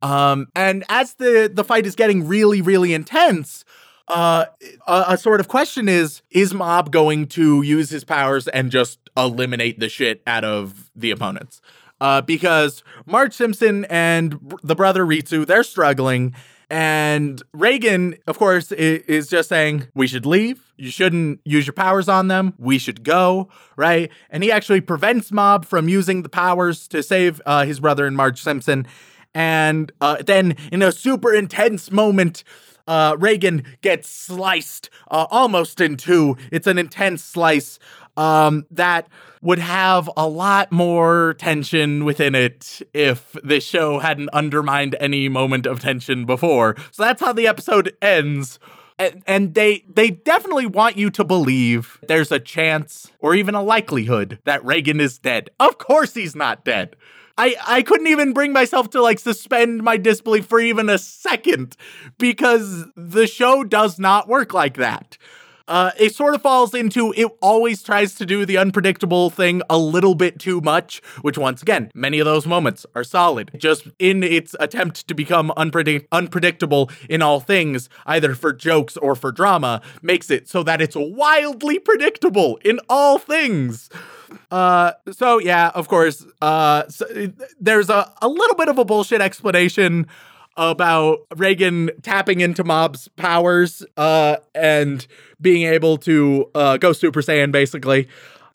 Um, 0.02 0.48
and 0.56 0.84
as 0.90 1.16
the 1.16 1.50
the 1.54 1.64
fight 1.64 1.86
is 1.86 1.96
getting 1.96 2.28
really, 2.28 2.62
really 2.62 2.94
intense, 2.94 3.66
uh, 4.08 4.46
a, 4.88 5.06
a 5.10 5.18
sort 5.18 5.40
of 5.40 5.48
question 5.48 5.88
is: 5.88 6.22
Is 6.32 6.54
Mob 6.54 6.92
going 6.92 7.28
to 7.30 7.62
use 7.62 7.90
his 7.90 8.04
powers 8.04 8.48
and 8.48 8.72
just 8.72 9.00
eliminate 9.18 9.80
the 9.80 9.90
shit 9.90 10.22
out 10.28 10.44
of 10.44 10.92
the 10.96 11.12
opponents? 11.12 11.62
Uh, 12.02 12.22
because 12.22 12.84
Marge 13.06 13.34
Simpson 13.34 13.86
and 13.86 14.40
br- 14.42 14.58
the 14.64 14.76
brother 14.76 15.06
Ritsu, 15.06 15.46
they're 15.46 15.64
struggling. 15.64 16.36
And 16.76 17.42
Reigen, 17.56 18.20
of 18.28 18.38
course, 18.38 18.70
is 18.74 19.30
just 19.30 19.48
saying, 19.48 19.88
we 19.94 20.08
should 20.08 20.26
leave. 20.26 20.74
You 20.76 20.90
shouldn't 20.90 21.40
use 21.46 21.66
your 21.66 21.74
powers 21.74 22.10
on 22.10 22.28
them. 22.28 22.54
We 22.58 22.80
should 22.80 23.02
go, 23.02 23.48
right? 23.78 24.12
And 24.30 24.44
he 24.44 24.52
actually 24.52 24.82
prevents 24.82 25.32
Mob 25.32 25.64
from 25.64 25.88
using 25.88 26.22
the 26.24 26.28
powers 26.28 26.90
to 26.90 27.02
save 27.02 27.42
uh, 27.46 27.64
his 27.64 27.80
brother 27.80 28.06
and 28.06 28.18
Marge 28.18 28.42
Simpson. 28.42 28.86
And 29.34 29.94
uh, 30.02 30.18
then, 30.22 30.58
in 30.70 30.82
a 30.82 30.92
super 30.92 31.34
intense 31.34 31.92
moment, 31.92 32.44
uh, 32.90 33.16
Reigen 33.16 33.64
gets 33.80 34.10
sliced 34.10 34.90
uh, 35.10 35.28
almost 35.32 35.80
in 35.80 35.96
two. 35.96 36.36
It's 36.52 36.68
an 36.68 36.78
intense 36.78 37.24
slice 37.24 37.80
um, 38.18 38.66
that 38.72 39.08
would 39.46 39.60
have 39.60 40.10
a 40.18 40.28
lot 40.28 40.72
more 40.72 41.36
tension 41.38 42.04
within 42.04 42.34
it 42.34 42.82
if 42.94 43.38
this 43.44 43.64
show 43.64 44.00
hadn't 44.00 44.30
undermined 44.30 44.96
any 45.00 45.30
moment 45.30 45.68
of 45.68 45.80
tension 45.80 46.26
before. 46.26 46.76
So 46.92 47.04
that's 47.04 47.22
how 47.22 47.32
the 47.32 47.48
episode 47.48 47.96
ends. 48.02 48.60
And, 48.98 49.24
and 49.28 49.54
they 49.54 49.84
they 49.88 50.10
definitely 50.10 50.66
want 50.66 50.98
you 50.98 51.10
to 51.12 51.24
believe 51.24 52.00
there's 52.08 52.32
a 52.32 52.40
chance 52.40 53.12
or 53.20 53.36
even 53.36 53.54
a 53.54 53.62
likelihood 53.62 54.40
that 54.46 54.64
Reigen 54.64 55.00
is 55.00 55.20
dead. 55.20 55.50
Of 55.60 55.78
course 55.78 56.14
he's 56.14 56.36
not 56.36 56.66
dead. 56.66 56.96
I, 57.38 57.56
I 57.68 57.82
couldn't 57.82 58.08
even 58.08 58.34
bring 58.34 58.54
myself 58.54 58.90
to 58.92 59.02
like 59.02 59.20
suspend 59.20 59.84
my 59.84 59.98
disbelief 59.98 60.46
for 60.46 60.60
even 60.60 60.90
a 60.90 60.98
second 60.98 61.76
because 62.18 62.86
the 62.96 63.28
show 63.28 63.64
does 63.64 64.00
not 64.00 64.30
work 64.30 64.54
like 64.54 64.78
that. 64.78 65.18
Uh, 65.68 65.92
it 65.98 66.14
sort 66.14 66.36
of 66.36 66.42
falls 66.42 66.74
into 66.74 67.14
it 67.18 67.28
always 67.42 67.82
tries 67.82 68.14
to 68.16 68.26
do 68.26 68.46
the 68.46 68.58
unpredictable 68.58 69.30
thing 69.30 69.62
a 69.70 69.78
little 69.78 70.14
bit 70.14 70.40
too 70.40 70.62
much, 70.62 71.02
which 71.22 71.38
once 71.38 71.62
again, 71.62 71.92
many 71.96 72.20
of 72.20 72.26
those 72.26 72.46
moments 72.46 72.86
are 72.94 73.04
solid. 73.04 73.52
Just 73.58 73.88
in 73.98 74.24
its 74.24 74.56
attempt 74.60 75.08
to 75.08 75.16
become 75.16 75.52
unpredict- 75.58 76.08
unpredictable 76.12 76.92
in 77.10 77.22
all 77.22 77.40
things, 77.40 77.90
either 78.06 78.36
for 78.36 78.54
jokes 78.54 78.96
or 78.98 79.16
for 79.16 79.32
drama, 79.32 79.82
makes 80.02 80.30
it 80.30 80.48
so 80.48 80.62
that 80.64 80.82
it's 80.82 80.96
wildly 80.96 81.80
predictable 81.80 82.60
in 82.64 82.80
all 82.88 83.18
things. 83.18 83.90
Uh, 84.52 84.92
so 85.12 85.40
yeah, 85.40 85.72
of 85.74 85.88
course, 85.88 86.26
uh, 86.42 86.88
so, 86.90 87.06
there's 87.60 87.90
a, 87.90 88.12
a 88.22 88.28
little 88.28 88.56
bit 88.56 88.70
of 88.70 88.78
a 88.78 88.86
bullshit 88.86 89.22
explanation 89.22 90.06
about 90.58 91.28
Reigen 91.30 91.90
tapping 92.02 92.42
into 92.42 92.64
Mob's 92.64 93.08
powers 93.10 93.86
uh, 93.98 94.38
and 94.54 95.06
being 95.42 95.68
able 95.68 95.98
to 96.00 96.50
uh, 96.56 96.78
go 96.78 96.94
Super 96.94 97.22
Saiyan, 97.22 97.52
basically. 97.52 98.08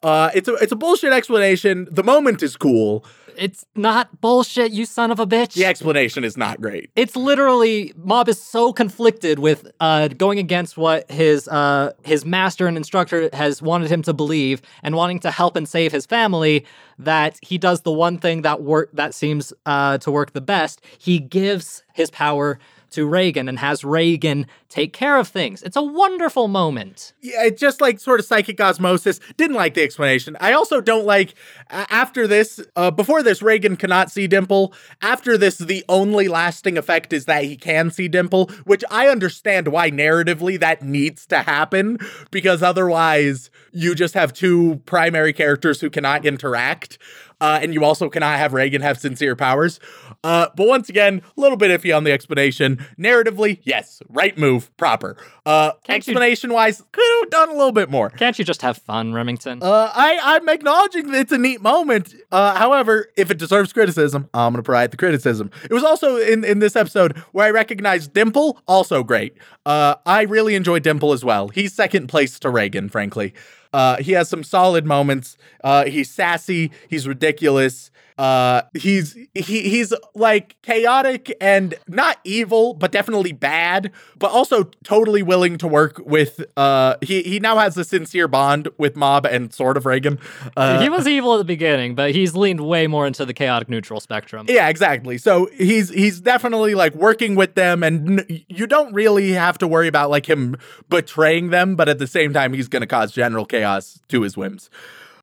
Uh, 0.02 0.30
it's 0.34 0.48
a 0.48 0.54
it's 0.54 0.72
a 0.72 0.76
bullshit 0.76 1.12
explanation. 1.12 1.86
The 1.90 2.02
moment 2.02 2.42
is 2.42 2.56
cool. 2.56 3.04
It's 3.36 3.64
not 3.74 4.20
bullshit, 4.20 4.72
you 4.72 4.84
son 4.84 5.10
of 5.10 5.20
a 5.20 5.26
bitch. 5.26 5.54
The 5.54 5.64
explanation 5.64 6.24
is 6.24 6.36
not 6.36 6.60
great. 6.60 6.90
it's 6.96 7.16
literally 7.16 7.92
Mob 7.96 8.28
is 8.28 8.40
so 8.40 8.72
conflicted 8.72 9.38
with 9.38 9.70
uh, 9.80 10.08
going 10.08 10.38
against 10.38 10.76
what 10.76 11.10
his 11.10 11.48
uh, 11.48 11.92
his 12.04 12.24
master 12.24 12.66
and 12.66 12.76
instructor 12.76 13.30
has 13.32 13.62
wanted 13.62 13.90
him 13.90 14.02
to 14.02 14.12
believe 14.12 14.62
and 14.82 14.94
wanting 14.94 15.20
to 15.20 15.30
help 15.30 15.56
and 15.56 15.68
save 15.68 15.92
his 15.92 16.06
family 16.06 16.64
that 16.98 17.38
he 17.42 17.58
does 17.58 17.82
the 17.82 17.92
one 17.92 18.18
thing 18.18 18.42
that 18.42 18.62
work 18.62 18.90
that 18.92 19.14
seems 19.14 19.52
uh, 19.66 19.98
to 19.98 20.10
work 20.10 20.32
the 20.32 20.40
best. 20.40 20.80
He 20.98 21.18
gives 21.18 21.82
his 21.94 22.10
power 22.10 22.58
to 22.90 23.06
Reigen 23.06 23.48
and 23.48 23.58
has 23.58 23.82
Reigen 23.82 24.46
take 24.68 24.92
care 24.92 25.16
of 25.16 25.28
things. 25.28 25.62
It's 25.62 25.76
a 25.76 25.82
wonderful 25.82 26.48
moment. 26.48 27.12
Yeah, 27.20 27.44
it's 27.44 27.60
just 27.60 27.80
like 27.80 27.98
sort 27.98 28.20
of 28.20 28.26
psychic 28.26 28.60
osmosis. 28.60 29.20
Didn't 29.36 29.56
like 29.56 29.74
the 29.74 29.82
explanation. 29.82 30.36
I 30.40 30.52
also 30.52 30.80
don't 30.80 31.04
like 31.04 31.34
after 31.70 32.26
this. 32.26 32.60
Uh, 32.76 32.90
before 32.90 33.22
this, 33.22 33.40
Reigen 33.40 33.78
cannot 33.78 34.10
see 34.10 34.26
Dimple. 34.26 34.72
After 35.02 35.36
this, 35.36 35.58
the 35.58 35.84
only 35.88 36.28
lasting 36.28 36.78
effect 36.78 37.12
is 37.12 37.24
that 37.24 37.44
he 37.44 37.56
can 37.56 37.90
see 37.90 38.08
Dimple, 38.08 38.46
which 38.64 38.84
I 38.90 39.08
understand 39.08 39.68
why 39.68 39.90
narratively 39.90 40.58
that 40.60 40.82
needs 40.82 41.26
to 41.26 41.42
happen 41.42 41.98
because 42.30 42.62
otherwise 42.62 43.50
you 43.72 43.94
just 43.94 44.14
have 44.14 44.32
two 44.32 44.80
primary 44.86 45.32
characters 45.32 45.80
who 45.80 45.90
cannot 45.90 46.24
interact. 46.24 46.98
Uh, 47.40 47.58
and 47.62 47.72
you 47.74 47.84
also 47.84 48.08
cannot 48.08 48.38
have 48.38 48.52
Reigen 48.52 48.80
have 48.82 48.98
sincere 48.98 49.34
powers. 49.36 49.80
Uh, 50.22 50.48
but 50.56 50.66
once 50.68 50.88
again, 50.88 51.22
a 51.36 51.40
little 51.40 51.56
bit 51.56 51.70
iffy 51.80 51.96
on 51.96 52.04
the 52.04 52.12
explanation. 52.12 52.84
Narratively, 52.98 53.60
yes, 53.62 54.02
right 54.08 54.36
move, 54.36 54.74
proper. 54.76 55.16
Uh, 55.46 55.72
Can't 55.84 56.06
you- 56.06 56.12
explanation 56.12 56.52
wise, 56.52 56.82
could 56.92 57.04
have 57.20 57.30
done 57.30 57.48
a 57.48 57.52
little 57.52 57.72
bit 57.72 57.90
more. 57.90 58.10
Can't 58.10 58.38
you 58.38 58.44
just 58.44 58.62
have 58.62 58.76
fun, 58.78 59.12
Remington? 59.12 59.62
Uh, 59.62 59.90
I, 59.94 60.18
I'm 60.22 60.48
acknowledging 60.48 61.10
that 61.12 61.20
it's 61.20 61.32
a 61.32 61.38
neat 61.38 61.62
moment. 61.62 62.14
Uh, 62.30 62.54
however, 62.56 63.08
if 63.16 63.30
it 63.30 63.38
deserves 63.38 63.72
criticism, 63.72 64.28
I'm 64.34 64.52
going 64.52 64.62
to 64.62 64.66
provide 64.66 64.90
the 64.90 64.96
criticism. 64.96 65.50
It 65.64 65.72
was 65.72 65.84
also 65.84 66.16
in, 66.16 66.44
in 66.44 66.58
this 66.58 66.76
episode 66.76 67.16
where 67.32 67.46
I 67.46 67.50
recognized 67.50 68.12
Dimple, 68.12 68.60
also 68.68 69.02
great. 69.02 69.36
Uh, 69.64 69.94
I 70.04 70.22
really 70.22 70.54
enjoy 70.54 70.78
Dimple 70.80 71.12
as 71.12 71.24
well. 71.24 71.48
He's 71.48 71.72
second 71.72 72.08
place 72.08 72.38
to 72.40 72.48
Reigen, 72.48 72.90
frankly. 72.90 73.32
Uh, 73.72 73.96
he 73.98 74.12
has 74.12 74.28
some 74.28 74.42
solid 74.42 74.84
moments. 74.84 75.36
Uh, 75.62 75.84
he's 75.84 76.10
sassy. 76.10 76.70
He's 76.88 77.06
ridiculous. 77.06 77.90
Uh, 78.20 78.60
he's 78.74 79.14
he 79.32 79.62
he's 79.70 79.94
like 80.14 80.60
chaotic 80.60 81.34
and 81.40 81.74
not 81.88 82.18
evil, 82.22 82.74
but 82.74 82.92
definitely 82.92 83.32
bad. 83.32 83.90
But 84.18 84.30
also 84.30 84.64
totally 84.84 85.22
willing 85.22 85.56
to 85.56 85.66
work 85.66 86.02
with. 86.04 86.44
Uh, 86.54 86.96
he 87.00 87.22
he 87.22 87.40
now 87.40 87.56
has 87.56 87.78
a 87.78 87.84
sincere 87.84 88.28
bond 88.28 88.68
with 88.76 88.94
Mob 88.94 89.24
and 89.24 89.54
sort 89.54 89.78
of 89.78 89.84
Reigen. 89.84 90.18
Uh, 90.54 90.82
he 90.82 90.90
was 90.90 91.08
evil 91.08 91.32
at 91.32 91.38
the 91.38 91.44
beginning, 91.44 91.94
but 91.94 92.10
he's 92.10 92.36
leaned 92.36 92.60
way 92.60 92.86
more 92.86 93.06
into 93.06 93.24
the 93.24 93.32
chaotic 93.32 93.70
neutral 93.70 94.00
spectrum. 94.00 94.44
yeah, 94.50 94.68
exactly. 94.68 95.16
So 95.16 95.48
he's 95.56 95.88
he's 95.88 96.20
definitely 96.20 96.74
like 96.74 96.94
working 96.94 97.36
with 97.36 97.54
them, 97.54 97.82
and 97.82 98.20
n- 98.20 98.42
you 98.48 98.66
don't 98.66 98.92
really 98.92 99.32
have 99.32 99.56
to 99.58 99.66
worry 99.66 99.88
about 99.88 100.10
like 100.10 100.28
him 100.28 100.56
betraying 100.90 101.48
them, 101.48 101.74
but 101.74 101.88
at 101.88 101.98
the 101.98 102.06
same 102.06 102.34
time, 102.34 102.52
he's 102.52 102.68
going 102.68 102.82
to 102.82 102.86
cause 102.86 103.12
general 103.12 103.46
chaos 103.46 103.98
to 104.08 104.20
his 104.20 104.36
whims. 104.36 104.68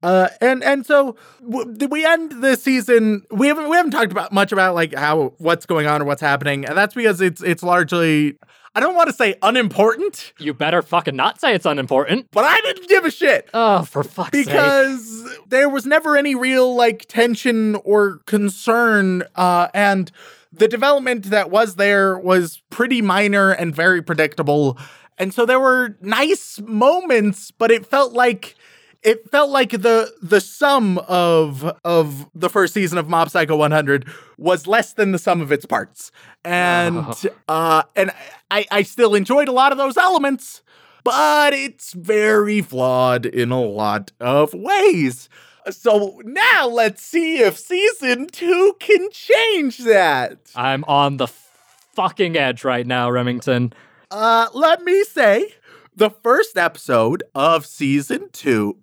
Uh, 0.08 0.30
and 0.39 0.64
and 0.64 0.86
so 0.86 1.16
w- 1.49 1.88
we 1.89 2.05
end 2.05 2.32
this 2.43 2.64
season? 2.64 3.24
We 3.32 3.47
haven't 3.47 3.68
we 3.70 3.76
haven't 3.76 3.91
talked 3.91 4.12
about 4.12 4.32
much 4.32 4.51
about 4.53 4.74
like 4.74 4.93
how 4.95 5.34
what's 5.38 5.66
going 5.66 5.86
on 5.88 6.01
or 6.01 6.05
what's 6.05 6.22
happening, 6.22 6.66
and 6.66 6.78
that's 6.78 6.93
because 6.95 7.20
it's 7.20 7.41
it's 7.43 7.62
largely 7.62 8.38
I 8.74 8.80
don't 8.80 8.95
want 8.95 9.10
to 9.10 9.14
say 9.16 9.36
unimportant, 9.41 10.34
You 10.39 10.53
better 10.53 10.82
fucking 10.82 11.16
not 11.16 11.41
say 11.41 11.53
it's 11.55 11.66
unimportant. 11.66 12.28
but 12.32 12.45
I 12.45 12.62
didn't 12.62 12.88
give 12.88 13.05
a 13.05 13.12
shit 13.12 13.49
Oh, 13.53 13.82
for 13.84 14.03
fuck's 14.03 14.38
sake. 14.38 14.45
because 14.45 15.38
there 15.47 15.68
was 15.68 15.86
never 15.86 16.16
any 16.16 16.36
real 16.36 16.76
like 16.76 17.05
tension 17.08 17.76
or 17.84 18.20
concern 18.28 19.24
uh 19.36 19.68
and 19.74 20.12
the 20.53 20.68
development 20.68 21.26
that 21.32 21.49
was 21.49 21.76
there 21.76 22.18
was 22.20 22.62
pretty 22.70 23.01
minor 23.01 23.51
and 23.51 23.76
very 23.76 24.01
predictable 24.01 24.78
and 25.18 25.34
so 25.34 25.45
there 25.45 25.60
were 25.60 25.97
nice 26.01 26.60
moments 26.64 27.51
but 27.51 27.72
it 27.72 27.86
felt 27.86 28.14
like 28.14 28.55
it 29.04 29.30
felt 29.32 29.50
like 29.50 29.72
the 29.72 30.12
the 30.22 30.41
sum 30.41 30.98
of 31.08 31.64
of 31.84 32.30
the 32.36 32.50
first 32.50 32.74
season 32.74 32.98
of 32.98 33.08
Mob 33.08 33.30
Psycho 33.30 33.56
100 33.56 34.08
was 34.38 34.68
less 34.68 34.93
than 34.93 35.12
the 35.12 35.20
sum 35.20 35.41
of 35.41 35.52
its 35.52 35.66
parts 35.66 36.12
and 36.43 36.98
Oh. 36.98 37.14
uh 37.48 37.84
and 37.95 38.12
I 38.52 38.66
I 38.72 38.84
still 38.84 39.16
enjoyed 39.16 39.48
a 39.48 39.52
lot 39.52 39.72
of 39.72 39.78
those 39.78 39.98
elements 39.98 40.62
but 41.04 41.54
it's 41.54 41.93
very 41.93 42.62
flawed 42.62 43.26
in 43.26 43.50
a 43.50 43.62
lot 43.62 44.12
of 44.20 44.54
ways. 44.54 45.30
So 45.70 46.22
now 46.26 46.68
let's 46.68 47.02
see 47.02 47.38
if 47.39 47.58
season 47.58 48.28
two 48.28 48.76
can 48.80 49.10
change 49.12 49.78
that. 49.80 50.38
I'm 50.54 50.84
on 50.84 51.16
the 51.16 51.28
fucking 51.28 52.36
edge 52.36 52.66
right 52.66 52.86
now, 52.86 53.10
Remington. 53.10 53.72
Uh, 54.12 54.48
let 54.54 54.84
me 54.84 55.04
say, 55.06 55.54
the 55.98 56.12
first 56.12 56.58
episode 56.58 57.24
of 57.34 57.66
season 57.66 58.30
two 58.32 58.78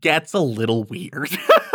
gets 0.00 0.32
a 0.32 0.40
little 0.40 0.84
weird. 0.84 1.28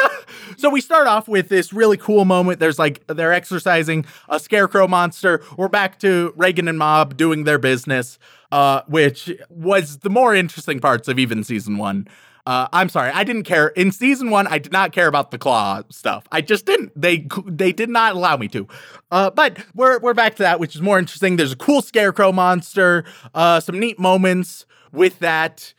so 0.58 0.70
we 0.70 0.82
start 0.82 1.08
off 1.08 1.28
with 1.28 1.50
this 1.50 1.72
really 1.72 1.98
cool 1.98 2.26
moment. 2.26 2.60
There's 2.60 2.80
like 2.80 3.06
they're 3.08 3.32
exercising 3.32 4.06
a 4.28 4.40
scarecrow 4.40 4.88
monster. 4.88 5.44
We're 5.56 5.68
back 5.68 6.00
to 6.00 6.34
Reigen 6.36 6.68
and 6.68 6.80
Mob 6.80 7.16
doing 7.16 7.44
their 7.44 7.60
business, 7.60 8.18
uh, 8.52 8.82
which 8.88 9.32
was 9.50 10.00
the 10.00 10.10
more 10.10 10.34
interesting 10.34 10.80
parts 10.80 11.08
of 11.08 11.20
even 11.20 11.44
season 11.44 11.78
one. 11.78 12.08
Uh, 12.48 12.68
I'm 12.74 12.90
sorry, 12.90 13.12
I 13.12 13.24
didn't 13.24 13.44
care 13.44 13.68
in 13.68 13.92
season 13.92 14.32
one. 14.32 14.48
I 14.48 14.58
did 14.58 14.72
not 14.72 14.94
care 14.94 15.08
about 15.08 15.30
the 15.30 15.38
claw 15.38 15.84
stuff. 15.90 16.28
I 16.32 16.42
just 16.42 16.66
didn't. 16.66 17.00
They 17.00 17.28
they 17.46 17.72
did 17.72 17.90
not 17.90 18.16
allow 18.16 18.36
me 18.36 18.48
to. 18.48 18.68
Uh, 19.12 19.30
but 19.30 19.64
we're 19.76 20.00
we're 20.00 20.16
back 20.16 20.38
to 20.38 20.44
that, 20.44 20.60
which 20.60 20.74
is 20.74 20.82
more 20.82 20.98
interesting. 20.98 21.36
There's 21.36 21.52
a 21.52 21.58
cool 21.58 21.84
scarecrow 21.84 22.32
monster. 22.32 23.04
Uh, 23.36 23.60
some 23.60 23.80
neat 23.80 24.00
moments 24.00 24.66
with 24.92 25.20
that. 25.20 25.74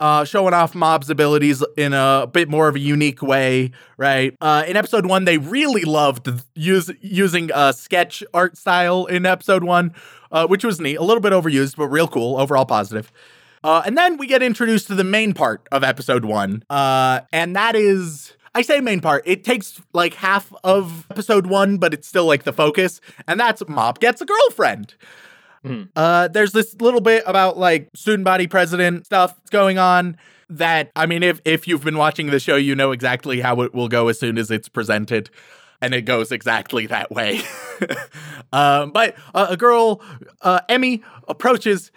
Uh, 0.00 0.24
showing 0.24 0.52
off 0.52 0.74
Mob's 0.74 1.08
abilities 1.10 1.62
in 1.76 1.92
a 1.92 2.28
bit 2.32 2.48
more 2.48 2.66
of 2.66 2.74
a 2.74 2.80
unique 2.80 3.22
way, 3.22 3.70
right? 3.96 4.36
Uh, 4.40 4.64
in 4.66 4.76
episode 4.76 5.06
one, 5.06 5.26
they 5.26 5.38
really 5.38 5.84
loved 5.84 6.28
use, 6.56 6.90
using 7.00 7.52
a 7.54 7.72
sketch 7.72 8.24
art 8.34 8.56
style 8.56 9.06
in 9.06 9.24
episode 9.24 9.62
one, 9.62 9.94
uh, 10.32 10.44
which 10.48 10.64
was 10.64 10.80
neat. 10.80 10.96
A 10.96 11.04
little 11.04 11.20
bit 11.20 11.32
overused, 11.32 11.76
but 11.76 11.86
real 11.86 12.08
cool. 12.08 12.36
Overall 12.36 12.66
positive. 12.66 13.12
Uh, 13.62 13.82
and 13.86 13.96
then 13.96 14.16
we 14.16 14.26
get 14.26 14.42
introduced 14.42 14.88
to 14.88 14.96
the 14.96 15.04
main 15.04 15.34
part 15.34 15.68
of 15.70 15.84
episode 15.84 16.24
one, 16.24 16.64
uh, 16.68 17.20
and 17.32 17.54
that 17.54 17.76
is. 17.76 18.32
I 18.54 18.62
say 18.62 18.80
main 18.80 19.00
part. 19.00 19.22
It 19.24 19.44
takes 19.44 19.80
like 19.94 20.14
half 20.14 20.52
of 20.62 21.06
episode 21.10 21.46
one, 21.46 21.78
but 21.78 21.94
it's 21.94 22.06
still 22.06 22.26
like 22.26 22.42
the 22.42 22.52
focus, 22.52 23.00
and 23.28 23.38
that's 23.40 23.62
Mob 23.68 24.00
gets 24.00 24.20
a 24.20 24.26
girlfriend. 24.26 24.94
Uh, 25.94 26.28
there's 26.28 26.52
this 26.52 26.80
little 26.80 27.00
bit 27.00 27.22
about 27.26 27.58
like 27.58 27.90
student 27.94 28.24
body 28.24 28.46
president 28.46 29.06
stuff 29.06 29.38
going 29.50 29.78
on 29.78 30.16
that 30.50 30.90
I 30.96 31.06
mean, 31.06 31.22
if 31.22 31.40
if 31.44 31.66
you've 31.66 31.84
been 31.84 31.96
watching 31.96 32.28
the 32.28 32.40
show, 32.40 32.56
you 32.56 32.74
know 32.74 32.92
exactly 32.92 33.40
how 33.40 33.60
it 33.62 33.74
will 33.74 33.88
go 33.88 34.08
as 34.08 34.18
soon 34.18 34.38
as 34.38 34.50
it's 34.50 34.68
presented, 34.68 35.30
and 35.80 35.94
it 35.94 36.02
goes 36.02 36.32
exactly 36.32 36.86
that 36.86 37.10
way. 37.10 37.40
um, 38.52 38.90
but 38.90 39.16
uh, 39.34 39.46
a 39.50 39.56
girl, 39.56 40.02
uh, 40.42 40.60
Emi, 40.68 41.02
approaches 41.28 41.90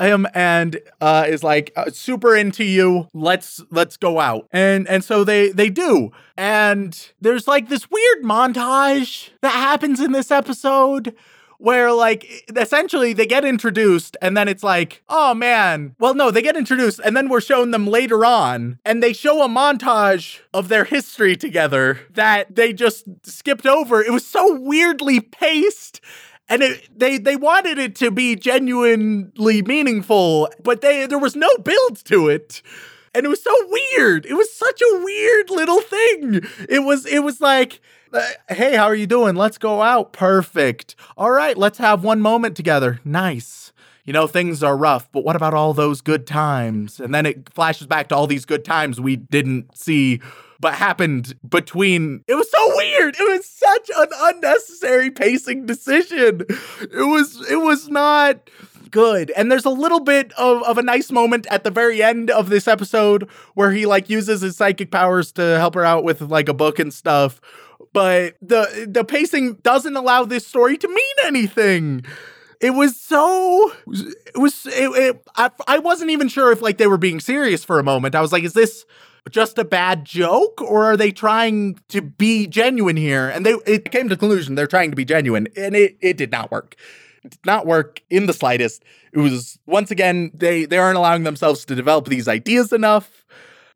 him 0.00 0.26
and 0.34 0.80
uh, 1.00 1.24
is 1.26 1.42
like 1.42 1.72
uh, 1.76 1.90
super 1.90 2.36
into 2.36 2.64
you. 2.64 3.08
Let's 3.14 3.62
let's 3.70 3.96
go 3.96 4.20
out, 4.20 4.48
and 4.52 4.86
and 4.88 5.02
so 5.02 5.24
they 5.24 5.50
they 5.50 5.70
do. 5.70 6.12
And 6.36 7.10
there's 7.20 7.48
like 7.48 7.68
this 7.68 7.90
weird 7.90 8.24
montage 8.24 9.30
that 9.40 9.52
happens 9.52 10.00
in 10.00 10.12
this 10.12 10.30
episode 10.30 11.14
where 11.62 11.92
like 11.92 12.26
essentially 12.56 13.12
they 13.12 13.26
get 13.26 13.44
introduced 13.44 14.16
and 14.20 14.36
then 14.36 14.48
it's 14.48 14.64
like 14.64 15.02
oh 15.08 15.32
man 15.32 15.94
well 16.00 16.12
no 16.12 16.30
they 16.30 16.42
get 16.42 16.56
introduced 16.56 17.00
and 17.04 17.16
then 17.16 17.28
we're 17.28 17.40
shown 17.40 17.70
them 17.70 17.86
later 17.86 18.24
on 18.24 18.78
and 18.84 19.00
they 19.02 19.12
show 19.12 19.42
a 19.44 19.48
montage 19.48 20.40
of 20.52 20.68
their 20.68 20.84
history 20.84 21.36
together 21.36 22.00
that 22.10 22.54
they 22.54 22.72
just 22.72 23.04
skipped 23.24 23.66
over 23.66 24.02
it 24.02 24.10
was 24.10 24.26
so 24.26 24.58
weirdly 24.58 25.20
paced 25.20 26.00
and 26.48 26.62
it, 26.62 26.88
they 26.94 27.16
they 27.16 27.36
wanted 27.36 27.78
it 27.78 27.94
to 27.96 28.10
be 28.10 28.36
genuinely 28.36 29.62
meaningful, 29.62 30.50
but 30.62 30.82
they 30.82 31.06
there 31.06 31.18
was 31.18 31.34
no 31.34 31.48
build 31.58 32.04
to 32.04 32.28
it. 32.28 32.62
And 33.14 33.24
it 33.24 33.28
was 33.28 33.42
so 33.42 33.54
weird. 33.68 34.26
It 34.26 34.34
was 34.34 34.52
such 34.52 34.80
a 34.80 35.00
weird 35.02 35.50
little 35.50 35.80
thing. 35.80 36.42
It 36.68 36.80
was 36.80 37.06
it 37.06 37.20
was 37.20 37.40
like 37.40 37.80
Uh, 38.12 38.20
hey, 38.50 38.76
how 38.76 38.84
are 38.84 38.94
you 38.94 39.06
doing? 39.06 39.36
Let's 39.36 39.56
go 39.56 39.80
out. 39.80 40.12
Perfect. 40.12 40.96
All 41.16 41.30
right, 41.30 41.56
let's 41.56 41.78
have 41.78 42.04
one 42.04 42.20
moment 42.20 42.56
together. 42.56 43.00
Nice. 43.04 43.72
You 44.04 44.12
know, 44.12 44.26
things 44.26 44.62
are 44.62 44.76
rough, 44.76 45.10
but 45.12 45.24
what 45.24 45.36
about 45.36 45.54
all 45.54 45.72
those 45.72 46.00
good 46.00 46.26
times? 46.26 47.00
And 47.00 47.14
then 47.14 47.24
it 47.24 47.48
flashes 47.54 47.86
back 47.86 48.08
to 48.08 48.16
all 48.16 48.26
these 48.26 48.44
good 48.44 48.64
times 48.64 49.00
we 49.00 49.16
didn't 49.16 49.76
see 49.76 50.20
but 50.60 50.74
happened 50.74 51.34
between 51.48 52.22
it 52.28 52.34
was 52.34 52.48
so 52.48 52.76
weird 52.76 53.16
it 53.18 53.28
was 53.36 53.44
such 53.44 53.90
an 53.96 54.06
unnecessary 54.16 55.10
pacing 55.10 55.66
decision 55.66 56.42
it 56.80 57.08
was 57.08 57.44
it 57.50 57.56
was 57.56 57.88
not 57.88 58.48
good 58.92 59.32
and 59.32 59.50
there's 59.50 59.64
a 59.64 59.70
little 59.70 59.98
bit 59.98 60.32
of, 60.34 60.62
of 60.62 60.78
a 60.78 60.82
nice 60.82 61.10
moment 61.10 61.48
at 61.50 61.64
the 61.64 61.70
very 61.70 62.00
end 62.00 62.30
of 62.30 62.48
this 62.48 62.68
episode 62.68 63.28
where 63.54 63.72
he 63.72 63.86
like 63.86 64.08
uses 64.08 64.42
his 64.42 64.56
psychic 64.56 64.92
powers 64.92 65.32
to 65.32 65.42
help 65.58 65.74
her 65.74 65.84
out 65.84 66.04
with 66.04 66.20
like 66.20 66.48
a 66.48 66.54
book 66.54 66.78
and 66.78 66.94
stuff 66.94 67.40
but 67.92 68.36
the 68.40 68.86
the 68.88 69.04
pacing 69.04 69.54
doesn't 69.62 69.96
allow 69.96 70.24
this 70.24 70.46
story 70.46 70.76
to 70.78 70.88
mean 70.88 71.16
anything. 71.24 72.04
It 72.62 72.70
was 72.70 72.96
so 72.98 73.72
it 73.88 74.38
was 74.38 74.66
it, 74.66 74.72
it, 74.72 75.22
I, 75.34 75.50
I 75.66 75.78
wasn't 75.78 76.10
even 76.10 76.28
sure 76.28 76.52
if 76.52 76.62
like 76.62 76.78
they 76.78 76.86
were 76.86 76.96
being 76.96 77.18
serious 77.18 77.64
for 77.64 77.80
a 77.80 77.82
moment. 77.82 78.14
I 78.14 78.20
was 78.20 78.30
like 78.30 78.44
is 78.44 78.52
this 78.52 78.84
just 79.30 79.58
a 79.58 79.64
bad 79.64 80.04
joke 80.04 80.60
or 80.62 80.84
are 80.84 80.96
they 80.96 81.10
trying 81.10 81.78
to 81.88 82.00
be 82.00 82.46
genuine 82.46 82.96
here? 82.96 83.28
And 83.28 83.44
they 83.44 83.54
it 83.66 83.90
came 83.90 84.08
to 84.08 84.16
conclusion 84.16 84.54
they're 84.54 84.68
trying 84.68 84.90
to 84.90 84.96
be 84.96 85.04
genuine 85.04 85.48
and 85.56 85.74
it, 85.74 85.96
it 86.00 86.16
did 86.16 86.30
not 86.30 86.52
work. 86.52 86.76
It 87.24 87.32
did 87.32 87.46
not 87.46 87.66
work 87.66 88.00
in 88.10 88.26
the 88.26 88.32
slightest. 88.32 88.84
It 89.12 89.18
was 89.18 89.58
once 89.66 89.90
again 89.90 90.30
they 90.32 90.64
they 90.64 90.78
aren't 90.78 90.98
allowing 90.98 91.24
themselves 91.24 91.64
to 91.64 91.74
develop 91.74 92.06
these 92.06 92.28
ideas 92.28 92.72
enough. 92.72 93.24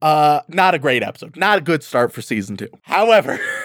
Uh 0.01 0.43
not 0.47 0.75
a 0.77 0.79
great 0.79 1.03
episode. 1.03 1.37
Not 1.37 1.59
a 1.59 1.63
good 1.63 1.83
start 1.83 2.13
for 2.13 2.23
season 2.23 2.57
two. 2.57 2.69
However 2.83 3.41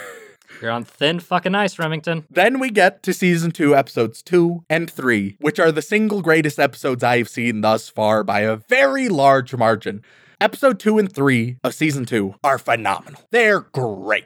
You're 0.62 0.72
on 0.72 0.84
thin 0.84 1.20
fucking 1.20 1.56
ice, 1.56 1.80
Remington. 1.80 2.26
Then 2.30 2.60
we 2.60 2.70
get 2.70 3.02
to 3.04 3.14
season 3.14 3.52
two, 3.52 3.76
episodes 3.76 4.22
two 4.22 4.64
and 4.70 4.90
three, 4.90 5.38
which 5.40 5.60
are 5.60 5.72
the 5.72 5.82
single 5.82 6.22
greatest 6.22 6.60
episodes 6.60 7.04
I 7.04 7.18
have 7.18 7.30
seen 7.30 7.62
thus 7.62 7.90
far 7.90 8.24
by 8.24 8.42
a 8.42 8.58
very 8.58 9.10
large 9.10 9.56
margin. 9.56 10.04
Episode 10.40 10.80
two 10.80 10.98
and 10.98 11.12
three 11.12 11.58
of 11.64 11.74
season 11.74 12.06
two 12.06 12.36
are 12.44 12.58
phenomenal. 12.58 13.22
They're 13.32 13.62
great. 13.62 14.26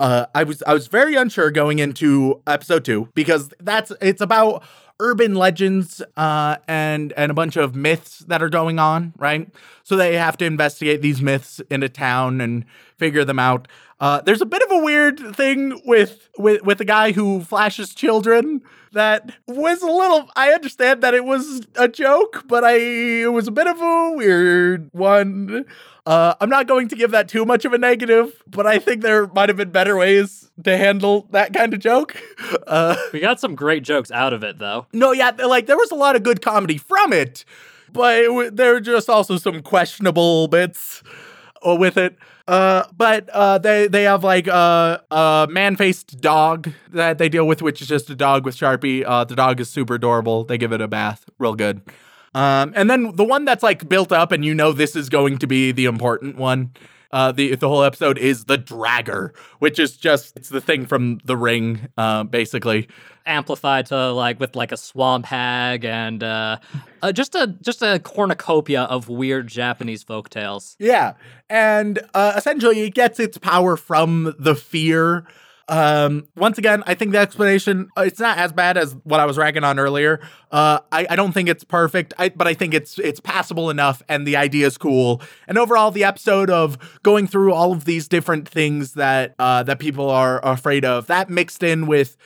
Uh, 0.00 0.26
I 0.34 0.42
was 0.42 0.62
I 0.66 0.74
was 0.74 0.88
very 0.88 1.14
unsure 1.14 1.50
going 1.50 1.78
into 1.78 2.42
episode 2.46 2.84
two 2.84 3.08
because 3.14 3.50
that's 3.60 3.92
it's 4.00 4.20
about 4.20 4.64
urban 4.98 5.34
legends 5.34 6.02
uh, 6.16 6.56
and 6.66 7.12
and 7.16 7.30
a 7.30 7.34
bunch 7.34 7.56
of 7.56 7.74
myths 7.74 8.20
that 8.20 8.42
are 8.42 8.48
going 8.48 8.78
on, 8.78 9.12
right? 9.16 9.48
So 9.82 9.96
they 9.96 10.16
have 10.16 10.36
to 10.38 10.44
investigate 10.44 11.02
these 11.02 11.20
myths 11.20 11.60
in 11.70 11.82
a 11.82 11.88
town 11.88 12.40
and 12.40 12.64
figure 12.96 13.24
them 13.24 13.38
out. 13.38 13.68
Uh, 14.02 14.20
there's 14.22 14.40
a 14.42 14.46
bit 14.46 14.62
of 14.64 14.72
a 14.72 14.78
weird 14.78 15.20
thing 15.36 15.80
with 15.84 16.28
with 16.36 16.60
with 16.62 16.78
the 16.78 16.84
guy 16.84 17.12
who 17.12 17.40
flashes 17.42 17.94
children 17.94 18.60
that 18.92 19.30
was 19.46 19.80
a 19.80 19.86
little. 19.86 20.28
I 20.34 20.50
understand 20.50 21.02
that 21.04 21.14
it 21.14 21.24
was 21.24 21.64
a 21.76 21.86
joke, 21.86 22.42
but 22.48 22.64
I 22.64 22.74
it 23.22 23.32
was 23.32 23.46
a 23.46 23.52
bit 23.52 23.68
of 23.68 23.80
a 23.80 24.12
weird 24.16 24.90
one. 24.92 25.64
Uh, 26.04 26.34
I'm 26.40 26.50
not 26.50 26.66
going 26.66 26.88
to 26.88 26.96
give 26.96 27.12
that 27.12 27.28
too 27.28 27.44
much 27.44 27.64
of 27.64 27.72
a 27.72 27.78
negative, 27.78 28.42
but 28.48 28.66
I 28.66 28.80
think 28.80 29.02
there 29.02 29.28
might 29.28 29.48
have 29.48 29.56
been 29.56 29.70
better 29.70 29.96
ways 29.96 30.50
to 30.64 30.76
handle 30.76 31.28
that 31.30 31.52
kind 31.54 31.72
of 31.72 31.78
joke. 31.80 32.16
Uh, 32.66 32.96
We 33.12 33.20
got 33.20 33.38
some 33.38 33.54
great 33.54 33.82
jokes 33.84 34.10
out 34.10 34.32
of 34.32 34.42
it, 34.42 34.58
though. 34.58 34.86
no, 34.92 35.12
yeah, 35.12 35.30
like 35.30 35.66
there 35.66 35.76
was 35.76 35.90
a 35.92 35.94
lot 35.94 36.16
of 36.16 36.22
good 36.24 36.40
comedy 36.42 36.76
from 36.78 37.12
it, 37.12 37.44
but 37.92 38.16
it, 38.18 38.26
w- 38.26 38.50
there 38.50 38.72
were 38.72 38.80
just 38.80 39.08
also 39.10 39.36
some 39.36 39.62
questionable 39.62 40.48
bits 40.48 41.02
with 41.64 41.96
it. 41.96 42.16
Uh, 42.48 42.84
but 42.96 43.28
uh, 43.30 43.58
they 43.58 43.86
they 43.86 44.02
have 44.02 44.24
like 44.24 44.46
a 44.46 45.02
a 45.10 45.46
man 45.50 45.76
faced 45.76 46.20
dog 46.20 46.70
that 46.90 47.18
they 47.18 47.28
deal 47.28 47.46
with, 47.46 47.62
which 47.62 47.80
is 47.80 47.88
just 47.88 48.10
a 48.10 48.14
dog 48.14 48.44
with 48.44 48.56
Sharpie. 48.56 49.04
Uh, 49.06 49.24
the 49.24 49.36
dog 49.36 49.60
is 49.60 49.70
super 49.70 49.94
adorable. 49.94 50.44
They 50.44 50.58
give 50.58 50.72
it 50.72 50.80
a 50.80 50.88
bath, 50.88 51.24
real 51.38 51.54
good. 51.54 51.82
Um, 52.34 52.72
and 52.74 52.88
then 52.90 53.14
the 53.14 53.24
one 53.24 53.44
that's 53.44 53.62
like 53.62 53.88
built 53.88 54.10
up, 54.10 54.32
and 54.32 54.44
you 54.44 54.54
know 54.54 54.72
this 54.72 54.96
is 54.96 55.08
going 55.08 55.38
to 55.38 55.46
be 55.46 55.70
the 55.72 55.84
important 55.84 56.36
one. 56.36 56.72
Uh, 57.12 57.30
the 57.30 57.54
the 57.56 57.68
whole 57.68 57.82
episode 57.84 58.16
is 58.18 58.46
the 58.46 58.56
dragger, 58.56 59.36
which 59.58 59.78
is 59.78 59.96
just 59.96 60.36
it's 60.36 60.48
the 60.48 60.60
thing 60.60 60.86
from 60.86 61.20
the 61.24 61.36
ring, 61.36 61.88
uh, 61.98 62.24
basically. 62.24 62.88
Amplified 63.26 63.86
to 63.86 64.12
like 64.12 64.40
with 64.40 64.56
like 64.56 64.72
a 64.72 64.76
swamp 64.76 65.26
hag 65.26 65.84
and 65.84 66.22
uh, 66.22 66.58
uh 67.02 67.12
just 67.12 67.34
a 67.34 67.46
just 67.60 67.82
a 67.82 67.98
cornucopia 68.00 68.82
of 68.82 69.08
weird 69.08 69.46
Japanese 69.46 70.02
folk 70.02 70.28
tales. 70.28 70.76
Yeah. 70.78 71.14
And 71.48 72.00
uh, 72.14 72.34
essentially, 72.36 72.80
it 72.80 72.94
gets 72.94 73.20
its 73.20 73.38
power 73.38 73.76
from 73.76 74.34
the 74.38 74.54
fear. 74.54 75.26
Um, 75.68 76.28
once 76.36 76.58
again, 76.58 76.82
I 76.86 76.94
think 76.94 77.12
the 77.12 77.18
explanation 77.18 77.88
uh, 77.96 78.02
it's 78.02 78.20
not 78.20 78.36
as 78.36 78.52
bad 78.52 78.76
as 78.76 78.94
what 79.04 79.20
I 79.20 79.26
was 79.26 79.38
ragging 79.38 79.64
on 79.64 79.78
earlier. 79.78 80.20
Uh, 80.50 80.80
I, 80.90 81.06
I 81.08 81.16
don't 81.16 81.32
think 81.32 81.48
it's 81.48 81.64
perfect, 81.64 82.12
I, 82.18 82.30
but 82.30 82.46
I 82.46 82.54
think 82.54 82.74
it's 82.74 82.98
it's 82.98 83.20
passable 83.20 83.70
enough, 83.70 84.02
and 84.08 84.26
the 84.26 84.36
idea 84.36 84.66
is 84.66 84.76
cool. 84.76 85.22
And 85.46 85.56
overall, 85.56 85.90
the 85.90 86.04
episode 86.04 86.50
of 86.50 87.00
going 87.02 87.26
through 87.26 87.52
all 87.52 87.72
of 87.72 87.84
these 87.84 88.08
different 88.08 88.48
things 88.48 88.94
that 88.94 89.34
uh, 89.38 89.62
that 89.62 89.78
people 89.78 90.10
are 90.10 90.44
afraid 90.44 90.84
of, 90.84 91.06
that 91.06 91.30
mixed 91.30 91.62
in 91.62 91.86
with 91.86 92.16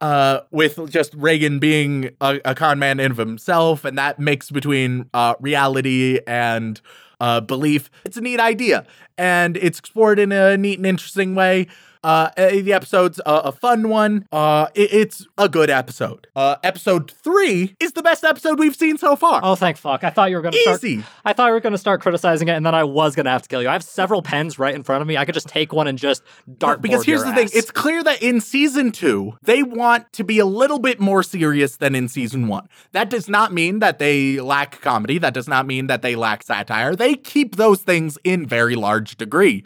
uh, 0.00 0.40
with 0.50 0.90
just 0.90 1.16
Reigen 1.18 1.60
being 1.60 2.10
a, 2.20 2.40
a 2.44 2.54
con 2.54 2.78
man 2.78 3.00
in 3.00 3.10
of 3.10 3.16
himself, 3.16 3.84
and 3.84 3.96
that 3.98 4.18
mix 4.18 4.50
between 4.50 5.08
uh, 5.14 5.34
reality 5.40 6.20
and 6.26 6.80
uh, 7.20 7.40
belief. 7.40 7.90
It's 8.04 8.16
a 8.16 8.20
neat 8.20 8.40
idea, 8.40 8.86
and 9.16 9.56
it's 9.56 9.78
explored 9.78 10.18
in 10.18 10.32
a 10.32 10.56
neat 10.56 10.78
and 10.78 10.86
interesting 10.86 11.34
way. 11.34 11.68
Uh, 12.06 12.30
eh, 12.36 12.60
the 12.62 12.72
episode's 12.72 13.18
a, 13.26 13.32
a 13.50 13.52
fun 13.52 13.88
one. 13.88 14.26
Uh, 14.30 14.68
it- 14.74 14.92
it's 14.92 15.26
a 15.36 15.48
good 15.48 15.70
episode. 15.70 16.28
Uh, 16.36 16.54
episode 16.62 17.10
three 17.10 17.74
is 17.80 17.92
the 17.92 18.02
best 18.02 18.22
episode 18.22 18.58
we've 18.60 18.76
seen 18.76 18.96
so 18.96 19.16
far. 19.16 19.40
Oh, 19.42 19.56
thank 19.56 19.76
fuck! 19.76 20.04
I 20.04 20.10
thought 20.10 20.30
you 20.30 20.36
were 20.36 20.42
gonna 20.42 20.56
start. 20.58 20.84
Easy. 20.84 21.04
I 21.24 21.32
thought 21.32 21.48
you 21.48 21.52
were 21.52 21.60
gonna 21.60 21.78
start 21.78 22.00
criticizing 22.00 22.46
it, 22.48 22.52
and 22.52 22.64
then 22.64 22.74
I 22.74 22.84
was 22.84 23.16
gonna 23.16 23.30
have 23.30 23.42
to 23.42 23.48
kill 23.48 23.60
you. 23.60 23.68
I 23.68 23.72
have 23.72 23.82
several 23.82 24.22
pens 24.22 24.58
right 24.58 24.74
in 24.74 24.82
front 24.84 25.02
of 25.02 25.08
me. 25.08 25.16
I 25.16 25.24
could 25.24 25.34
just 25.34 25.48
take 25.48 25.72
one 25.72 25.88
and 25.88 25.98
just 25.98 26.22
dart. 26.58 26.80
because 26.80 27.04
here's 27.04 27.24
the 27.24 27.34
thing 27.34 27.48
it's 27.52 27.70
clear 27.72 28.04
that 28.04 28.22
in 28.22 28.40
season 28.40 28.92
two 28.92 29.36
they 29.42 29.62
want 29.64 30.12
to 30.12 30.22
be 30.24 30.38
a 30.38 30.46
little 30.46 30.78
bit 30.78 31.00
more 31.00 31.22
serious 31.22 31.76
than 31.78 31.94
in 31.94 32.08
season 32.08 32.46
one 32.46 32.68
that 32.92 33.10
does 33.10 33.28
not 33.28 33.52
mean 33.52 33.80
that 33.80 33.98
they 33.98 34.38
lack 34.40 34.80
comedy 34.80 35.18
that 35.18 35.34
does 35.34 35.48
not 35.48 35.66
mean 35.66 35.86
that 35.88 36.02
they 36.02 36.14
lack 36.14 36.42
satire 36.42 36.94
they 36.94 37.14
keep 37.14 37.56
those 37.56 37.80
things 37.82 38.16
in 38.22 38.46
very 38.46 38.76
large 38.76 39.16
degree 39.16 39.64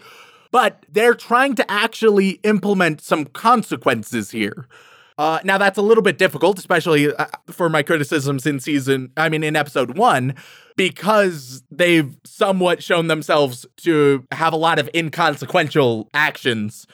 but 0.51 0.84
they're 0.88 1.14
trying 1.14 1.55
to 1.55 1.70
actually 1.70 2.40
implement 2.42 3.01
some 3.01 3.24
consequences 3.26 4.30
here 4.30 4.66
uh, 5.20 5.38
now 5.44 5.59
that's 5.59 5.76
a 5.76 5.82
little 5.82 6.03
bit 6.03 6.16
difficult, 6.16 6.59
especially 6.59 7.14
uh, 7.14 7.26
for 7.51 7.68
my 7.68 7.82
criticisms 7.82 8.46
in 8.46 8.59
season. 8.59 9.12
I 9.18 9.28
mean, 9.28 9.44
in 9.44 9.55
episode 9.55 9.98
one, 9.98 10.34
because 10.76 11.62
they've 11.70 12.16
somewhat 12.24 12.82
shown 12.82 13.09
themselves 13.09 13.66
to 13.82 14.24
have 14.32 14.55
a 14.55 14.57
lot 14.57 14.78
of 14.78 14.88
inconsequential 14.94 16.09
actions. 16.14 16.86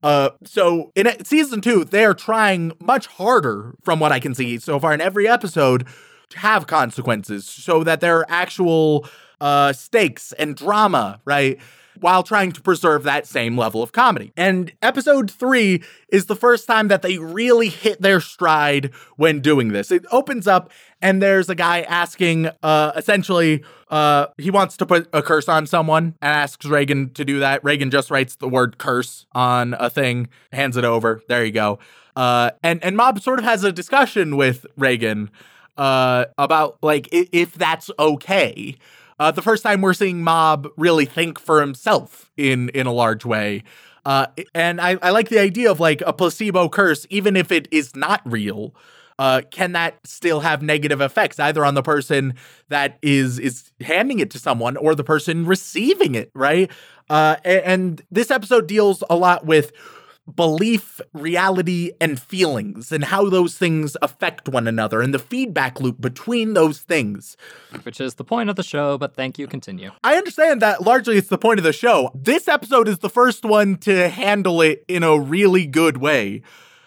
Uh, 0.00 0.30
so 0.44 0.92
in 0.94 1.08
season 1.24 1.60
two, 1.60 1.84
they 1.84 2.04
are 2.04 2.14
trying 2.14 2.70
much 2.78 3.08
harder, 3.08 3.74
from 3.82 3.98
what 3.98 4.12
I 4.12 4.20
can 4.20 4.32
see 4.32 4.60
so 4.60 4.78
far 4.78 4.94
in 4.94 5.00
every 5.00 5.26
episode, 5.26 5.84
to 6.28 6.38
have 6.38 6.68
consequences, 6.68 7.44
so 7.46 7.82
that 7.82 8.00
there 8.00 8.16
are 8.18 8.26
actual 8.28 9.08
uh, 9.40 9.72
stakes 9.72 10.30
and 10.34 10.54
drama, 10.54 11.18
right? 11.24 11.58
While 12.00 12.22
trying 12.22 12.52
to 12.52 12.60
preserve 12.60 13.02
that 13.04 13.26
same 13.26 13.56
level 13.56 13.82
of 13.82 13.92
comedy. 13.92 14.32
And 14.36 14.72
episode 14.82 15.30
three 15.30 15.82
is 16.08 16.26
the 16.26 16.34
first 16.34 16.66
time 16.66 16.88
that 16.88 17.02
they 17.02 17.18
really 17.18 17.68
hit 17.68 18.00
their 18.00 18.20
stride 18.20 18.90
when 19.16 19.40
doing 19.40 19.68
this. 19.68 19.90
It 19.90 20.04
opens 20.10 20.46
up 20.46 20.70
and 21.00 21.20
there's 21.22 21.48
a 21.48 21.54
guy 21.54 21.82
asking, 21.82 22.48
uh, 22.62 22.92
essentially, 22.96 23.62
uh, 23.90 24.26
he 24.38 24.50
wants 24.50 24.76
to 24.78 24.86
put 24.86 25.08
a 25.12 25.22
curse 25.22 25.48
on 25.48 25.66
someone 25.66 26.14
and 26.22 26.32
asks 26.32 26.64
Reigen 26.66 27.12
to 27.14 27.24
do 27.24 27.40
that. 27.40 27.62
Reigen 27.62 27.90
just 27.90 28.10
writes 28.10 28.36
the 28.36 28.48
word 28.48 28.78
curse 28.78 29.26
on 29.32 29.74
a 29.78 29.90
thing, 29.90 30.28
hands 30.52 30.76
it 30.76 30.84
over. 30.84 31.22
There 31.28 31.44
you 31.44 31.52
go. 31.52 31.78
Uh, 32.16 32.50
and, 32.62 32.82
and 32.84 32.96
Mob 32.96 33.20
sort 33.20 33.38
of 33.38 33.44
has 33.44 33.64
a 33.64 33.72
discussion 33.72 34.36
with 34.36 34.66
Reigen 34.78 35.28
uh, 35.76 36.26
about 36.38 36.78
like 36.82 37.08
if 37.10 37.54
that's 37.54 37.90
okay. 37.98 38.76
Uh, 39.22 39.30
the 39.30 39.40
first 39.40 39.62
time 39.62 39.80
we're 39.80 39.94
seeing 39.94 40.20
Mob 40.20 40.66
really 40.76 41.04
think 41.06 41.38
for 41.38 41.60
himself 41.60 42.28
in 42.36 42.70
in 42.70 42.88
a 42.88 42.92
large 42.92 43.24
way. 43.24 43.62
Uh, 44.04 44.26
and 44.52 44.80
I, 44.80 44.98
I 45.00 45.10
like 45.10 45.28
the 45.28 45.38
idea 45.38 45.70
of 45.70 45.78
like 45.78 46.02
a 46.04 46.12
placebo 46.12 46.68
curse, 46.68 47.06
even 47.08 47.36
if 47.36 47.52
it 47.52 47.68
is 47.70 47.94
not 47.94 48.20
real. 48.24 48.74
Uh, 49.20 49.42
can 49.52 49.70
that 49.72 50.04
still 50.04 50.40
have 50.40 50.60
negative 50.60 51.00
effects 51.00 51.38
either 51.38 51.64
on 51.64 51.74
the 51.74 51.84
person 51.84 52.34
that 52.68 52.98
is 53.00 53.38
is 53.38 53.70
handing 53.80 54.18
it 54.18 54.28
to 54.32 54.40
someone 54.40 54.76
or 54.76 54.96
the 54.96 55.04
person 55.04 55.46
receiving 55.46 56.16
it, 56.16 56.32
right? 56.34 56.68
Uh, 57.08 57.36
a- 57.44 57.64
and 57.64 58.02
this 58.10 58.28
episode 58.28 58.66
deals 58.66 59.04
a 59.08 59.14
lot 59.14 59.46
with 59.46 59.70
belief, 60.32 61.00
reality, 61.12 61.92
and 62.00 62.20
feelings, 62.20 62.92
and 62.92 63.04
how 63.04 63.28
those 63.28 63.56
things 63.56 63.96
affect 64.02 64.48
one 64.48 64.68
another, 64.68 65.00
and 65.00 65.12
the 65.12 65.18
feedback 65.18 65.80
loop 65.80 66.00
between 66.00 66.54
those 66.54 66.80
things. 66.80 67.36
Which 67.82 68.00
is 68.00 68.14
the 68.14 68.24
point 68.24 68.48
of 68.50 68.56
the 68.56 68.62
show, 68.62 68.98
but 68.98 69.14
thank 69.14 69.38
you, 69.38 69.46
continue. 69.46 69.90
I 70.04 70.16
understand 70.16 70.62
that 70.62 70.82
largely 70.82 71.16
it's 71.16 71.28
the 71.28 71.38
point 71.38 71.58
of 71.58 71.64
the 71.64 71.72
show. 71.72 72.10
This 72.14 72.48
episode 72.48 72.88
is 72.88 72.98
the 72.98 73.10
first 73.10 73.44
one 73.44 73.76
to 73.78 74.08
handle 74.08 74.62
it 74.62 74.84
in 74.88 75.02
a 75.02 75.18
really 75.18 75.66
good 75.66 75.96
way. 75.96 76.42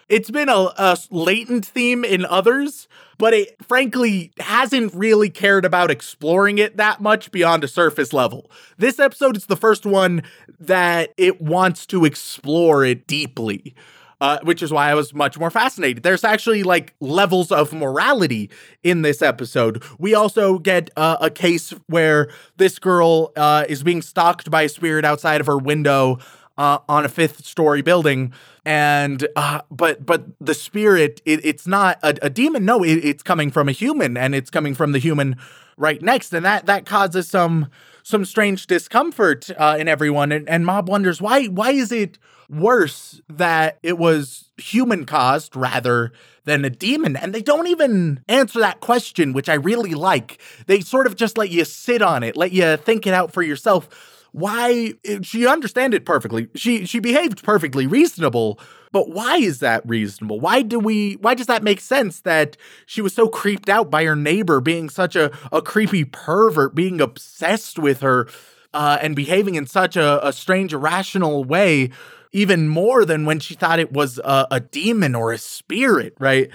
It's 0.08 0.30
been 0.30 0.48
a, 0.48 0.72
a 0.76 0.96
latent 1.10 1.66
theme 1.66 2.04
in 2.04 2.24
others, 2.24 2.86
but 3.18 3.34
it 3.34 3.56
frankly 3.66 4.30
hasn't 4.38 4.94
really 4.94 5.30
cared 5.30 5.64
about 5.64 5.90
exploring 5.90 6.58
it 6.58 6.76
that 6.76 7.00
much 7.00 7.32
beyond 7.32 7.64
a 7.64 7.68
surface 7.68 8.12
level. 8.12 8.48
This 8.78 9.00
episode 9.00 9.36
is 9.36 9.46
the 9.46 9.56
first 9.56 9.84
one 9.84 10.22
that 10.60 11.12
it 11.16 11.40
wants 11.40 11.86
to 11.86 12.04
explore 12.04 12.84
it 12.84 13.06
deeply. 13.06 13.74
Uh, 14.18 14.38
which 14.44 14.62
is 14.62 14.72
why 14.72 14.88
I 14.88 14.94
was 14.94 15.12
much 15.12 15.38
more 15.38 15.50
fascinated. 15.50 16.02
There's 16.02 16.24
actually 16.24 16.62
like 16.62 16.94
levels 17.00 17.52
of 17.52 17.74
morality 17.74 18.48
in 18.82 19.02
this 19.02 19.20
episode. 19.20 19.84
We 19.98 20.14
also 20.14 20.58
get 20.58 20.88
uh, 20.96 21.18
a 21.20 21.28
case 21.28 21.74
where 21.88 22.30
this 22.56 22.78
girl 22.78 23.32
uh, 23.36 23.66
is 23.68 23.82
being 23.82 24.00
stalked 24.00 24.50
by 24.50 24.62
a 24.62 24.68
spirit 24.70 25.04
outside 25.04 25.42
of 25.42 25.46
her 25.46 25.58
window 25.58 26.18
uh, 26.58 26.78
on 26.88 27.04
a 27.04 27.08
fifth 27.08 27.44
story 27.44 27.82
building. 27.82 28.32
And 28.64 29.26
uh, 29.36 29.62
but 29.70 30.04
but 30.04 30.24
the 30.40 30.54
spirit 30.54 31.22
it, 31.24 31.44
it's 31.44 31.66
not 31.66 31.98
a, 32.02 32.16
a 32.22 32.30
demon. 32.30 32.64
No 32.64 32.82
it, 32.82 33.04
it's 33.04 33.22
coming 33.22 33.50
from 33.50 33.68
a 33.68 33.72
human 33.72 34.16
and 34.16 34.34
it's 34.34 34.50
coming 34.50 34.74
from 34.74 34.92
the 34.92 34.98
human 34.98 35.36
right 35.76 36.02
next. 36.02 36.32
And 36.32 36.44
that 36.44 36.66
that 36.66 36.86
causes 36.86 37.28
some 37.28 37.68
some 38.02 38.24
strange 38.24 38.66
discomfort 38.66 39.50
uh, 39.56 39.76
in 39.78 39.88
everyone. 39.88 40.32
And, 40.32 40.48
and 40.48 40.66
mob 40.66 40.88
wonders 40.88 41.20
why 41.20 41.46
why 41.46 41.70
is 41.70 41.92
it 41.92 42.18
worse 42.48 43.20
that 43.28 43.78
it 43.82 43.98
was 43.98 44.50
human 44.56 45.04
caused 45.04 45.54
rather 45.54 46.12
than 46.44 46.64
a 46.64 46.70
demon? 46.70 47.16
And 47.16 47.32
they 47.32 47.42
don't 47.42 47.66
even 47.68 48.20
answer 48.28 48.58
that 48.60 48.80
question 48.80 49.32
which 49.32 49.48
i 49.48 49.54
really 49.54 49.94
like. 49.94 50.40
They 50.66 50.80
sort 50.80 51.06
of 51.06 51.14
just 51.14 51.38
let 51.38 51.50
you 51.50 51.64
sit 51.64 52.02
on 52.02 52.24
it 52.24 52.36
let 52.36 52.50
you 52.50 52.76
think 52.78 53.06
it 53.06 53.14
out 53.14 53.32
for 53.32 53.42
yourself 53.42 54.15
why 54.36 54.92
she 55.22 55.46
understand 55.46 55.94
it 55.94 56.04
perfectly. 56.04 56.48
She 56.54 56.84
she 56.84 56.98
behaved 56.98 57.42
perfectly 57.42 57.86
reasonable, 57.86 58.60
but 58.92 59.08
why 59.08 59.38
is 59.38 59.60
that 59.60 59.82
reasonable? 59.88 60.40
Why 60.40 60.60
do 60.60 60.78
we 60.78 61.14
why 61.14 61.32
does 61.32 61.46
that 61.46 61.62
make 61.62 61.80
sense 61.80 62.20
that 62.20 62.58
she 62.84 63.00
was 63.00 63.14
so 63.14 63.28
creeped 63.28 63.70
out 63.70 63.90
by 63.90 64.04
her 64.04 64.14
neighbor 64.14 64.60
being 64.60 64.90
such 64.90 65.16
a, 65.16 65.30
a 65.50 65.62
creepy 65.62 66.04
pervert, 66.04 66.74
being 66.74 67.00
obsessed 67.00 67.78
with 67.78 68.00
her, 68.00 68.28
uh, 68.74 68.98
and 69.00 69.16
behaving 69.16 69.54
in 69.54 69.66
such 69.66 69.96
a, 69.96 70.26
a 70.26 70.34
strange, 70.34 70.74
irrational 70.74 71.42
way, 71.42 71.88
even 72.32 72.68
more 72.68 73.06
than 73.06 73.24
when 73.24 73.40
she 73.40 73.54
thought 73.54 73.78
it 73.78 73.92
was 73.92 74.18
a, 74.18 74.48
a 74.50 74.60
demon 74.60 75.14
or 75.14 75.32
a 75.32 75.38
spirit, 75.38 76.14
right? 76.20 76.50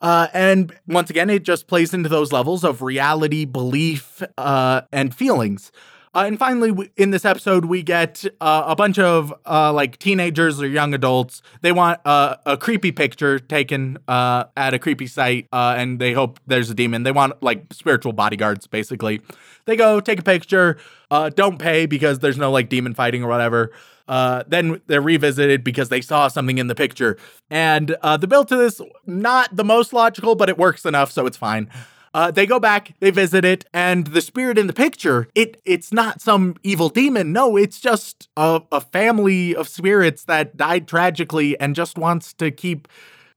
Uh, 0.00 0.28
and 0.32 0.74
once 0.86 1.10
again, 1.10 1.28
it 1.28 1.42
just 1.42 1.66
plays 1.66 1.92
into 1.92 2.08
those 2.08 2.32
levels 2.32 2.64
of 2.64 2.80
reality, 2.80 3.44
belief, 3.44 4.22
uh, 4.38 4.80
and 4.90 5.14
feelings. 5.14 5.70
Uh, 6.16 6.24
and 6.24 6.38
finally, 6.38 6.90
in 6.96 7.10
this 7.10 7.26
episode, 7.26 7.66
we 7.66 7.82
get 7.82 8.24
uh, 8.40 8.64
a 8.66 8.74
bunch 8.74 8.98
of 8.98 9.34
uh, 9.44 9.70
like 9.70 9.98
teenagers 9.98 10.62
or 10.62 10.66
young 10.66 10.94
adults. 10.94 11.42
They 11.60 11.72
want 11.72 12.00
uh, 12.06 12.36
a 12.46 12.56
creepy 12.56 12.90
picture 12.90 13.38
taken 13.38 13.98
uh, 14.08 14.44
at 14.56 14.72
a 14.72 14.78
creepy 14.78 15.08
site, 15.08 15.46
uh, 15.52 15.74
and 15.76 15.98
they 15.98 16.14
hope 16.14 16.40
there's 16.46 16.70
a 16.70 16.74
demon. 16.74 17.02
They 17.02 17.12
want 17.12 17.42
like 17.42 17.66
spiritual 17.70 18.14
bodyguards, 18.14 18.66
basically. 18.66 19.20
They 19.66 19.76
go 19.76 20.00
take 20.00 20.18
a 20.18 20.22
picture, 20.22 20.78
don't 21.10 21.58
pay 21.58 21.84
because 21.84 22.20
there's 22.20 22.38
no 22.38 22.50
like 22.50 22.70
demon 22.70 22.94
fighting 22.94 23.22
or 23.22 23.28
whatever. 23.28 23.72
then 24.08 24.80
they're 24.86 25.02
revisited 25.02 25.64
because 25.64 25.90
they 25.90 26.00
saw 26.00 26.28
something 26.28 26.56
in 26.56 26.68
the 26.68 26.74
picture. 26.74 27.18
And 27.50 27.88
the 27.88 28.26
build 28.26 28.48
to 28.48 28.56
this, 28.56 28.80
not 29.04 29.54
the 29.54 29.64
most 29.64 29.92
logical, 29.92 30.34
but 30.34 30.48
it 30.48 30.56
works 30.56 30.86
enough, 30.86 31.12
so 31.12 31.26
it's 31.26 31.36
fine. 31.36 31.68
Uh, 32.16 32.30
they 32.30 32.46
go 32.46 32.58
back, 32.58 32.94
they 33.00 33.10
visit 33.10 33.44
it, 33.44 33.66
and 33.74 34.06
the 34.06 34.22
spirit 34.22 34.56
in 34.56 34.66
the 34.66 34.72
picture, 34.72 35.28
it 35.34 35.60
it's 35.66 35.92
not 35.92 36.18
some 36.18 36.56
evil 36.62 36.88
demon. 36.88 37.30
No, 37.30 37.58
it's 37.58 37.78
just 37.78 38.30
a, 38.38 38.62
a 38.72 38.80
family 38.80 39.54
of 39.54 39.68
spirits 39.68 40.24
that 40.24 40.56
died 40.56 40.88
tragically 40.88 41.60
and 41.60 41.76
just 41.76 41.98
wants 41.98 42.32
to 42.32 42.50
keep 42.50 42.88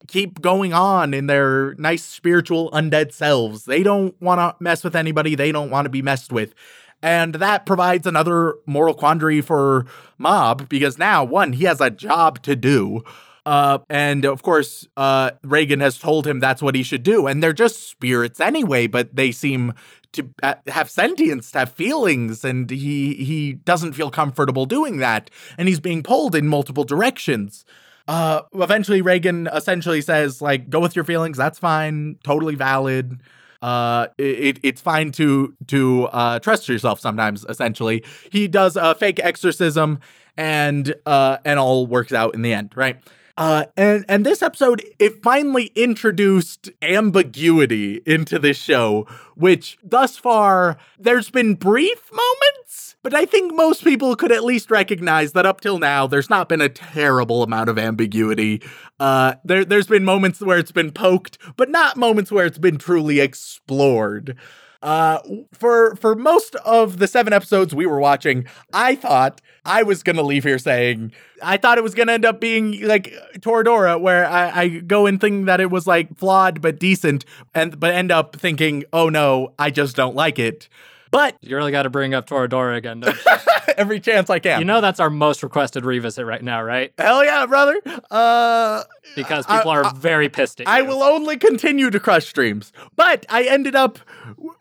keep 0.08 0.40
going 0.40 0.72
on 0.72 1.14
in 1.14 1.28
their 1.28 1.74
nice 1.74 2.06
spiritual 2.06 2.72
undead 2.72 3.12
selves. 3.12 3.66
They 3.66 3.84
don't 3.84 4.16
want 4.22 4.40
to 4.40 4.64
mess 4.64 4.82
with 4.82 4.96
anybody. 4.96 5.36
They 5.36 5.52
don't 5.52 5.70
want 5.70 5.84
to 5.84 5.90
be 5.90 6.02
messed 6.02 6.32
with. 6.32 6.56
And 7.02 7.36
that 7.36 7.66
provides 7.66 8.08
another 8.08 8.56
moral 8.66 8.94
quandary 8.94 9.42
for 9.42 9.88
Mob 10.18 10.70
because 10.70 10.98
now, 10.98 11.26
one, 11.26 11.52
he 11.52 11.66
has 11.66 11.82
a 11.82 11.90
job 11.90 12.42
to 12.44 12.56
do. 12.56 13.04
Uh, 13.46 13.80
and 13.90 14.26
of 14.26 14.44
course, 14.44 14.88
uh, 14.98 15.32
Reigen 15.44 15.82
has 15.82 15.98
told 15.98 16.28
him 16.28 16.40
that's 16.40 16.62
what 16.62 16.76
he 16.76 16.84
should 16.84 17.04
do. 17.04 17.28
And 17.28 17.42
they're 17.42 17.54
just 17.54 17.90
spirits 17.90 18.40
anyway, 18.40 18.88
but 18.88 19.16
they 19.16 19.32
seem 19.32 19.74
to 20.14 20.30
uh, 20.44 20.56
have 20.68 20.90
sentience, 20.90 21.52
to 21.52 21.60
have 21.60 21.72
feelings, 21.72 22.44
and 22.44 22.70
he 22.70 23.14
he 23.14 23.54
doesn't 23.54 23.94
feel 23.94 24.10
comfortable 24.10 24.66
doing 24.66 24.98
that, 24.98 25.30
and 25.58 25.68
he's 25.68 25.80
being 25.80 26.04
pulled 26.04 26.36
in 26.36 26.48
multiple 26.48 26.84
directions. 26.84 27.66
Uh, 28.08 28.42
eventually, 28.56 29.04
Reigen 29.04 29.54
essentially 29.56 30.02
says, 30.02 30.42
like, 30.42 30.70
go 30.70 30.80
with 30.80 30.96
your 30.96 31.06
feelings. 31.06 31.38
That's 31.38 31.60
fine, 31.60 32.18
totally 32.24 32.56
valid. 32.56 33.22
Uh, 33.62 34.08
it, 34.18 34.60
it's 34.64 34.82
fine 34.82 35.12
to 35.12 35.56
to 35.68 36.06
uh, 36.06 36.40
trust 36.40 36.68
yourself 36.68 37.00
sometimes. 37.00 37.46
Essentially, 37.48 38.04
he 38.32 38.48
does 38.48 38.76
a 38.76 38.96
fake 38.96 39.20
exorcism, 39.22 40.00
and 40.38 40.96
uh, 41.06 41.38
and 41.46 41.60
all 41.60 41.86
works 41.86 42.14
out 42.14 42.34
in 42.34 42.42
the 42.42 42.54
end, 42.54 42.74
right? 42.76 42.98
Uh, 43.40 43.64
and 43.78 44.04
and 44.10 44.26
this 44.26 44.42
episode 44.42 44.84
it 45.00 45.24
finally 45.24 45.72
introduced 45.74 46.70
ambiguity 46.82 48.02
into 48.06 48.38
this 48.38 48.58
show, 48.58 49.08
which 49.36 49.78
thus 49.82 50.18
far 50.18 50.78
there's 51.00 51.30
been 51.30 51.56
brief 51.56 52.12
moments, 52.12 52.98
but 53.02 53.14
I 53.14 53.26
think 53.26 53.56
most 53.56 53.82
people 53.82 54.18
could 54.18 54.34
at 54.34 54.44
least 54.44 54.70
recognize 54.70 55.32
that 55.32 55.46
up 55.46 55.62
till 55.62 55.80
now 55.80 56.06
there's 56.06 56.30
not 56.30 56.50
been 56.50 56.60
a 56.60 56.68
terrible 56.68 57.42
amount 57.42 57.70
of 57.70 57.80
ambiguity. 57.80 58.62
Uh, 59.00 59.36
there 59.46 59.64
there's 59.64 59.88
been 59.88 60.04
moments 60.04 60.42
where 60.42 60.58
it's 60.58 60.74
been 60.74 60.92
poked, 60.92 61.38
but 61.56 61.70
not 61.70 61.96
moments 61.96 62.34
where 62.34 62.46
it's 62.46 62.58
been 62.58 62.78
truly 62.78 63.22
explored. 63.22 64.36
Uh, 64.82 65.20
for 65.52 65.96
for 65.98 66.16
most 66.16 66.56
of 66.58 67.00
the 67.00 67.08
seven 67.08 67.34
episodes 67.34 67.76
we 67.76 67.86
were 67.86 68.00
watching, 68.00 68.46
I 68.72 68.96
thought 68.96 69.42
I 69.66 69.84
was 69.84 70.04
gonna 70.04 70.22
leave 70.24 70.46
here 70.46 70.58
saying 70.58 71.12
I 71.44 71.58
thought 71.58 71.78
it 71.78 71.84
was 71.84 71.94
gonna 71.94 72.14
end 72.14 72.24
up 72.24 72.40
being 72.40 72.82
like 72.88 73.14
Toradora, 73.40 74.00
where 74.00 74.26
I, 74.26 74.62
I 74.62 74.68
go 74.80 75.06
and 75.06 75.20
think 75.20 75.48
that 75.48 75.60
it 75.60 75.70
was 75.70 75.86
like 75.86 76.16
flawed 76.18 76.62
but 76.62 76.80
decent, 76.80 77.26
and 77.54 77.78
but 77.78 77.94
end 77.94 78.12
up 78.12 78.38
thinking, 78.38 78.86
oh 78.94 79.10
no, 79.10 79.54
I 79.60 79.70
just 79.70 79.98
don't 79.98 80.16
like 80.16 80.40
it. 80.40 80.70
But 81.12 81.38
You 81.42 81.56
really 81.56 81.72
got 81.72 81.84
to 81.84 81.90
bring 81.90 82.14
up 82.14 82.28
Toradora 82.30 82.78
again, 82.78 83.04
every 83.78 84.00
chance 84.00 84.30
I 84.30 84.40
can. 84.40 84.60
you 84.60 84.66
know 84.66 84.82
that's 84.82 85.00
our 85.00 85.10
most 85.10 85.42
requested 85.44 85.86
revisit 85.86 86.26
right 86.26 86.44
now, 86.44 86.62
right? 86.62 86.94
Hell 86.98 87.24
yeah, 87.26 87.46
brother. 87.46 87.82
Uh, 88.12 88.84
Because 89.16 89.46
I- 89.48 89.58
people 89.58 89.72
are 89.72 89.86
I- 89.86 89.94
very 89.94 90.30
pissed 90.30 90.62
at 90.62 90.68
you. 90.68 90.74
I 90.74 90.82
will 90.84 91.02
only 91.04 91.38
continue 91.38 91.90
to 91.90 92.00
crush 92.00 92.28
streams. 92.28 92.72
But 92.96 93.26
I 93.30 93.44
ended 93.44 93.76
up 93.76 94.00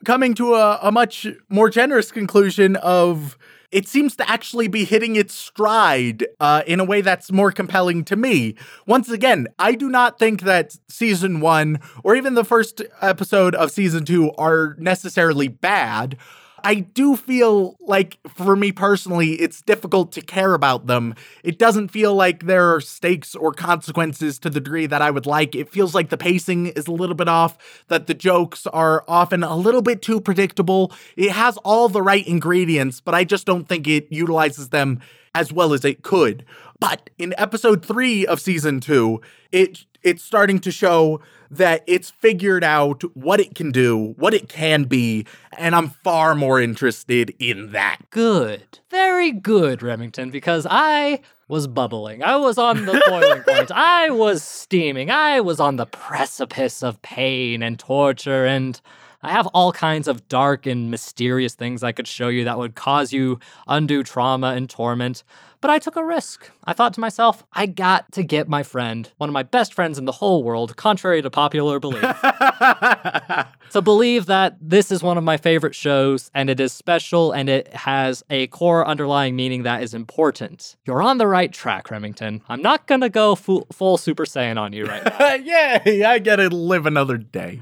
coming 0.05 0.33
to 0.35 0.55
a, 0.55 0.79
a 0.81 0.91
much 0.91 1.27
more 1.49 1.69
generous 1.69 2.11
conclusion 2.11 2.75
of 2.77 3.37
it 3.71 3.87
seems 3.87 4.15
to 4.15 4.27
actually 4.27 4.67
be 4.67 4.83
hitting 4.83 5.15
its 5.15 5.31
stride 5.35 6.25
uh, 6.39 6.63
in 6.65 6.79
a 6.79 6.83
way 6.83 7.01
that's 7.01 7.31
more 7.31 7.51
compelling 7.51 8.03
to 8.05 8.15
me. 8.15 8.55
Once 8.87 9.09
again, 9.11 9.45
I 9.59 9.75
do 9.75 9.89
not 9.89 10.17
think 10.17 10.41
that 10.41 10.75
season 10.87 11.39
one 11.39 11.79
or 12.03 12.15
even 12.15 12.33
the 12.33 12.43
first 12.43 12.81
episode 12.99 13.53
of 13.53 13.69
season 13.69 14.05
two 14.05 14.31
are 14.39 14.75
necessarily 14.79 15.49
bad. 15.49 16.17
I 16.63 16.75
do 16.75 17.15
feel 17.15 17.77
like, 17.79 18.17
for 18.27 18.55
me 18.55 18.71
personally, 18.71 19.33
it's 19.33 19.61
difficult 19.61 20.11
to 20.13 20.21
care 20.21 20.53
about 20.53 20.87
them. 20.87 21.15
It 21.43 21.59
doesn't 21.59 21.89
feel 21.89 22.13
like 22.15 22.45
there 22.45 22.73
are 22.73 22.81
stakes 22.81 23.35
or 23.35 23.51
consequences 23.53 24.39
to 24.39 24.49
the 24.49 24.59
degree 24.59 24.85
that 24.85 25.01
I 25.01 25.11
would 25.11 25.25
like. 25.25 25.55
It 25.55 25.71
feels 25.71 25.93
like 25.93 26.09
the 26.09 26.17
pacing 26.17 26.67
is 26.67 26.87
a 26.87 26.91
little 26.91 27.15
bit 27.15 27.27
off, 27.27 27.57
that 27.87 28.07
the 28.07 28.13
jokes 28.13 28.67
are 28.67 29.03
often 29.07 29.43
a 29.43 29.55
little 29.55 29.81
bit 29.81 30.01
too 30.01 30.21
predictable. 30.21 30.91
It 31.15 31.31
has 31.31 31.57
all 31.57 31.89
the 31.89 32.01
right 32.01 32.27
ingredients, 32.27 33.01
but 33.01 33.15
I 33.15 33.23
just 33.23 33.45
don't 33.45 33.67
think 33.67 33.87
it 33.87 34.07
utilizes 34.11 34.69
them 34.69 34.99
as 35.35 35.53
well 35.53 35.73
as 35.73 35.85
it 35.85 36.01
could. 36.03 36.45
But 36.79 37.09
in 37.17 37.33
episode 37.37 37.85
three 37.85 38.25
of 38.25 38.39
season 38.39 38.79
two, 38.79 39.21
it 39.51 39.85
it's 40.03 40.23
starting 40.23 40.59
to 40.59 40.71
show 40.71 41.21
that 41.51 41.83
it's 41.87 42.11
figured 42.11 42.63
out 42.63 43.03
what 43.15 43.39
it 43.39 43.55
can 43.55 43.71
do, 43.71 44.13
what 44.17 44.33
it 44.33 44.47
can 44.49 44.83
be, 44.83 45.25
and 45.57 45.75
I'm 45.75 45.89
far 45.89 46.35
more 46.35 46.61
interested 46.61 47.33
in 47.39 47.71
that. 47.71 47.97
good. 48.09 48.79
Very 48.89 49.31
good, 49.31 49.83
Remington, 49.83 50.31
because 50.31 50.65
I 50.69 51.19
was 51.47 51.67
bubbling. 51.67 52.23
I 52.23 52.37
was 52.37 52.57
on 52.57 52.85
the 52.85 53.01
boiling 53.07 53.43
point. 53.47 53.71
I 53.71 54.09
was 54.09 54.43
steaming. 54.43 55.09
I 55.11 55.41
was 55.41 55.59
on 55.59 55.75
the 55.75 55.85
precipice 55.85 56.83
of 56.83 57.01
pain 57.01 57.61
and 57.63 57.77
torture 57.77 58.45
and 58.45 58.79
I 59.21 59.31
have 59.31 59.47
all 59.47 59.73
kinds 59.73 60.07
of 60.07 60.27
dark 60.29 60.65
and 60.65 60.89
mysterious 60.89 61.53
things 61.53 61.83
I 61.83 61.91
could 61.91 62.07
show 62.07 62.29
you 62.29 62.45
that 62.45 62.57
would 62.57 62.75
cause 62.75 63.11
you 63.11 63.39
undue 63.67 64.03
trauma 64.03 64.53
and 64.55 64.69
torment. 64.69 65.23
But 65.61 65.71
I 65.71 65.77
took 65.77 65.97
a 65.97 66.05
risk. 66.05 66.49
I 66.63 66.71
thought 66.71 66.93
to 66.93 67.01
myself, 67.01 67.43
I 67.51 67.65
got 67.65 68.09
to 68.13 68.23
get 68.23 68.47
my 68.47 68.63
friend, 68.63 69.11
one 69.17 69.29
of 69.29 69.33
my 69.33 69.43
best 69.43 69.73
friends 69.73 69.97
in 69.97 70.05
the 70.05 70.13
whole 70.13 70.41
world, 70.41 70.77
contrary 70.77 71.21
to 71.21 71.29
popular 71.29 71.81
belief, 71.81 72.01
to 73.71 73.81
believe 73.83 74.27
that 74.27 74.55
this 74.61 74.89
is 74.89 75.03
one 75.03 75.17
of 75.17 75.25
my 75.25 75.35
favorite 75.35 75.75
shows 75.75 76.31
and 76.33 76.49
it 76.49 76.61
is 76.61 76.71
special 76.71 77.33
and 77.33 77.49
it 77.49 77.67
has 77.73 78.23
a 78.29 78.47
core 78.47 78.87
underlying 78.87 79.35
meaning 79.35 79.63
that 79.63 79.83
is 79.83 79.93
important. 79.93 80.77
You're 80.85 81.01
on 81.01 81.17
the 81.17 81.27
right 81.27 81.51
track, 81.51 81.91
Remington. 81.91 82.41
I'm 82.47 82.61
not 82.61 82.87
gonna 82.87 83.09
go 83.09 83.35
full, 83.35 83.67
full 83.73 83.97
Super 83.97 84.23
Saiyan 84.23 84.57
on 84.57 84.71
you 84.71 84.85
right 84.85 85.03
now. 85.03 85.33
Yay, 85.33 86.05
I 86.05 86.19
get 86.19 86.37
to 86.37 86.47
live 86.47 86.85
another 86.85 87.17
day. 87.17 87.59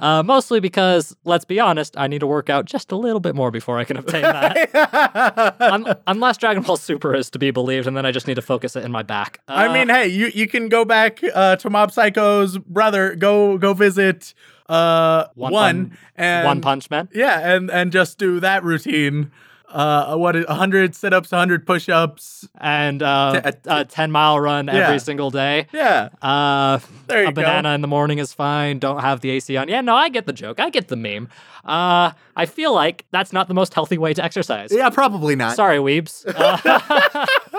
Uh, 0.00 0.22
mostly 0.22 0.60
because, 0.60 1.14
let's 1.24 1.44
be 1.44 1.60
honest, 1.60 1.96
I 1.98 2.06
need 2.06 2.20
to 2.20 2.26
work 2.26 2.48
out 2.50 2.64
just 2.64 2.90
a 2.92 2.96
little 2.96 3.20
bit 3.20 3.34
more 3.34 3.50
before 3.50 3.78
I 3.78 3.84
can 3.84 3.96
obtain 3.96 4.22
that. 4.22 5.56
Un- 5.60 5.96
unless 6.06 6.36
Dragon 6.38 6.62
Ball 6.62 6.76
Super 6.76 7.14
is 7.14 7.30
to 7.30 7.38
be 7.38 7.50
believed, 7.50 7.86
and 7.86 7.96
then 7.96 8.06
I 8.06 8.12
just 8.12 8.26
need 8.26 8.34
to 8.34 8.42
focus 8.42 8.76
it 8.76 8.84
in 8.84 8.90
my 8.90 9.02
back. 9.02 9.40
Uh, 9.48 9.52
I 9.52 9.72
mean, 9.72 9.88
hey, 9.88 10.08
you, 10.08 10.30
you 10.34 10.46
can 10.46 10.68
go 10.68 10.84
back 10.84 11.20
uh, 11.34 11.56
to 11.56 11.70
Mob 11.70 11.92
Psycho's 11.92 12.58
brother. 12.58 13.14
Go 13.14 13.58
go 13.58 13.74
visit 13.74 14.34
uh, 14.68 15.26
One 15.34 15.52
one, 15.52 15.98
and 16.16 16.46
One 16.46 16.60
Punch 16.60 16.90
Man. 16.90 17.08
Yeah, 17.12 17.54
and 17.54 17.70
and 17.70 17.92
just 17.92 18.18
do 18.18 18.40
that 18.40 18.64
routine. 18.64 19.30
Uh, 19.70 20.16
what 20.16 20.34
is 20.36 20.44
100 20.48 20.94
sit-ups, 20.96 21.30
100 21.30 21.64
push-ups. 21.66 22.48
and 22.60 23.02
uh, 23.02 23.40
T- 23.52 23.58
a 23.66 23.84
10 23.84 24.10
mile 24.10 24.40
run 24.40 24.66
Yeah. 24.66 24.74
every 24.86 24.98
single 24.98 25.30
day. 25.30 25.66
Yeah, 25.72 26.08
Uh, 26.20 26.80
There 27.06 27.22
you 27.22 27.28
a 27.28 27.32
go. 27.32 27.42
banana 27.42 27.70
in 27.74 27.80
the 27.80 27.88
morning 27.88 28.18
is 28.18 28.32
fine. 28.32 28.78
Don't 28.80 29.00
have 29.00 29.20
the 29.20 29.30
AC 29.30 29.56
on. 29.56 29.68
Yeah, 29.68 29.80
no, 29.80 29.94
I 29.94 30.08
get 30.08 30.26
the 30.26 30.32
joke. 30.32 30.58
I 30.60 30.70
get 30.70 30.88
the 30.88 30.96
meme. 30.96 31.28
Uh, 31.64 32.10
I 32.36 32.46
feel 32.46 32.74
like 32.74 33.04
that's 33.12 33.32
not 33.32 33.46
the 33.48 33.54
most 33.54 33.72
healthy 33.74 33.98
way 33.98 34.12
to 34.14 34.24
exercise. 34.24 34.72
yeah, 34.72 34.90
probably 34.90 35.36
not. 35.36 35.54
Sorry, 35.56 35.78
weebs. 35.78 36.24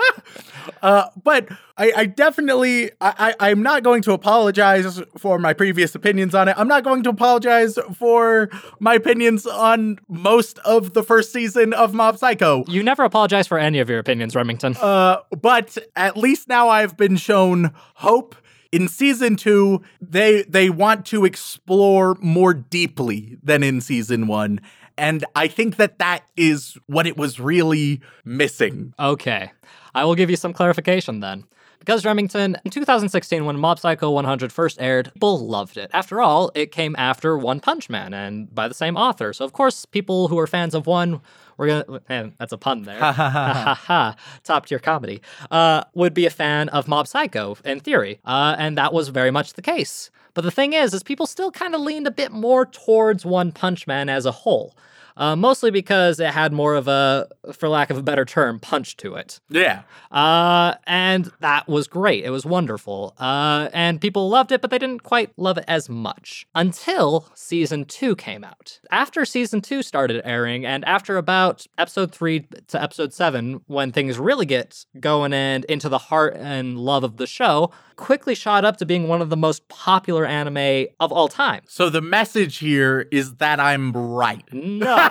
Uh, 0.82 1.06
but 1.22 1.48
I, 1.76 1.92
I 1.96 2.06
definitely, 2.06 2.90
I, 3.00 3.34
I, 3.40 3.50
I'm 3.50 3.62
not 3.62 3.82
going 3.82 4.02
to 4.02 4.12
apologize 4.12 5.00
for 5.16 5.38
my 5.38 5.52
previous 5.52 5.94
opinions 5.94 6.34
on 6.34 6.48
it. 6.48 6.54
I'm 6.58 6.68
not 6.68 6.84
going 6.84 7.02
to 7.04 7.10
apologize 7.10 7.78
for 7.94 8.50
my 8.78 8.94
opinions 8.94 9.46
on 9.46 9.98
most 10.08 10.58
of 10.60 10.92
the 10.92 11.02
first 11.02 11.32
season 11.32 11.72
of 11.72 11.94
Mob 11.94 12.18
Psycho. 12.18 12.64
you 12.68 12.82
never 12.82 13.04
apologize 13.04 13.46
for 13.46 13.58
any 13.58 13.78
of 13.78 13.88
your 13.88 13.98
opinions, 13.98 14.34
Remington. 14.34 14.76
Uh, 14.80 15.18
but 15.40 15.78
at 15.96 16.16
least 16.16 16.48
now 16.48 16.68
I've 16.68 16.96
been 16.96 17.16
shown 17.16 17.72
hope. 17.94 18.36
In 18.70 18.88
season 18.88 19.36
two, 19.36 19.82
they 20.00 20.44
they 20.44 20.70
want 20.70 21.04
to 21.06 21.26
explore 21.26 22.16
more 22.22 22.54
deeply 22.54 23.36
than 23.42 23.62
in 23.62 23.82
season 23.82 24.26
one, 24.26 24.60
and 24.96 25.26
I 25.36 25.46
think 25.48 25.76
that 25.76 25.98
that 25.98 26.24
is 26.38 26.78
what 26.86 27.06
it 27.06 27.18
was 27.18 27.38
really 27.38 28.00
missing. 28.24 28.94
Okay. 28.98 29.52
I 29.94 30.04
will 30.04 30.14
give 30.14 30.30
you 30.30 30.36
some 30.36 30.52
clarification 30.52 31.20
then. 31.20 31.44
Because 31.78 32.04
Remington, 32.04 32.56
in 32.64 32.70
2016, 32.70 33.44
when 33.44 33.58
Mob 33.58 33.76
Psycho 33.76 34.08
100 34.12 34.52
first 34.52 34.80
aired, 34.80 35.12
people 35.14 35.44
loved 35.44 35.76
it. 35.76 35.90
After 35.92 36.20
all, 36.20 36.52
it 36.54 36.70
came 36.70 36.94
after 36.96 37.36
One 37.36 37.58
Punch 37.58 37.90
Man 37.90 38.14
and 38.14 38.54
by 38.54 38.68
the 38.68 38.74
same 38.74 38.96
author. 38.96 39.32
So, 39.32 39.44
of 39.44 39.52
course, 39.52 39.84
people 39.84 40.28
who 40.28 40.38
are 40.38 40.46
fans 40.46 40.76
of 40.76 40.86
one, 40.86 41.20
we're 41.56 41.66
gonna, 41.66 42.00
man, 42.08 42.34
that's 42.38 42.52
a 42.52 42.56
pun 42.56 42.84
there. 42.84 43.00
Ha 43.00 43.10
ha 43.12 43.74
ha. 43.74 44.16
Top 44.44 44.66
tier 44.66 44.78
comedy. 44.78 45.22
Uh, 45.50 45.82
would 45.94 46.14
be 46.14 46.24
a 46.24 46.30
fan 46.30 46.68
of 46.68 46.86
Mob 46.86 47.08
Psycho 47.08 47.56
in 47.64 47.80
theory. 47.80 48.20
Uh, 48.24 48.54
and 48.56 48.78
that 48.78 48.92
was 48.92 49.08
very 49.08 49.32
much 49.32 49.54
the 49.54 49.62
case. 49.62 50.12
But 50.34 50.42
the 50.42 50.52
thing 50.52 50.74
is, 50.74 50.94
is 50.94 51.02
people 51.02 51.26
still 51.26 51.50
kind 51.50 51.74
of 51.74 51.80
leaned 51.80 52.06
a 52.06 52.12
bit 52.12 52.30
more 52.30 52.64
towards 52.64 53.26
One 53.26 53.50
Punch 53.50 53.88
Man 53.88 54.08
as 54.08 54.24
a 54.24 54.30
whole. 54.30 54.76
Uh, 55.16 55.36
mostly 55.36 55.70
because 55.70 56.20
it 56.20 56.30
had 56.30 56.52
more 56.52 56.74
of 56.74 56.88
a, 56.88 57.28
for 57.52 57.68
lack 57.68 57.90
of 57.90 57.98
a 57.98 58.02
better 58.02 58.24
term, 58.24 58.58
punch 58.58 58.96
to 58.98 59.14
it. 59.14 59.40
Yeah. 59.48 59.82
Uh, 60.10 60.74
and 60.86 61.30
that 61.40 61.68
was 61.68 61.86
great. 61.86 62.24
It 62.24 62.30
was 62.30 62.46
wonderful. 62.46 63.14
Uh, 63.18 63.68
and 63.72 64.00
people 64.00 64.28
loved 64.28 64.52
it, 64.52 64.60
but 64.60 64.70
they 64.70 64.78
didn't 64.78 65.02
quite 65.02 65.30
love 65.36 65.58
it 65.58 65.64
as 65.68 65.88
much 65.88 66.46
until 66.54 67.28
season 67.34 67.84
two 67.84 68.16
came 68.16 68.44
out. 68.44 68.80
After 68.90 69.24
season 69.24 69.60
two 69.60 69.82
started 69.82 70.22
airing, 70.24 70.64
and 70.64 70.84
after 70.84 71.16
about 71.16 71.66
episode 71.78 72.12
three 72.12 72.46
to 72.68 72.82
episode 72.82 73.12
seven, 73.12 73.60
when 73.66 73.92
things 73.92 74.18
really 74.18 74.46
get 74.46 74.84
going 75.00 75.32
and 75.32 75.64
into 75.66 75.88
the 75.88 75.98
heart 75.98 76.36
and 76.36 76.78
love 76.78 77.04
of 77.04 77.16
the 77.16 77.26
show, 77.26 77.70
quickly 77.96 78.34
shot 78.34 78.64
up 78.64 78.76
to 78.78 78.86
being 78.86 79.06
one 79.08 79.20
of 79.20 79.30
the 79.30 79.36
most 79.36 79.68
popular 79.68 80.24
anime 80.26 80.86
of 80.98 81.12
all 81.12 81.28
time. 81.28 81.62
So 81.68 81.88
the 81.90 82.00
message 82.00 82.58
here 82.58 83.06
is 83.12 83.36
that 83.36 83.60
I'm 83.60 83.92
right. 83.92 84.44
No, 84.52 85.01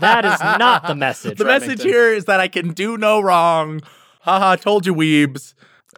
that 0.00 0.24
is 0.24 0.40
not 0.58 0.86
the 0.86 0.94
message. 0.94 1.38
The 1.38 1.44
message 1.44 1.82
here 1.82 2.12
is 2.12 2.24
that 2.26 2.40
I 2.40 2.48
can 2.48 2.72
do 2.72 2.96
no 2.96 3.20
wrong. 3.20 3.80
Haha, 4.20 4.56
told 4.56 4.86
you 4.86 4.94
weebs. 4.94 5.54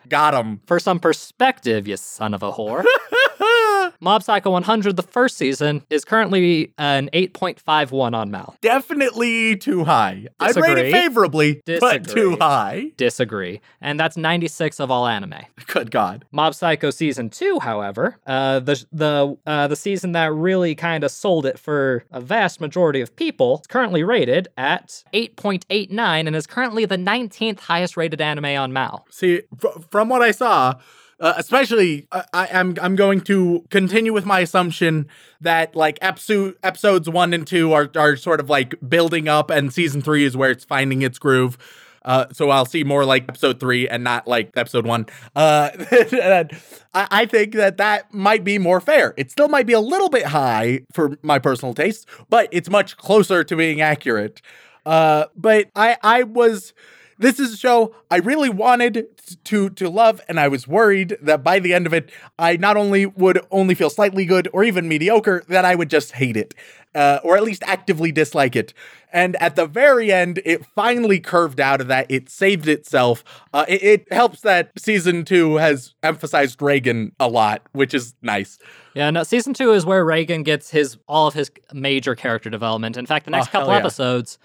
Got 0.08 0.34
him. 0.34 0.60
For 0.66 0.78
some 0.78 0.98
perspective, 1.00 1.88
you 1.88 1.96
son 1.96 2.34
of 2.34 2.42
a 2.42 2.52
whore. 2.52 2.84
Mob 4.00 4.22
Psycho 4.22 4.50
100, 4.50 4.96
the 4.96 5.02
first 5.02 5.36
season, 5.36 5.82
is 5.90 6.04
currently 6.04 6.72
an 6.78 7.08
8.51 7.12 8.14
on 8.14 8.30
Mal. 8.30 8.56
Definitely 8.60 9.56
too 9.56 9.84
high. 9.84 10.26
I'd 10.40 10.56
rate 10.56 10.78
it 10.78 10.92
favorably, 10.92 11.62
but 11.80 12.08
too 12.08 12.36
high. 12.36 12.92
Disagree. 12.96 13.60
And 13.80 13.98
that's 13.98 14.16
96 14.16 14.80
of 14.80 14.90
all 14.90 15.06
anime. 15.06 15.34
Good 15.66 15.90
God. 15.90 16.24
Mob 16.32 16.54
Psycho 16.54 16.90
season 16.90 17.30
2, 17.30 17.60
however, 17.60 18.18
uh, 18.26 18.60
the 18.60 18.84
the 18.92 19.36
uh, 19.46 19.68
the 19.68 19.76
season 19.76 20.12
that 20.12 20.32
really 20.32 20.74
kind 20.74 21.04
of 21.04 21.10
sold 21.10 21.46
it 21.46 21.58
for 21.58 22.04
a 22.10 22.20
vast 22.20 22.60
majority 22.60 23.00
of 23.00 23.14
people, 23.16 23.60
is 23.60 23.66
currently 23.66 24.02
rated 24.02 24.48
at 24.56 25.04
8.89 25.12 26.26
and 26.26 26.36
is 26.36 26.46
currently 26.46 26.84
the 26.84 26.96
19th 26.96 27.60
highest 27.60 27.96
rated 27.96 28.20
anime 28.20 28.44
on 28.46 28.72
Mal. 28.72 29.06
See, 29.10 29.42
fr- 29.58 29.80
from 29.90 30.08
what 30.08 30.22
I 30.22 30.30
saw, 30.30 30.74
uh, 31.24 31.32
especially, 31.38 32.06
I, 32.12 32.48
I'm 32.52 32.76
I'm 32.82 32.96
going 32.96 33.22
to 33.22 33.64
continue 33.70 34.12
with 34.12 34.26
my 34.26 34.40
assumption 34.40 35.08
that 35.40 35.74
like 35.74 35.98
episode 36.02 36.56
episodes 36.62 37.08
one 37.08 37.32
and 37.32 37.46
two 37.46 37.72
are 37.72 37.90
are 37.96 38.14
sort 38.16 38.40
of 38.40 38.50
like 38.50 38.74
building 38.86 39.26
up, 39.26 39.48
and 39.48 39.72
season 39.72 40.02
three 40.02 40.24
is 40.24 40.36
where 40.36 40.50
it's 40.50 40.66
finding 40.66 41.00
its 41.00 41.18
groove. 41.18 41.56
Uh, 42.04 42.26
so 42.30 42.50
I'll 42.50 42.66
see 42.66 42.84
more 42.84 43.06
like 43.06 43.24
episode 43.26 43.58
three 43.58 43.88
and 43.88 44.04
not 44.04 44.28
like 44.28 44.50
episode 44.54 44.86
one. 44.86 45.06
Uh, 45.34 45.70
I, 45.90 46.46
I 46.92 47.24
think 47.24 47.54
that 47.54 47.78
that 47.78 48.12
might 48.12 48.44
be 48.44 48.58
more 48.58 48.82
fair. 48.82 49.14
It 49.16 49.30
still 49.30 49.48
might 49.48 49.64
be 49.64 49.72
a 49.72 49.80
little 49.80 50.10
bit 50.10 50.26
high 50.26 50.80
for 50.92 51.16
my 51.22 51.38
personal 51.38 51.72
taste, 51.72 52.06
but 52.28 52.50
it's 52.52 52.68
much 52.68 52.98
closer 52.98 53.42
to 53.44 53.56
being 53.56 53.80
accurate. 53.80 54.42
Uh, 54.84 55.24
but 55.34 55.70
I 55.74 55.96
I 56.02 56.24
was 56.24 56.74
this 57.18 57.38
is 57.40 57.54
a 57.54 57.56
show 57.56 57.94
I 58.10 58.16
really 58.18 58.50
wanted 58.50 59.06
to 59.44 59.70
to 59.70 59.88
love, 59.88 60.20
and 60.28 60.38
I 60.38 60.48
was 60.48 60.68
worried 60.68 61.16
that 61.22 61.42
by 61.42 61.58
the 61.58 61.72
end 61.72 61.86
of 61.86 61.94
it, 61.94 62.10
I 62.38 62.56
not 62.56 62.76
only 62.76 63.06
would 63.06 63.40
only 63.50 63.74
feel 63.74 63.90
slightly 63.90 64.24
good 64.24 64.48
or 64.52 64.64
even 64.64 64.88
mediocre, 64.88 65.42
that 65.48 65.64
I 65.64 65.74
would 65.74 65.90
just 65.90 66.12
hate 66.12 66.36
it, 66.36 66.54
uh, 66.94 67.20
or 67.22 67.36
at 67.36 67.42
least 67.42 67.62
actively 67.66 68.12
dislike 68.12 68.54
it. 68.56 68.74
And 69.12 69.36
at 69.36 69.54
the 69.54 69.66
very 69.66 70.12
end, 70.12 70.40
it 70.44 70.66
finally 70.74 71.20
curved 71.20 71.60
out 71.60 71.80
of 71.80 71.86
that. 71.86 72.06
It 72.10 72.28
saved 72.28 72.66
itself. 72.66 73.22
Uh, 73.52 73.64
it, 73.68 73.82
it 73.82 74.12
helps 74.12 74.40
that 74.40 74.72
season 74.76 75.24
two 75.24 75.54
has 75.56 75.94
emphasized 76.02 76.58
Reigen 76.58 77.12
a 77.20 77.28
lot, 77.28 77.62
which 77.72 77.94
is 77.94 78.14
nice. 78.22 78.58
Yeah, 78.92 79.10
no, 79.10 79.22
season 79.22 79.54
two 79.54 79.72
is 79.72 79.86
where 79.86 80.04
Reigen 80.04 80.44
gets 80.44 80.70
his 80.70 80.98
all 81.08 81.28
of 81.28 81.34
his 81.34 81.50
major 81.72 82.14
character 82.16 82.50
development. 82.50 82.96
In 82.96 83.06
fact, 83.06 83.24
the 83.24 83.30
next 83.30 83.48
Oh, 83.48 83.52
couple 83.52 83.72
yeah. 83.72 83.78
episodes 83.78 84.38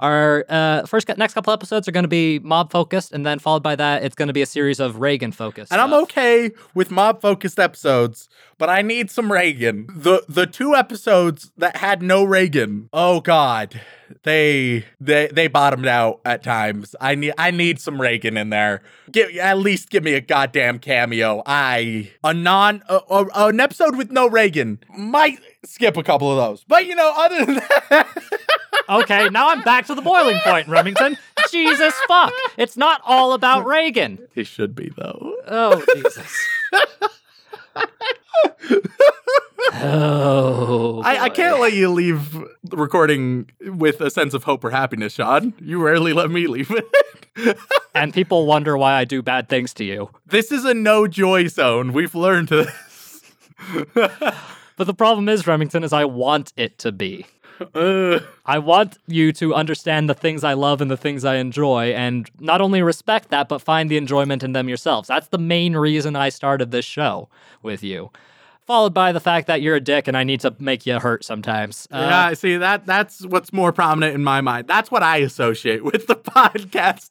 are 0.00 0.44
uh 0.48 0.86
first 0.86 1.08
next 1.16 1.34
couple 1.34 1.52
episodes 1.52 1.88
are 1.88 1.92
going 1.92 2.04
to 2.04 2.08
be 2.08 2.38
mob 2.38 2.70
focused, 2.70 3.12
and 3.12 3.26
then 3.26 3.38
followed 3.38 3.62
by 3.62 3.76
that, 3.76 4.02
it's 4.04 4.14
going 4.14 4.28
to 4.28 4.32
be 4.32 4.42
a 4.42 4.46
series 4.46 4.80
of 4.80 4.96
Reigen 4.96 5.34
focused. 5.34 5.72
And 5.72 5.80
I'm 5.80 5.92
okay 6.04 6.50
with 6.74 6.90
mob 6.90 7.20
focused 7.20 7.58
episodes, 7.58 8.28
but 8.58 8.68
I 8.68 8.82
need 8.82 9.10
some 9.10 9.28
Reigen. 9.30 9.86
The 9.88 10.24
the 10.28 10.46
two 10.46 10.74
episodes 10.74 11.50
that 11.56 11.76
had 11.76 12.02
no 12.02 12.24
Reigen, 12.24 12.88
oh 12.92 13.20
god, 13.20 13.80
they 14.22 14.84
they 15.00 15.28
they 15.28 15.48
bottomed 15.48 15.86
out 15.86 16.20
at 16.24 16.42
times. 16.42 16.94
I 17.00 17.14
need 17.14 17.34
I 17.38 17.50
need 17.50 17.80
some 17.80 17.98
Reigen 17.98 18.38
in 18.38 18.50
there. 18.50 18.82
Give 19.10 19.34
at 19.36 19.58
least 19.58 19.90
give 19.90 20.04
me 20.04 20.14
a 20.14 20.20
goddamn 20.20 20.78
cameo. 20.78 21.42
I 21.46 22.10
a 22.22 22.32
non 22.34 22.82
a, 22.88 23.00
a- 23.10 23.48
an 23.48 23.60
episode 23.60 23.96
with 23.96 24.10
no 24.10 24.28
Reigen 24.28 24.78
might 24.96 25.38
skip 25.64 25.96
a 25.96 26.02
couple 26.02 26.30
of 26.30 26.36
those, 26.36 26.64
but 26.68 26.86
you 26.86 26.94
know 26.94 27.12
other 27.16 27.44
than 27.46 27.54
that. 27.90 28.08
Okay, 28.88 29.28
now 29.28 29.50
I'm 29.50 29.62
back 29.62 29.86
to 29.86 29.94
the 29.94 30.02
boiling 30.02 30.38
point, 30.44 30.66
Remington. 30.68 31.16
Jesus 31.50 31.94
fuck! 32.06 32.32
It's 32.56 32.76
not 32.76 33.00
all 33.04 33.32
about 33.32 33.66
Reigen. 33.66 34.18
It 34.34 34.46
should 34.46 34.74
be 34.74 34.90
though. 34.96 35.34
Oh 35.46 35.84
Jesus. 35.94 36.48
oh, 39.74 41.02
I, 41.04 41.24
I 41.24 41.28
can't 41.28 41.60
let 41.60 41.72
you 41.72 41.90
leave 41.90 42.32
the 42.64 42.76
recording 42.76 43.50
with 43.60 44.00
a 44.00 44.10
sense 44.10 44.34
of 44.34 44.44
hope 44.44 44.64
or 44.64 44.70
happiness, 44.70 45.14
Sean. 45.14 45.54
You 45.60 45.82
rarely 45.82 46.12
let 46.12 46.30
me 46.30 46.46
leave 46.46 46.70
it. 46.70 47.58
And 47.94 48.12
people 48.12 48.46
wonder 48.46 48.76
why 48.76 48.94
I 48.94 49.04
do 49.04 49.22
bad 49.22 49.48
things 49.48 49.72
to 49.74 49.84
you. 49.84 50.10
this 50.26 50.50
is 50.50 50.64
a 50.64 50.74
no 50.74 51.06
joy 51.06 51.46
zone. 51.48 51.92
We've 51.92 52.14
learned 52.14 52.48
this. 52.48 53.22
But 54.78 54.86
the 54.86 54.94
problem 54.94 55.28
is, 55.28 55.44
Remington, 55.46 55.82
is 55.82 55.92
I 55.92 56.04
want 56.04 56.52
it 56.56 56.78
to 56.78 56.92
be. 56.92 57.26
I 57.74 58.58
want 58.58 58.98
you 59.06 59.32
to 59.34 59.54
understand 59.54 60.08
the 60.08 60.14
things 60.14 60.44
I 60.44 60.54
love 60.54 60.80
and 60.80 60.90
the 60.90 60.96
things 60.96 61.24
I 61.24 61.36
enjoy, 61.36 61.92
and 61.92 62.30
not 62.40 62.60
only 62.60 62.82
respect 62.82 63.30
that, 63.30 63.48
but 63.48 63.60
find 63.60 63.90
the 63.90 63.96
enjoyment 63.96 64.42
in 64.42 64.52
them 64.52 64.68
yourselves. 64.68 65.08
That's 65.08 65.28
the 65.28 65.38
main 65.38 65.76
reason 65.76 66.16
I 66.16 66.28
started 66.28 66.70
this 66.70 66.84
show 66.84 67.28
with 67.62 67.82
you. 67.82 68.10
Followed 68.66 68.92
by 68.92 69.12
the 69.12 69.20
fact 69.20 69.46
that 69.46 69.62
you're 69.62 69.76
a 69.76 69.80
dick 69.80 70.08
and 70.08 70.16
I 70.16 70.24
need 70.24 70.40
to 70.40 70.54
make 70.58 70.84
you 70.84 70.98
hurt 70.98 71.24
sometimes. 71.24 71.88
Uh, 71.90 72.06
yeah, 72.10 72.34
see 72.34 72.58
that 72.58 72.84
that's 72.84 73.24
what's 73.24 73.50
more 73.50 73.72
prominent 73.72 74.14
in 74.14 74.22
my 74.22 74.42
mind. 74.42 74.68
That's 74.68 74.90
what 74.90 75.02
I 75.02 75.18
associate 75.18 75.84
with 75.84 76.06
the 76.06 76.16
podcast. 76.16 77.10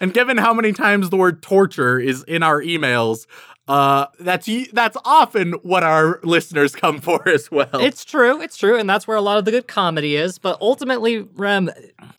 And 0.00 0.14
given 0.14 0.36
how 0.36 0.54
many 0.54 0.72
times 0.72 1.10
the 1.10 1.16
word 1.16 1.42
torture 1.42 1.98
is 1.98 2.22
in 2.24 2.44
our 2.44 2.62
emails, 2.62 3.26
uh, 3.68 4.06
that's 4.20 4.48
that's 4.72 4.96
often 5.04 5.52
what 5.62 5.82
our 5.82 6.20
listeners 6.22 6.74
come 6.74 7.00
for 7.00 7.28
as 7.28 7.50
well. 7.50 7.68
It's 7.74 8.04
true, 8.04 8.40
it's 8.40 8.56
true, 8.56 8.78
and 8.78 8.88
that's 8.88 9.08
where 9.08 9.16
a 9.16 9.20
lot 9.20 9.38
of 9.38 9.44
the 9.44 9.50
good 9.50 9.66
comedy 9.66 10.14
is. 10.16 10.38
But 10.38 10.58
ultimately, 10.60 11.22
Rem, 11.34 11.70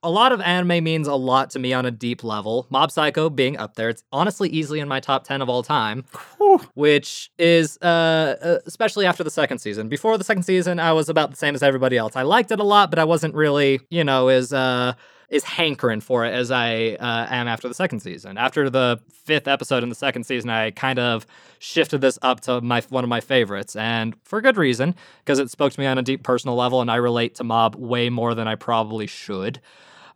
a 0.04 0.10
lot 0.10 0.32
of 0.32 0.42
anime 0.42 0.84
means 0.84 1.08
a 1.08 1.16
lot 1.16 1.50
to 1.52 1.60
me 1.60 1.72
on 1.72 1.86
a 1.86 1.92
deep 1.92 2.24
level. 2.24 2.68
Mob 2.70 2.92
Psycho 2.92 3.30
being 3.30 3.58
up 3.58 3.76
there, 3.76 3.90
it's 3.90 4.04
honestly 4.12 4.50
easily 4.50 4.80
in 4.82 4.88
my 4.88 5.00
top 5.00 5.24
10 5.24 5.42
of 5.42 5.48
all 5.48 5.64
time, 5.64 6.04
Whew. 6.38 6.60
which 6.74 7.32
is 7.38 7.78
uh, 7.82 7.86
uh, 7.86 8.60
especially 8.66 9.06
after 9.06 9.24
the 9.24 9.32
second 9.32 9.60
season. 9.60 9.88
Before 9.88 10.18
the 10.18 10.24
second 10.26 10.44
season, 10.44 10.80
I 10.80 10.92
was 10.92 11.08
about 11.08 11.32
the 11.32 11.38
same 11.38 11.56
as 11.56 11.64
everybody 11.64 11.98
else. 11.98 12.16
I 12.16 12.24
liked 12.24 12.52
it 12.52 12.60
a 12.60 12.64
lot, 12.64 12.90
but 12.90 13.00
I 13.00 13.06
wasn't 13.06 13.36
really, 13.36 13.80
you 13.90 14.04
know, 14.04 14.28
as 14.28 14.52
uh, 14.52 14.94
is 15.30 15.44
hankering 15.44 16.00
for 16.00 16.26
it 16.26 16.34
as 16.34 16.52
I 16.52 16.96
uh, 17.00 17.28
am 17.30 17.48
after 17.48 17.68
the 17.68 17.74
second 17.74 18.00
season. 18.00 18.38
After 18.38 18.70
the 18.70 19.00
fifth 19.12 19.48
episode 19.48 19.84
in 19.84 19.90
the 19.90 19.96
second 19.96 20.24
season, 20.24 20.50
I 20.50 20.72
kind 20.72 21.00
of 21.00 21.28
shifted 21.60 22.00
this 22.00 22.18
up 22.22 22.40
to 22.42 22.62
my 22.62 22.82
one 22.90 23.04
of 23.04 23.10
my 23.10 23.20
favorites, 23.20 23.76
and 23.76 24.16
for 24.24 24.40
good 24.40 24.58
reason, 24.58 24.96
because 25.20 25.40
it 25.40 25.50
spoke 25.50 25.74
to 25.74 25.80
me 25.80 25.86
on 25.86 25.98
a 25.98 26.02
deep 26.02 26.24
personal 26.24 26.56
level, 26.56 26.82
and 26.82 26.90
I 26.90 26.96
relate 26.96 27.36
to 27.36 27.44
Mob 27.44 27.76
way 27.76 28.10
more 28.10 28.36
than 28.36 28.48
I 28.48 28.56
probably 28.56 29.08
should. 29.08 29.60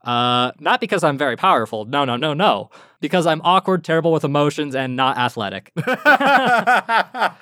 Uh, 0.04 0.52
not 0.60 0.82
because 0.82 1.04
I'm 1.04 1.18
very 1.18 1.36
powerful. 1.36 1.86
No, 1.86 2.06
no, 2.06 2.16
no, 2.16 2.34
no. 2.34 2.72
Because 3.02 3.28
I'm 3.28 3.42
awkward, 3.44 3.84
terrible 3.84 4.12
with 4.12 4.24
emotions, 4.24 4.76
and 4.76 4.96
not 4.96 5.18
athletic. 5.18 5.72
that 5.76 7.36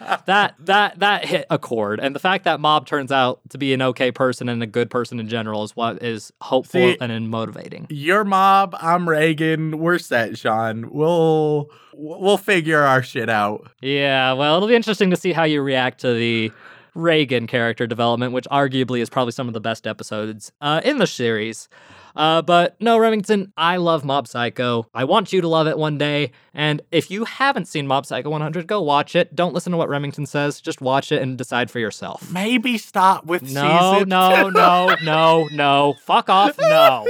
that 0.59 0.99
that 0.99 1.25
hit 1.25 1.45
a 1.49 1.57
chord, 1.57 1.99
and 1.99 2.15
the 2.15 2.19
fact 2.19 2.45
that 2.45 2.61
Mob 2.61 2.85
turns 2.85 3.11
out 3.11 3.41
to 3.49 3.57
be 3.57 3.73
an 3.73 3.81
okay 3.81 4.09
person 4.11 4.47
and 4.47 4.63
a 4.63 4.67
good 4.67 4.89
person 4.89 5.19
in 5.19 5.27
general 5.27 5.63
is 5.63 5.75
what 5.75 6.01
is 6.01 6.31
hopeful 6.41 6.79
See- 6.79 6.97
and 6.99 7.29
motivating. 7.29 7.87
Your 7.89 8.23
mob, 8.23 8.73
I'm 8.79 9.05
Reigen. 9.05 9.75
We're 9.75 9.99
set, 9.99 10.37
Sean. 10.37 10.89
We'll 10.91 11.69
we'll 11.93 12.37
figure 12.37 12.81
our 12.81 13.03
shit 13.03 13.29
out. 13.29 13.69
Yeah, 13.81 14.31
well, 14.33 14.55
it'll 14.55 14.69
be 14.69 14.75
interesting 14.75 15.09
to 15.09 15.17
see 15.17 15.33
how 15.33 15.43
you 15.43 15.61
react 15.61 15.99
to 16.01 16.13
the 16.13 16.51
Reigen 16.95 17.47
character 17.47 17.87
development, 17.87 18.33
which 18.33 18.47
arguably 18.51 19.01
is 19.01 19.09
probably 19.09 19.31
some 19.31 19.47
of 19.47 19.53
the 19.53 19.61
best 19.61 19.87
episodes 19.87 20.51
uh, 20.61 20.81
in 20.83 20.97
the 20.97 21.07
series. 21.07 21.69
Uh, 22.15 22.41
but 22.41 22.79
no, 22.81 22.97
Remington, 22.97 23.51
I 23.57 23.77
love 23.77 24.03
Mob 24.03 24.27
Psycho. 24.27 24.87
I 24.93 25.03
want 25.03 25.31
you 25.33 25.41
to 25.41 25.47
love 25.47 25.67
it 25.67 25.77
one 25.77 25.97
day. 25.97 26.31
And 26.53 26.81
if 26.91 27.09
you 27.11 27.25
haven't 27.25 27.65
seen 27.67 27.87
Mob 27.87 28.05
Psycho 28.05 28.29
100, 28.29 28.67
go 28.67 28.81
watch 28.81 29.15
it. 29.15 29.35
Don't 29.35 29.53
listen 29.53 29.71
to 29.71 29.77
what 29.77 29.87
Remington 29.89 30.25
says. 30.25 30.59
Just 30.59 30.81
watch 30.81 31.11
it 31.11 31.21
and 31.21 31.37
decide 31.37 31.69
for 31.71 31.79
yourself. 31.79 32.31
Maybe 32.31 32.77
start 32.77 33.25
with 33.25 33.43
No, 33.43 33.93
season. 33.93 34.09
no, 34.09 34.49
no, 34.49 34.49
no, 34.49 34.95
no. 35.03 35.47
No. 35.51 35.95
Fuck 36.05 36.29
off. 36.29 36.57
No. 36.59 37.07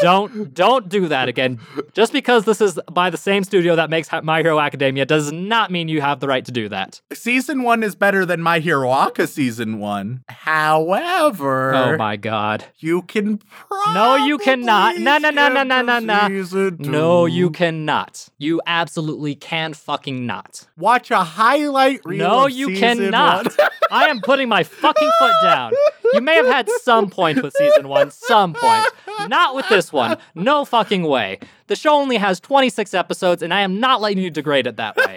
Don't 0.00 0.54
don't 0.54 0.88
do 0.88 1.08
that 1.08 1.28
again. 1.28 1.58
Just 1.92 2.12
because 2.14 2.44
this 2.46 2.60
is 2.62 2.78
by 2.90 3.10
the 3.10 3.18
same 3.18 3.44
studio 3.44 3.76
that 3.76 3.90
makes 3.90 4.08
My 4.22 4.40
Hero 4.40 4.58
Academia 4.58 5.04
does 5.04 5.30
not 5.32 5.70
mean 5.70 5.88
you 5.88 6.00
have 6.00 6.20
the 6.20 6.28
right 6.28 6.44
to 6.46 6.52
do 6.52 6.68
that. 6.70 7.00
season 7.12 7.62
one 7.62 7.82
is 7.82 7.94
better 7.94 8.24
than 8.24 8.40
My 8.40 8.58
Hero 8.60 8.88
Aka 8.90 9.26
season 9.26 9.78
one. 9.80 10.22
However, 10.30 11.74
Oh 11.74 11.96
my 11.98 12.16
god. 12.16 12.64
you 12.78 13.02
can 13.02 13.40
No, 13.92 14.16
you 14.16 14.38
cannot. 14.44 14.98
No, 14.98 15.18
no, 15.18 15.30
no, 15.30 15.48
no, 15.48 15.62
no, 15.62 15.82
no, 15.82 15.98
no. 15.98 16.72
No, 16.78 17.26
you 17.26 17.50
cannot. 17.50 18.28
You 18.38 18.60
absolutely 18.66 19.34
can 19.34 19.74
fucking 19.74 20.26
not. 20.26 20.66
watch 20.76 21.10
a 21.10 21.22
highlight 21.24 22.04
reel. 22.04 22.18
No, 22.28 22.46
you 22.46 22.74
cannot. 22.76 23.46
I 23.90 24.08
am 24.08 24.20
putting 24.20 24.48
my 24.48 24.62
fucking 24.62 25.10
foot 25.18 25.32
down. 25.42 25.72
You 26.12 26.20
may 26.20 26.34
have 26.36 26.46
had 26.46 26.68
some 26.82 27.10
points 27.10 27.42
with 27.42 27.54
season 27.54 27.88
one, 27.88 28.10
some 28.10 28.54
points. 28.54 28.90
Not 29.28 29.54
with 29.54 29.68
this 29.68 29.92
one. 29.92 30.18
No 30.34 30.64
fucking 30.64 31.04
way. 31.04 31.38
The 31.68 31.76
show 31.76 31.94
only 31.94 32.16
has 32.16 32.40
26 32.40 32.92
episodes, 32.92 33.42
and 33.42 33.54
I 33.54 33.60
am 33.60 33.80
not 33.80 34.00
letting 34.00 34.18
you 34.18 34.30
degrade 34.30 34.66
it 34.66 34.76
that 34.76 34.96
way. 34.96 35.16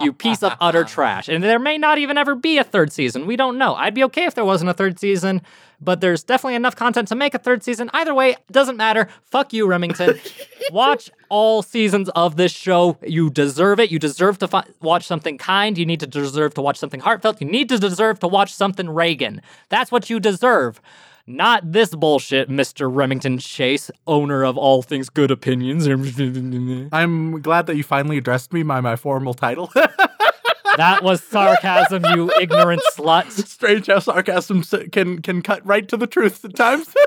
you 0.04 0.12
piece 0.12 0.42
of 0.42 0.54
utter 0.60 0.84
trash. 0.84 1.28
And 1.28 1.44
there 1.44 1.58
may 1.58 1.78
not 1.78 1.98
even 1.98 2.18
ever 2.18 2.34
be 2.34 2.58
a 2.58 2.64
third 2.64 2.92
season. 2.92 3.26
We 3.26 3.36
don't 3.36 3.58
know. 3.58 3.74
I'd 3.74 3.94
be 3.94 4.04
okay 4.04 4.24
if 4.24 4.34
there 4.34 4.44
wasn't 4.44 4.70
a 4.70 4.74
third 4.74 4.98
season, 4.98 5.42
but 5.80 6.00
there's 6.00 6.22
definitely 6.22 6.56
enough 6.56 6.76
content 6.76 7.08
to 7.08 7.14
make 7.14 7.34
a 7.34 7.38
third 7.38 7.62
season. 7.62 7.90
Either 7.92 8.14
way, 8.14 8.36
doesn't 8.50 8.76
matter. 8.76 9.08
Fuck 9.24 9.52
you, 9.52 9.66
Remington. 9.66 10.18
watch 10.72 11.10
all 11.30 11.62
seasons 11.62 12.10
of 12.10 12.36
this 12.36 12.52
show. 12.52 12.98
You 13.02 13.30
deserve 13.30 13.80
it. 13.80 13.90
You 13.90 13.98
deserve 13.98 14.38
to 14.38 14.48
fi- 14.48 14.66
watch 14.82 15.06
something 15.06 15.38
kind. 15.38 15.78
You 15.78 15.86
need 15.86 16.00
to 16.00 16.06
deserve 16.06 16.54
to 16.54 16.60
watch 16.60 16.78
something 16.78 17.00
heartfelt. 17.00 17.40
You 17.40 17.46
need 17.46 17.68
to 17.70 17.78
deserve 17.78 18.18
to 18.20 18.28
watch 18.28 18.52
something 18.52 18.86
Reigen. 18.86 19.40
That's 19.70 19.90
what 19.90 20.10
you 20.10 20.20
deserve. 20.20 20.80
Not 21.26 21.72
this 21.72 21.94
bullshit, 21.94 22.48
Mr. 22.48 22.92
Remington 22.92 23.38
Chase, 23.38 23.90
owner 24.06 24.42
of 24.44 24.58
all 24.58 24.82
things 24.82 25.08
good 25.08 25.30
opinions. 25.30 25.86
I'm 26.92 27.40
glad 27.40 27.66
that 27.66 27.76
you 27.76 27.84
finally 27.84 28.18
addressed 28.18 28.52
me 28.52 28.62
by 28.64 28.80
my 28.80 28.96
formal 28.96 29.34
title. 29.34 29.70
that 30.76 31.02
was 31.02 31.22
sarcasm, 31.22 32.04
you 32.14 32.32
ignorant 32.40 32.82
slut. 32.96 33.30
Strange 33.30 33.86
how 33.86 34.00
sarcasm 34.00 34.62
can 34.90 35.22
can 35.22 35.40
cut 35.42 35.64
right 35.64 35.86
to 35.88 35.96
the 35.96 36.06
truth 36.06 36.44
at 36.44 36.56
times. 36.56 36.92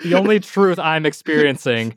The 0.00 0.14
only 0.14 0.40
truth 0.40 0.78
I'm 0.78 1.06
experiencing 1.06 1.94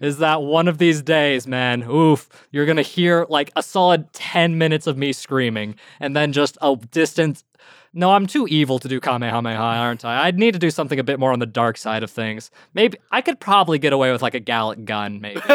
is 0.00 0.18
that 0.18 0.42
one 0.42 0.66
of 0.66 0.78
these 0.78 1.02
days, 1.02 1.46
man, 1.46 1.82
oof, 1.82 2.28
you're 2.50 2.66
gonna 2.66 2.82
hear 2.82 3.26
like 3.28 3.50
a 3.56 3.62
solid 3.62 4.12
10 4.12 4.58
minutes 4.58 4.86
of 4.86 4.96
me 4.96 5.12
screaming 5.12 5.76
and 6.00 6.16
then 6.16 6.32
just 6.32 6.56
a 6.62 6.76
distant. 6.90 7.44
No, 7.92 8.12
I'm 8.12 8.28
too 8.28 8.46
evil 8.46 8.78
to 8.78 8.86
do 8.86 9.00
Kamehameha, 9.00 9.60
aren't 9.60 10.04
I? 10.04 10.26
I'd 10.26 10.38
need 10.38 10.52
to 10.52 10.60
do 10.60 10.70
something 10.70 11.00
a 11.00 11.02
bit 11.02 11.18
more 11.18 11.32
on 11.32 11.40
the 11.40 11.46
dark 11.46 11.76
side 11.76 12.04
of 12.04 12.10
things. 12.10 12.52
Maybe 12.72 12.96
I 13.10 13.20
could 13.20 13.40
probably 13.40 13.80
get 13.80 13.92
away 13.92 14.12
with 14.12 14.22
like 14.22 14.34
a 14.36 14.40
Galick 14.40 14.84
Gun, 14.84 15.20
maybe. 15.20 15.40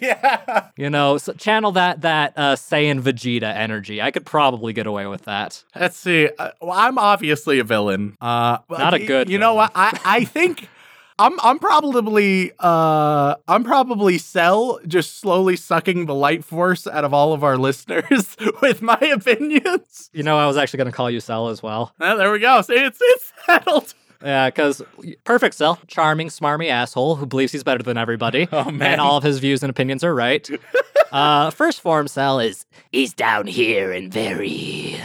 yeah. 0.00 0.70
you 0.78 0.88
know, 0.88 1.18
so 1.18 1.34
channel 1.34 1.72
that 1.72 2.00
that 2.00 2.32
uh, 2.36 2.56
Saiyan 2.56 3.02
Vegeta 3.02 3.54
energy. 3.54 4.00
I 4.00 4.10
could 4.10 4.24
probably 4.24 4.72
get 4.72 4.86
away 4.86 5.06
with 5.06 5.26
that. 5.26 5.62
Let's 5.78 5.98
see. 5.98 6.30
Uh, 6.38 6.52
well, 6.62 6.72
I'm 6.72 6.96
obviously 6.96 7.58
a 7.58 7.64
villain. 7.64 8.16
Uh, 8.22 8.58
Not 8.70 8.94
a 8.94 9.04
good 9.04 9.28
You 9.28 9.38
know 9.38 9.52
what? 9.52 9.72
I 9.74 10.00
I 10.02 10.24
think. 10.24 10.68
I'm 11.20 11.38
I'm 11.40 11.58
probably 11.58 12.50
uh 12.58 13.34
I'm 13.46 13.62
probably 13.62 14.16
Cell 14.16 14.80
just 14.86 15.18
slowly 15.20 15.54
sucking 15.54 16.06
the 16.06 16.14
light 16.14 16.44
force 16.44 16.86
out 16.86 17.04
of 17.04 17.12
all 17.12 17.34
of 17.34 17.44
our 17.44 17.58
listeners 17.58 18.36
with 18.62 18.80
my 18.80 18.98
opinions. 19.00 20.08
You 20.14 20.22
know, 20.22 20.38
I 20.38 20.46
was 20.46 20.56
actually 20.56 20.78
gonna 20.78 20.92
call 20.92 21.10
you 21.10 21.20
Cell 21.20 21.48
as 21.48 21.62
well. 21.62 21.92
There 21.98 22.32
we 22.32 22.38
go. 22.38 22.62
See, 22.62 22.72
it's 22.72 22.98
it's 23.02 23.32
settled. 23.44 23.92
Yeah, 24.22 24.48
because 24.48 24.82
perfect 25.24 25.54
Cell, 25.54 25.78
charming, 25.86 26.28
smarmy 26.28 26.68
asshole 26.68 27.16
who 27.16 27.26
believes 27.26 27.52
he's 27.52 27.64
better 27.64 27.82
than 27.82 27.96
everybody. 27.96 28.48
Oh, 28.52 28.70
man. 28.70 28.92
And 28.92 29.00
all 29.00 29.16
of 29.16 29.24
his 29.24 29.38
views 29.38 29.62
and 29.62 29.70
opinions 29.70 30.02
are 30.04 30.14
right. 30.14 30.48
uh, 31.12 31.50
first 31.50 31.80
form 31.80 32.08
Cell 32.08 32.40
is 32.40 32.66
he's 32.92 33.12
down 33.14 33.46
here 33.46 33.92
and 33.92 34.12
very 34.12 35.00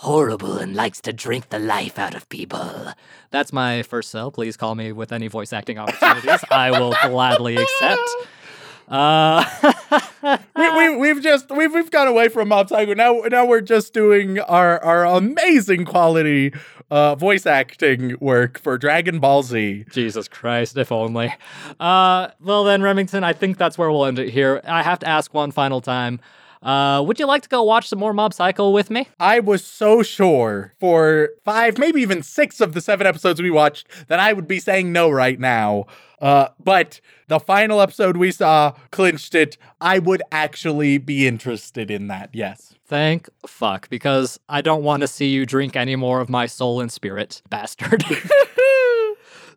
horrible 0.00 0.58
and 0.58 0.74
likes 0.74 1.00
to 1.00 1.12
drink 1.12 1.48
the 1.48 1.58
life 1.58 1.98
out 1.98 2.14
of 2.14 2.28
people. 2.28 2.92
That's 3.30 3.52
my 3.52 3.82
first 3.82 4.10
Cell. 4.10 4.30
Please 4.30 4.56
call 4.56 4.74
me 4.74 4.92
with 4.92 5.10
any 5.10 5.28
voice 5.28 5.52
acting 5.52 5.78
opportunities. 5.78 6.44
I 6.50 6.70
will 6.70 6.94
gladly 7.02 7.56
accept. 7.56 8.08
Uh, 8.88 9.44
we, 10.56 10.70
we 10.76 10.96
we've 10.96 11.22
just 11.22 11.50
we've 11.50 11.72
we've 11.74 11.90
gone 11.90 12.06
away 12.06 12.28
from 12.28 12.48
Mob 12.48 12.68
Psycho. 12.68 12.94
Now 12.94 13.22
now 13.26 13.44
we're 13.44 13.60
just 13.60 13.92
doing 13.92 14.38
our 14.40 14.78
our 14.84 15.04
amazing 15.04 15.84
quality 15.86 16.52
uh 16.88 17.16
voice 17.16 17.46
acting 17.46 18.16
work 18.20 18.60
for 18.60 18.78
Dragon 18.78 19.18
Ball 19.18 19.42
Z. 19.42 19.86
Jesus 19.90 20.28
Christ, 20.28 20.76
if 20.76 20.92
only. 20.92 21.34
Uh, 21.80 22.28
well 22.38 22.62
then, 22.64 22.82
Remington, 22.82 23.24
I 23.24 23.32
think 23.32 23.58
that's 23.58 23.76
where 23.76 23.90
we'll 23.90 24.04
end 24.04 24.18
it 24.18 24.30
here. 24.30 24.60
I 24.64 24.82
have 24.82 25.00
to 25.00 25.08
ask 25.08 25.34
one 25.34 25.50
final 25.50 25.80
time. 25.80 26.20
Uh, 26.66 27.00
would 27.00 27.20
you 27.20 27.26
like 27.26 27.42
to 27.42 27.48
go 27.48 27.62
watch 27.62 27.88
some 27.88 28.00
more 28.00 28.12
Mob 28.12 28.34
Psycho 28.34 28.70
with 28.70 28.90
me? 28.90 29.06
I 29.20 29.38
was 29.38 29.64
so 29.64 30.02
sure 30.02 30.74
for 30.80 31.30
five, 31.44 31.78
maybe 31.78 32.02
even 32.02 32.24
six 32.24 32.60
of 32.60 32.74
the 32.74 32.80
seven 32.80 33.06
episodes 33.06 33.40
we 33.40 33.50
watched 33.50 33.86
that 34.08 34.18
I 34.18 34.32
would 34.32 34.48
be 34.48 34.58
saying 34.58 34.92
no 34.92 35.08
right 35.08 35.38
now. 35.38 35.86
Uh, 36.20 36.48
but 36.58 37.00
the 37.28 37.38
final 37.38 37.80
episode 37.80 38.16
we 38.16 38.32
saw 38.32 38.72
clinched 38.90 39.36
it. 39.36 39.56
I 39.80 40.00
would 40.00 40.22
actually 40.32 40.98
be 40.98 41.28
interested 41.28 41.88
in 41.88 42.08
that. 42.08 42.30
Yes. 42.32 42.74
Thank 42.84 43.28
fuck, 43.46 43.88
because 43.88 44.40
I 44.48 44.60
don't 44.60 44.82
want 44.82 45.02
to 45.02 45.08
see 45.08 45.28
you 45.28 45.46
drink 45.46 45.76
any 45.76 45.94
more 45.94 46.20
of 46.20 46.28
my 46.28 46.46
soul 46.46 46.80
and 46.80 46.90
spirit, 46.90 47.42
bastard. 47.48 48.04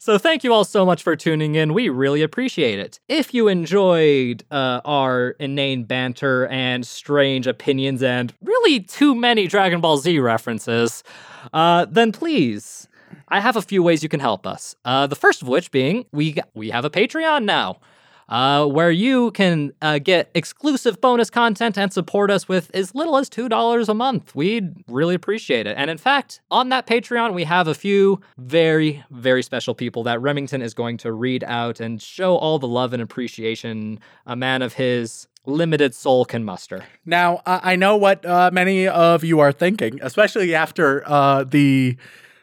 So 0.02 0.18
thank 0.18 0.46
you 0.46 0.54
all 0.54 0.64
so 0.64 0.86
much 0.86 1.04
for 1.04 1.18
tuning 1.18 1.56
in. 1.56 1.74
We 1.74 1.90
really 1.90 2.22
appreciate 2.22 2.80
it. 2.80 3.02
If 3.10 3.34
you 3.34 3.50
enjoyed 3.50 4.46
uh, 4.50 4.80
our 4.86 5.32
inane 5.42 5.84
banter 5.84 6.48
and 6.48 6.88
strange 6.88 7.48
opinions 7.48 8.02
and 8.02 8.34
really 8.42 8.80
too 8.80 9.14
many 9.14 9.46
Dragon 9.46 9.82
Ball 9.82 9.98
Z 9.98 10.18
references, 10.20 11.04
uh, 11.52 11.84
then 11.84 12.14
please, 12.14 12.88
I 13.28 13.42
have 13.42 13.58
a 13.58 13.62
few 13.62 13.84
ways 13.84 14.02
you 14.02 14.08
can 14.08 14.22
help 14.22 14.48
us. 14.48 14.74
Uh, 14.86 15.06
the 15.06 15.18
first 15.18 15.42
of 15.42 15.50
which 15.50 15.70
being 15.70 16.06
we 16.14 16.38
we 16.54 16.70
have 16.70 16.86
a 16.86 16.90
Patreon 16.90 17.44
now 17.44 17.82
uh, 18.30 18.66
where 18.66 18.92
you 18.92 19.32
can 19.32 19.74
uh, 19.82 20.00
get 20.00 20.30
exclusive 20.34 21.02
bonus 21.02 21.30
content 21.30 21.78
and 21.78 21.92
support 21.92 22.32
us 22.32 22.48
with 22.48 22.70
as 22.74 22.94
little 22.96 23.18
as 23.18 23.30
$2 23.30 23.90
a 23.90 23.94
month. 23.94 24.34
We'd 24.36 24.76
really 24.88 25.16
appreciate 25.16 25.68
it. 25.68 25.76
And 25.78 25.90
in 25.90 25.98
fact, 25.98 26.40
on 26.52 26.70
that 26.70 26.88
Patreon, 26.88 27.34
we 27.34 27.44
have 27.44 27.68
a 27.68 27.74
few 27.74 28.22
very, 28.38 29.04
very 29.10 29.42
special 29.42 29.74
people 29.74 30.04
that 30.04 30.22
Remington 30.22 30.62
is 30.62 30.74
going 30.74 30.98
to 30.98 31.12
read 31.12 31.44
out 31.44 31.80
and 31.80 32.02
show 32.02 32.38
all 32.38 32.60
the 32.60 32.68
love 32.68 32.94
and 32.94 33.02
appreciation 33.02 34.00
a 34.26 34.36
man 34.36 34.62
of 34.62 34.74
his 34.74 35.28
limited 35.46 35.96
soul 35.96 36.26
can 36.26 36.44
muster. 36.44 36.86
Now, 37.06 37.42
I 37.46 37.76
know 37.76 37.98
what 37.98 38.24
uh, 38.26 38.52
many 38.54 38.88
of 38.88 39.24
you 39.24 39.40
are 39.40 39.52
thinking, 39.52 40.00
especially 40.04 40.54
after 40.54 41.04
uh, 41.10 41.46
the 41.46 41.98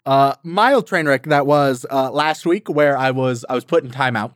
uh, 0.05 0.35
mild 0.43 0.87
train 0.87 1.07
wreck 1.07 1.25
that 1.25 1.47
was 1.47 1.87
uh, 1.91 2.11
last 2.11 2.47
week, 2.47 2.69
where 2.69 2.97
I 2.97 3.11
was 3.11 3.45
I 3.49 3.55
was 3.55 3.65
put 3.65 3.85
in 3.85 3.91
timeout. 3.91 4.33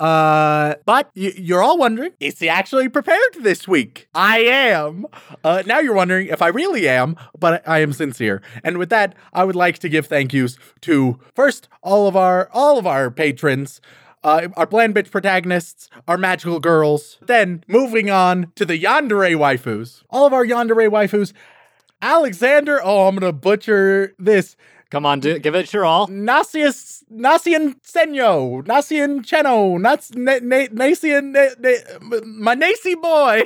Uh, 0.00 0.74
but 0.84 1.10
y- 1.16 1.32
you're 1.36 1.62
all 1.62 1.78
wondering, 1.78 2.12
is 2.20 2.38
he 2.38 2.48
actually 2.48 2.88
prepared 2.88 3.20
this 3.40 3.68
week? 3.68 4.08
I 4.14 4.40
am. 4.40 5.06
Uh, 5.44 5.62
now 5.66 5.78
you're 5.78 5.94
wondering 5.94 6.26
if 6.28 6.42
I 6.42 6.48
really 6.48 6.88
am, 6.88 7.16
but 7.38 7.66
I 7.68 7.78
am 7.78 7.92
sincere. 7.92 8.42
And 8.64 8.78
with 8.78 8.90
that, 8.90 9.14
I 9.32 9.44
would 9.44 9.56
like 9.56 9.78
to 9.80 9.88
give 9.88 10.06
thank 10.06 10.32
yous 10.32 10.58
to 10.82 11.18
first 11.34 11.68
all 11.82 12.08
of 12.08 12.16
our 12.16 12.48
all 12.52 12.78
of 12.78 12.86
our 12.86 13.10
patrons 13.10 13.80
uh, 14.24 14.48
our 14.56 14.66
bland 14.66 14.94
bitch 14.94 15.10
protagonists, 15.10 15.88
our 16.08 16.16
magical 16.16 16.58
girls. 16.58 17.18
Then 17.20 17.62
moving 17.68 18.10
on 18.10 18.50
to 18.56 18.64
the 18.64 18.82
yandere 18.82 19.36
waifus. 19.36 20.02
All 20.10 20.26
of 20.26 20.32
our 20.32 20.44
yandere 20.46 20.88
waifus. 20.88 21.32
Alexander, 22.02 22.80
oh, 22.82 23.06
I'm 23.06 23.16
gonna 23.16 23.32
butcher 23.32 24.14
this. 24.18 24.56
Come 24.94 25.06
on, 25.06 25.18
do, 25.18 25.40
give 25.40 25.56
it 25.56 25.72
your 25.72 25.84
all. 25.84 26.06
Nasius, 26.06 27.02
Nasian 27.12 27.74
Senyo, 27.82 28.64
Nasian 28.64 29.22
Cheno, 29.26 29.76
Nas, 29.80 30.12
na, 30.14 30.38
na, 30.40 30.68
Nasian, 30.68 31.32
na, 31.32 31.48
na, 31.58 32.20
my 32.24 32.54
Nacy 32.54 32.94
boy, 33.02 33.42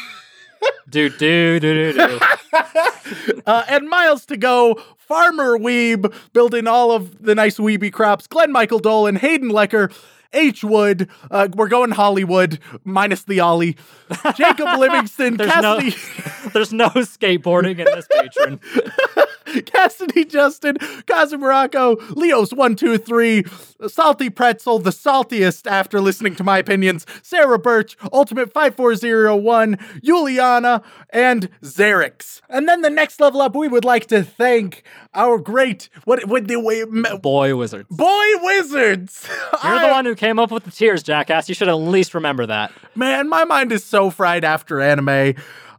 Do, 0.90 1.08
do, 1.08 1.60
do, 1.60 1.92
do, 1.92 1.92
do. 1.94 2.20
uh, 3.46 3.64
and 3.70 3.88
miles 3.88 4.26
to 4.26 4.36
go. 4.36 4.74
Farmer 4.98 5.56
Weeb 5.58 6.12
building 6.34 6.66
all 6.66 6.92
of 6.92 7.22
the 7.22 7.34
nice 7.34 7.56
weeby 7.56 7.90
crops. 7.90 8.26
Glenn 8.26 8.52
Michael 8.52 8.78
Dolan, 8.78 9.16
Hayden 9.16 9.48
Lecker, 9.48 9.90
H 10.34 10.62
Wood. 10.62 11.08
Uh, 11.30 11.48
we're 11.54 11.68
going 11.68 11.92
Hollywood 11.92 12.58
minus 12.84 13.22
the 13.22 13.40
Ollie. 13.40 13.76
Jacob 14.34 14.68
Livingston, 14.78 15.38
There's 15.38 15.62
no, 15.62 15.80
there's 16.52 16.72
no 16.74 16.90
skateboarding 16.90 17.78
in 17.78 17.86
this 17.86 18.06
patron. 18.12 18.60
Cassidy 19.66 20.24
Justin, 20.24 20.76
Kazim 21.06 21.40
Morocco, 21.40 21.96
Leos 22.10 22.52
one 22.52 22.76
two 22.76 22.98
three, 22.98 23.44
Salty 23.86 24.30
Pretzel, 24.30 24.78
the 24.78 24.90
saltiest 24.90 25.66
after 25.66 26.00
listening 26.00 26.34
to 26.36 26.44
my 26.44 26.58
opinions, 26.58 27.06
Sarah 27.22 27.58
Birch, 27.58 27.96
Ultimate 28.12 28.52
five 28.52 28.74
four 28.74 28.94
zero 28.94 29.36
one, 29.36 29.78
Juliana, 30.02 30.82
and 31.10 31.50
Xerix. 31.62 32.40
And 32.48 32.68
then 32.68 32.82
the 32.82 32.90
next 32.90 33.20
level 33.20 33.40
up, 33.42 33.54
we 33.56 33.68
would 33.68 33.84
like 33.84 34.06
to 34.06 34.22
thank 34.22 34.82
our 35.14 35.38
great 35.38 35.88
what 36.04 36.26
would 36.28 36.46
the 36.48 36.60
way 36.60 36.84
Boy 37.20 37.54
wizards. 37.56 37.88
boy 37.90 38.24
wizards. 38.42 39.28
You're 39.64 39.80
the 39.80 39.88
one 39.88 40.04
who 40.04 40.14
came 40.14 40.38
up 40.38 40.50
with 40.50 40.64
the 40.64 40.70
tears, 40.70 41.02
jackass. 41.02 41.48
You 41.48 41.54
should 41.54 41.68
at 41.68 41.74
least 41.74 42.14
remember 42.14 42.46
that. 42.46 42.72
Man, 42.94 43.28
my 43.28 43.44
mind 43.44 43.72
is 43.72 43.84
so 43.84 44.10
fried 44.10 44.44
after 44.44 44.80
anime. 44.80 45.34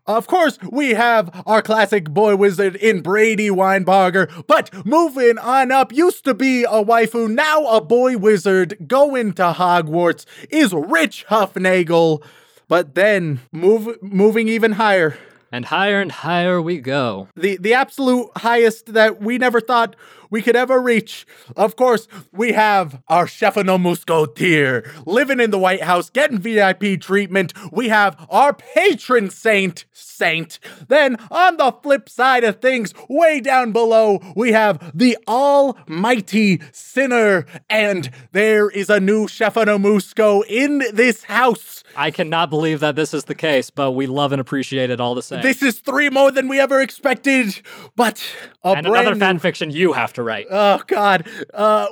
Of 0.07 0.25
course, 0.25 0.57
we 0.71 0.91
have 0.91 1.43
our 1.45 1.61
classic 1.61 2.09
boy 2.09 2.37
wizard 2.37 2.77
in 2.77 3.01
Brady 3.01 3.49
Weinbarger, 3.49 4.45
but 4.47 4.73
moving 4.85 5.37
on 5.37 5.69
up, 5.69 5.91
used 5.91 6.23
to 6.23 6.33
be 6.33 6.63
a 6.63 6.81
waifu, 6.81 7.29
now 7.29 7.65
a 7.67 7.81
boy 7.81 8.17
wizard, 8.17 8.77
going 8.87 9.33
to 9.33 9.51
Hogwarts, 9.51 10.25
is 10.49 10.73
Rich 10.73 11.25
Huffnagel. 11.27 12.23
But 12.69 12.95
then, 12.95 13.41
move, 13.51 14.01
moving 14.01 14.47
even 14.47 14.73
higher, 14.73 15.17
And 15.51 15.65
higher 15.65 15.99
and 15.99 16.11
higher 16.11 16.61
we 16.61 16.79
go. 16.79 17.27
the, 17.35 17.57
the 17.57 17.73
absolute 17.73 18.29
highest 18.37 18.93
that 18.93 19.21
we 19.21 19.37
never 19.37 19.59
thought 19.59 19.95
we 20.29 20.41
could 20.41 20.55
ever 20.55 20.81
reach. 20.81 21.25
Of 21.55 21.75
course, 21.75 22.07
we 22.31 22.53
have 22.53 23.01
our 23.07 23.27
Stefano 23.27 23.77
Muscotier 23.77 24.89
living 25.05 25.39
in 25.39 25.51
the 25.51 25.59
White 25.59 25.83
House, 25.83 26.09
getting 26.09 26.39
VIP 26.39 26.99
treatment. 26.99 27.53
We 27.71 27.89
have 27.89 28.27
our 28.29 28.53
patron 28.53 29.29
saint, 29.29 29.85
Saint. 30.17 30.59
Then, 30.87 31.17
on 31.29 31.57
the 31.57 31.71
flip 31.83 32.09
side 32.09 32.43
of 32.43 32.59
things, 32.59 32.93
way 33.07 33.39
down 33.39 33.71
below, 33.71 34.19
we 34.35 34.51
have 34.51 34.91
the 34.97 35.17
almighty 35.27 36.61
sinner. 36.71 37.45
And 37.69 38.09
there 38.31 38.69
is 38.69 38.89
a 38.89 38.99
new 38.99 39.27
Stefano 39.27 39.77
Musco 39.77 40.43
in 40.47 40.83
this 40.93 41.23
house. 41.23 41.83
I 41.95 42.11
cannot 42.11 42.49
believe 42.49 42.79
that 42.79 42.95
this 42.95 43.13
is 43.13 43.25
the 43.25 43.35
case, 43.35 43.69
but 43.69 43.91
we 43.91 44.07
love 44.07 44.31
and 44.31 44.41
appreciate 44.41 44.89
it 44.89 44.99
all 44.99 45.15
the 45.15 45.21
same. 45.21 45.41
This 45.41 45.61
is 45.61 45.79
three 45.79 46.09
more 46.09 46.31
than 46.31 46.47
we 46.47 46.59
ever 46.59 46.81
expected, 46.81 47.61
but 47.95 48.23
a 48.63 48.69
and 48.69 48.87
brand 48.87 49.07
another 49.07 49.19
fan 49.19 49.39
fiction 49.39 49.71
you 49.71 49.93
have 49.93 50.13
to 50.17 50.23
write. 50.23 50.47
Oh 50.49 50.81
God. 50.87 51.27
Uh 51.53 51.87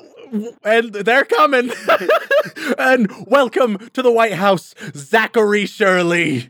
and 0.63 0.91
they're 0.91 1.23
coming. 1.23 1.71
and 2.79 3.09
welcome 3.27 3.77
to 3.93 4.01
the 4.01 4.11
White 4.11 4.33
House, 4.33 4.73
Zachary 4.95 5.67
Shirley. 5.67 6.49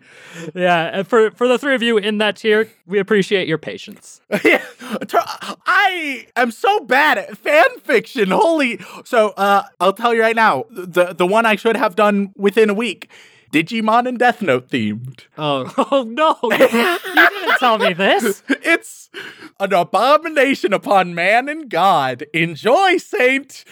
yeah, 0.56 0.86
and 0.94 1.08
for 1.08 1.32
for 1.32 1.48
the 1.48 1.60
three 1.60 1.76
of 1.76 1.84
you 1.84 1.98
in 1.98 2.18
that 2.20 2.38
tier, 2.38 2.70
we 2.88 3.00
appreciate 3.00 3.48
your 3.48 3.58
patience. 3.58 4.22
yeah, 4.46 4.64
I 5.68 6.28
am 6.38 6.52
so 6.52 6.80
bad 6.80 7.18
at 7.18 7.38
fan 7.38 7.80
fiction. 7.84 8.32
Holy 8.32 8.80
so 9.04 9.30
uh 9.32 9.64
I'll 9.82 9.94
tell 9.94 10.14
you 10.14 10.22
right 10.22 10.36
now, 10.36 10.66
the 10.72 11.14
the 11.14 11.28
one 11.28 11.46
I 11.46 11.58
should 11.58 11.76
have 11.76 11.96
done 11.96 12.34
within 12.38 12.70
a 12.70 12.74
week. 12.74 13.10
Digimon 13.56 14.06
and 14.06 14.20
Death 14.20 14.42
Note 14.42 14.68
themed. 14.68 15.28
Oh, 15.38 15.74
oh 15.92 16.04
no! 16.04 16.38
You, 17.16 17.30
didn't 17.30 17.58
tell 17.58 17.78
me 17.78 17.94
this. 17.94 18.44
It's 18.68 19.10
an 19.60 19.72
abomination 19.72 20.74
upon 20.74 21.16
man 21.16 21.48
and 21.48 21.70
God. 21.70 22.26
Enjoy, 22.34 22.98
Saint. 22.98 23.64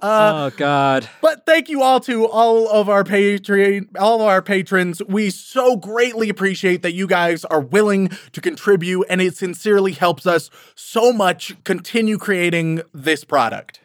Uh, 0.00 0.52
oh 0.52 0.56
God. 0.56 1.08
But 1.20 1.44
thank 1.44 1.68
you 1.68 1.82
all 1.82 1.98
to 2.00 2.28
all 2.28 2.68
of 2.68 2.88
our 2.88 3.02
Patreon, 3.02 3.88
all 3.98 4.20
of 4.20 4.28
our 4.28 4.42
patrons. 4.42 5.02
We 5.08 5.30
so 5.30 5.74
greatly 5.74 6.28
appreciate 6.28 6.82
that 6.82 6.92
you 6.92 7.08
guys 7.08 7.44
are 7.46 7.60
willing 7.60 8.10
to 8.30 8.40
contribute, 8.40 9.06
and 9.10 9.20
it 9.20 9.36
sincerely 9.36 9.92
helps 9.92 10.24
us 10.24 10.50
so 10.76 11.12
much 11.12 11.56
continue 11.64 12.18
creating 12.18 12.82
this 12.92 13.24
product. 13.24 13.80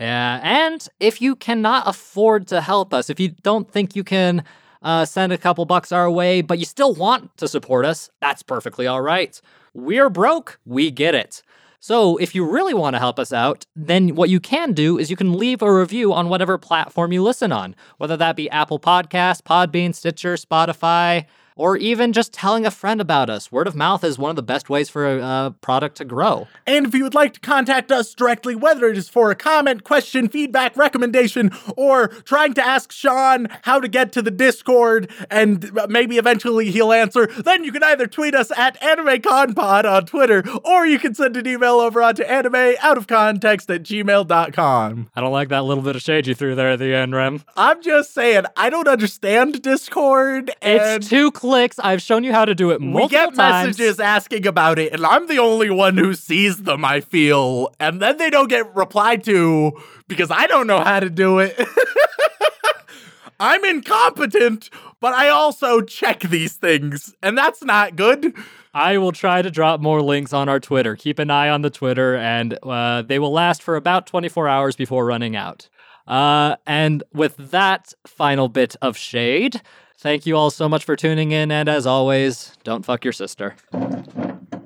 Yeah, 0.00 0.40
and 0.42 0.88
if 0.98 1.22
you 1.22 1.36
cannot 1.36 1.86
afford 1.86 2.48
to 2.48 2.60
help 2.60 2.92
us, 2.92 3.10
if 3.10 3.20
you 3.20 3.28
don't 3.28 3.70
think 3.70 3.94
you 3.94 4.02
can 4.02 4.42
uh, 4.82 5.04
send 5.04 5.32
a 5.32 5.38
couple 5.38 5.64
bucks 5.64 5.92
our 5.92 6.10
way, 6.10 6.40
but 6.40 6.58
you 6.58 6.64
still 6.64 6.94
want 6.94 7.36
to 7.38 7.48
support 7.48 7.84
us, 7.84 8.10
that's 8.20 8.42
perfectly 8.42 8.86
all 8.86 9.02
right. 9.02 9.40
We're 9.74 10.10
broke, 10.10 10.58
we 10.64 10.90
get 10.90 11.14
it. 11.14 11.42
So 11.80 12.16
if 12.16 12.34
you 12.34 12.44
really 12.44 12.74
want 12.74 12.94
to 12.94 12.98
help 12.98 13.18
us 13.18 13.32
out, 13.32 13.64
then 13.76 14.16
what 14.16 14.30
you 14.30 14.40
can 14.40 14.72
do 14.72 14.98
is 14.98 15.10
you 15.10 15.16
can 15.16 15.38
leave 15.38 15.62
a 15.62 15.72
review 15.72 16.12
on 16.12 16.28
whatever 16.28 16.58
platform 16.58 17.12
you 17.12 17.22
listen 17.22 17.52
on, 17.52 17.76
whether 17.98 18.16
that 18.16 18.34
be 18.34 18.50
Apple 18.50 18.80
Podcast, 18.80 19.42
Podbean, 19.42 19.94
Stitcher, 19.94 20.34
Spotify, 20.34 21.26
or 21.58 21.76
even 21.76 22.14
just 22.14 22.32
telling 22.32 22.64
a 22.64 22.70
friend 22.70 23.00
about 23.00 23.28
us. 23.28 23.52
Word 23.52 23.66
of 23.66 23.74
mouth 23.74 24.02
is 24.02 24.16
one 24.16 24.30
of 24.30 24.36
the 24.36 24.42
best 24.42 24.70
ways 24.70 24.88
for 24.88 25.18
a 25.18 25.22
uh, 25.22 25.50
product 25.50 25.96
to 25.98 26.04
grow. 26.06 26.48
And 26.66 26.86
if 26.86 26.94
you 26.94 27.02
would 27.02 27.14
like 27.14 27.34
to 27.34 27.40
contact 27.40 27.92
us 27.92 28.14
directly, 28.14 28.54
whether 28.56 28.86
it 28.86 28.96
is 28.96 29.08
for 29.08 29.30
a 29.30 29.34
comment, 29.34 29.84
question, 29.84 30.28
feedback, 30.28 30.76
recommendation, 30.76 31.50
or 31.76 32.08
trying 32.08 32.54
to 32.54 32.66
ask 32.66 32.92
Sean 32.92 33.48
how 33.62 33.80
to 33.80 33.88
get 33.88 34.12
to 34.12 34.22
the 34.22 34.30
Discord 34.30 35.10
and 35.30 35.70
maybe 35.88 36.16
eventually 36.16 36.70
he'll 36.70 36.92
answer, 36.92 37.26
then 37.26 37.64
you 37.64 37.72
can 37.72 37.82
either 37.82 38.06
tweet 38.06 38.34
us 38.34 38.50
at 38.56 38.80
AnimeConPod 38.80 39.84
on 39.84 40.06
Twitter, 40.06 40.44
or 40.64 40.86
you 40.86 40.98
can 40.98 41.14
send 41.14 41.36
an 41.36 41.46
email 41.46 41.80
over 41.80 42.00
onto 42.00 42.22
animeoutofcontext 42.22 43.74
at 43.74 43.82
gmail.com. 43.82 45.10
I 45.14 45.20
don't 45.20 45.32
like 45.32 45.48
that 45.48 45.64
little 45.64 45.82
bit 45.82 45.96
of 45.96 46.02
shade 46.02 46.26
you 46.26 46.34
threw 46.34 46.54
there 46.54 46.70
at 46.70 46.78
the 46.78 46.94
end, 46.94 47.14
Rem. 47.14 47.42
I'm 47.56 47.82
just 47.82 48.14
saying, 48.14 48.44
I 48.56 48.70
don't 48.70 48.88
understand 48.88 49.60
Discord, 49.62 50.50
and 50.62 51.02
It's 51.02 51.08
two 51.08 51.30
clicks. 51.48 51.78
I've 51.78 52.02
shown 52.02 52.24
you 52.24 52.32
how 52.32 52.44
to 52.44 52.54
do 52.54 52.70
it 52.72 52.80
We 52.80 53.08
get 53.08 53.34
times. 53.34 53.78
messages 53.78 53.98
asking 53.98 54.46
about 54.46 54.78
it, 54.78 54.92
and 54.92 55.04
I'm 55.06 55.26
the 55.28 55.38
only 55.38 55.70
one 55.70 55.96
who 55.96 56.12
sees 56.14 56.62
them, 56.64 56.84
I 56.84 57.00
feel. 57.00 57.70
And 57.80 58.02
then 58.02 58.18
they 58.18 58.28
don't 58.28 58.48
get 58.48 58.74
replied 58.76 59.24
to 59.24 59.72
because 60.08 60.30
I 60.30 60.46
don't 60.46 60.66
know 60.66 60.80
how 60.80 61.00
to 61.00 61.08
do 61.08 61.38
it. 61.38 61.58
I'm 63.40 63.64
incompetent, 63.64 64.68
but 65.00 65.14
I 65.14 65.28
also 65.28 65.80
check 65.80 66.20
these 66.20 66.54
things, 66.54 67.14
and 67.22 67.38
that's 67.38 67.62
not 67.62 67.94
good. 67.94 68.34
I 68.74 68.98
will 68.98 69.12
try 69.12 69.42
to 69.42 69.50
drop 69.50 69.80
more 69.80 70.02
links 70.02 70.32
on 70.32 70.48
our 70.48 70.58
Twitter. 70.60 70.96
Keep 70.96 71.18
an 71.20 71.30
eye 71.30 71.48
on 71.48 71.62
the 71.62 71.70
Twitter, 71.70 72.16
and 72.16 72.58
uh, 72.64 73.02
they 73.02 73.18
will 73.18 73.32
last 73.32 73.62
for 73.62 73.76
about 73.76 74.06
24 74.06 74.48
hours 74.48 74.76
before 74.76 75.06
running 75.06 75.36
out. 75.36 75.68
Uh, 76.06 76.56
and 76.66 77.02
with 77.12 77.36
that 77.36 77.92
final 78.06 78.48
bit 78.48 78.74
of 78.82 78.96
shade, 78.96 79.62
Thank 80.00 80.26
you 80.26 80.36
all 80.36 80.50
so 80.50 80.68
much 80.68 80.84
for 80.84 80.94
tuning 80.94 81.32
in, 81.32 81.50
and 81.50 81.68
as 81.68 81.84
always, 81.84 82.52
don't 82.62 82.84
fuck 82.84 83.04
your 83.04 83.12
sister. 83.12 83.56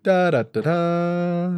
Da 0.02 0.30
da 0.30 0.42
da 0.42 0.60
da. 0.60 1.48